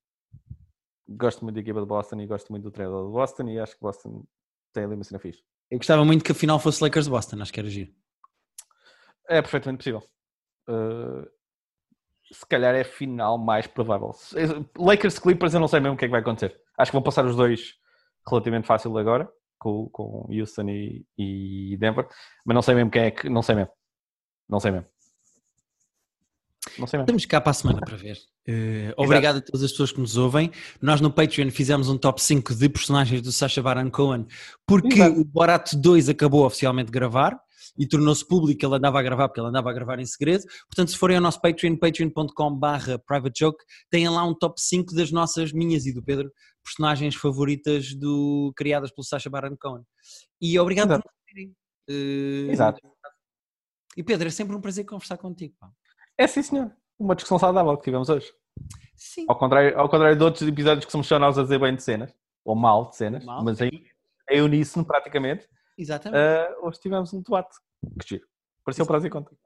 Gosto 1.07 1.43
muito 1.43 1.55
da 1.55 1.61
equipa 1.61 1.79
de 1.79 1.85
Boston 1.87 2.19
e 2.21 2.27
gosto 2.27 2.49
muito 2.51 2.63
do 2.63 2.71
treinador 2.71 3.05
de 3.07 3.11
Boston 3.11 3.49
e 3.49 3.59
acho 3.59 3.73
que 3.75 3.81
Boston 3.81 4.23
tem 4.73 4.83
ali 4.85 4.95
uma 4.95 5.03
cena 5.03 5.19
fixe. 5.19 5.43
Eu 5.69 5.77
gostava 5.77 6.03
muito 6.05 6.23
que 6.23 6.31
a 6.31 6.35
final 6.35 6.59
fosse 6.59 6.81
Lakers 6.83 7.07
Boston, 7.07 7.41
acho 7.41 7.53
que 7.53 7.59
era 7.59 7.69
giro. 7.69 7.91
É 9.27 9.41
perfeitamente 9.41 9.77
possível. 9.79 10.03
Uh, 10.67 11.27
se 12.31 12.45
calhar 12.47 12.75
é 12.75 12.81
a 12.81 12.85
final 12.85 13.37
mais 13.37 13.67
provável. 13.67 14.13
Se- 14.13 14.35
Lakers 14.77 15.19
Clippers 15.19 15.53
eu 15.53 15.59
não 15.59 15.67
sei 15.67 15.79
mesmo 15.79 15.95
o 15.95 15.97
que 15.97 16.05
é 16.05 16.07
que 16.07 16.11
vai 16.11 16.21
acontecer. 16.21 16.55
Acho 16.77 16.91
que 16.91 16.95
vão 16.95 17.03
passar 17.03 17.25
os 17.25 17.35
dois 17.35 17.73
relativamente 18.27 18.67
fácil 18.67 18.95
agora, 18.97 19.27
com, 19.57 19.89
com 19.89 20.27
Houston 20.29 20.69
e, 20.69 21.05
e 21.17 21.77
Denver, 21.77 22.07
mas 22.45 22.55
não 22.55 22.61
sei 22.61 22.75
mesmo 22.75 22.91
quem 22.91 23.03
é 23.03 23.11
que. 23.11 23.29
Não 23.29 23.41
sei 23.41 23.55
mesmo. 23.55 23.71
Não 24.47 24.59
sei 24.59 24.71
mesmo. 24.71 24.87
Não 26.77 26.85
sei 26.87 26.97
mesmo. 26.99 27.05
Estamos 27.05 27.25
cá 27.25 27.41
para 27.41 27.51
a 27.51 27.53
semana 27.53 27.79
para 27.81 27.95
ver. 27.95 28.17
Eh, 28.47 28.93
obrigado 28.97 29.37
a 29.37 29.41
todas 29.41 29.63
as 29.63 29.71
pessoas 29.71 29.91
que 29.91 29.99
nos 29.99 30.17
ouvem. 30.17 30.51
Nós 30.81 31.01
no 31.01 31.11
Patreon 31.11 31.49
fizemos 31.51 31.89
um 31.89 31.97
top 31.97 32.21
5 32.21 32.53
de 32.55 32.69
personagens 32.69 33.21
do 33.21 33.31
Sacha 33.31 33.61
Baron 33.61 33.89
Cohen 33.89 34.25
porque 34.65 34.95
Exato. 34.95 35.19
o 35.19 35.23
Borat 35.25 35.73
2 35.73 36.09
acabou 36.09 36.45
oficialmente 36.45 36.87
de 36.87 36.91
gravar 36.91 37.39
e 37.79 37.87
tornou-se 37.87 38.27
público 38.27 38.59
que 38.59 38.65
ele 38.65 38.75
andava 38.75 38.99
a 38.99 39.01
gravar 39.01 39.29
porque 39.29 39.39
ele 39.39 39.47
andava 39.47 39.69
a 39.69 39.73
gravar 39.73 39.99
em 39.99 40.05
segredo. 40.05 40.43
Portanto, 40.67 40.91
se 40.91 40.97
forem 40.97 41.15
ao 41.15 41.23
nosso 41.23 41.39
Patreon, 41.39 41.77
patreon.com 41.77 42.55
barra 42.55 42.99
privatejoke, 42.99 43.63
têm 43.89 44.09
lá 44.09 44.23
um 44.25 44.33
top 44.35 44.59
5 44.61 44.93
das 44.93 45.11
nossas, 45.11 45.53
minhas 45.53 45.85
e 45.85 45.93
do 45.93 46.03
Pedro, 46.03 46.29
personagens 46.61 47.15
favoritas 47.15 47.93
do, 47.95 48.51
criadas 48.55 48.91
pelo 48.91 49.05
Sacha 49.05 49.29
Baron 49.29 49.55
Cohen. 49.57 49.83
E 50.41 50.59
obrigado 50.59 50.89
Exato. 50.91 51.03
por 51.03 51.09
nos 51.09 51.21
ouvirem. 51.29 51.55
Eh, 51.89 52.51
Exato. 52.51 52.81
E 53.95 54.03
Pedro, 54.03 54.27
é 54.27 54.31
sempre 54.31 54.55
um 54.55 54.61
prazer 54.61 54.85
conversar 54.85 55.17
contigo. 55.17 55.55
pá. 55.59 55.71
É 56.17 56.27
sim, 56.27 56.43
senhor. 56.43 56.71
Uma 56.99 57.15
discussão 57.15 57.39
saudável 57.39 57.75
que 57.77 57.83
tivemos 57.85 58.09
hoje. 58.09 58.29
Sim. 58.95 59.25
Ao 59.29 59.37
contrário, 59.37 59.77
ao 59.79 59.87
contrário 59.87 60.17
de 60.17 60.23
outros 60.23 60.45
episódios 60.47 60.85
que 60.85 60.91
somos 60.91 61.07
só 61.07 61.17
nós 61.17 61.37
a 61.37 61.43
dizer 61.43 61.59
bem 61.59 61.73
de 61.75 61.81
cenas, 61.81 62.13
ou 62.43 62.55
mal 62.55 62.89
de 62.89 62.97
cenas, 62.97 63.23
Mal, 63.23 63.41
mas 63.43 63.61
em, 63.61 63.71
em 64.29 64.41
uníssono 64.41 64.85
praticamente, 64.85 65.47
Exatamente. 65.77 66.21
uh, 66.21 66.67
hoje 66.67 66.79
tivemos 66.81 67.13
um 67.13 67.21
debate. 67.21 67.55
Que 67.99 68.07
giro. 68.07 68.27
Pareceu 68.63 68.85
prazer 68.85 69.09
contigo. 69.09 69.37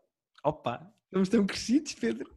Opa, 0.43 0.91
vamos 1.11 1.29
tão 1.29 1.45
crescidos, 1.45 1.93
Pedro. 1.93 2.33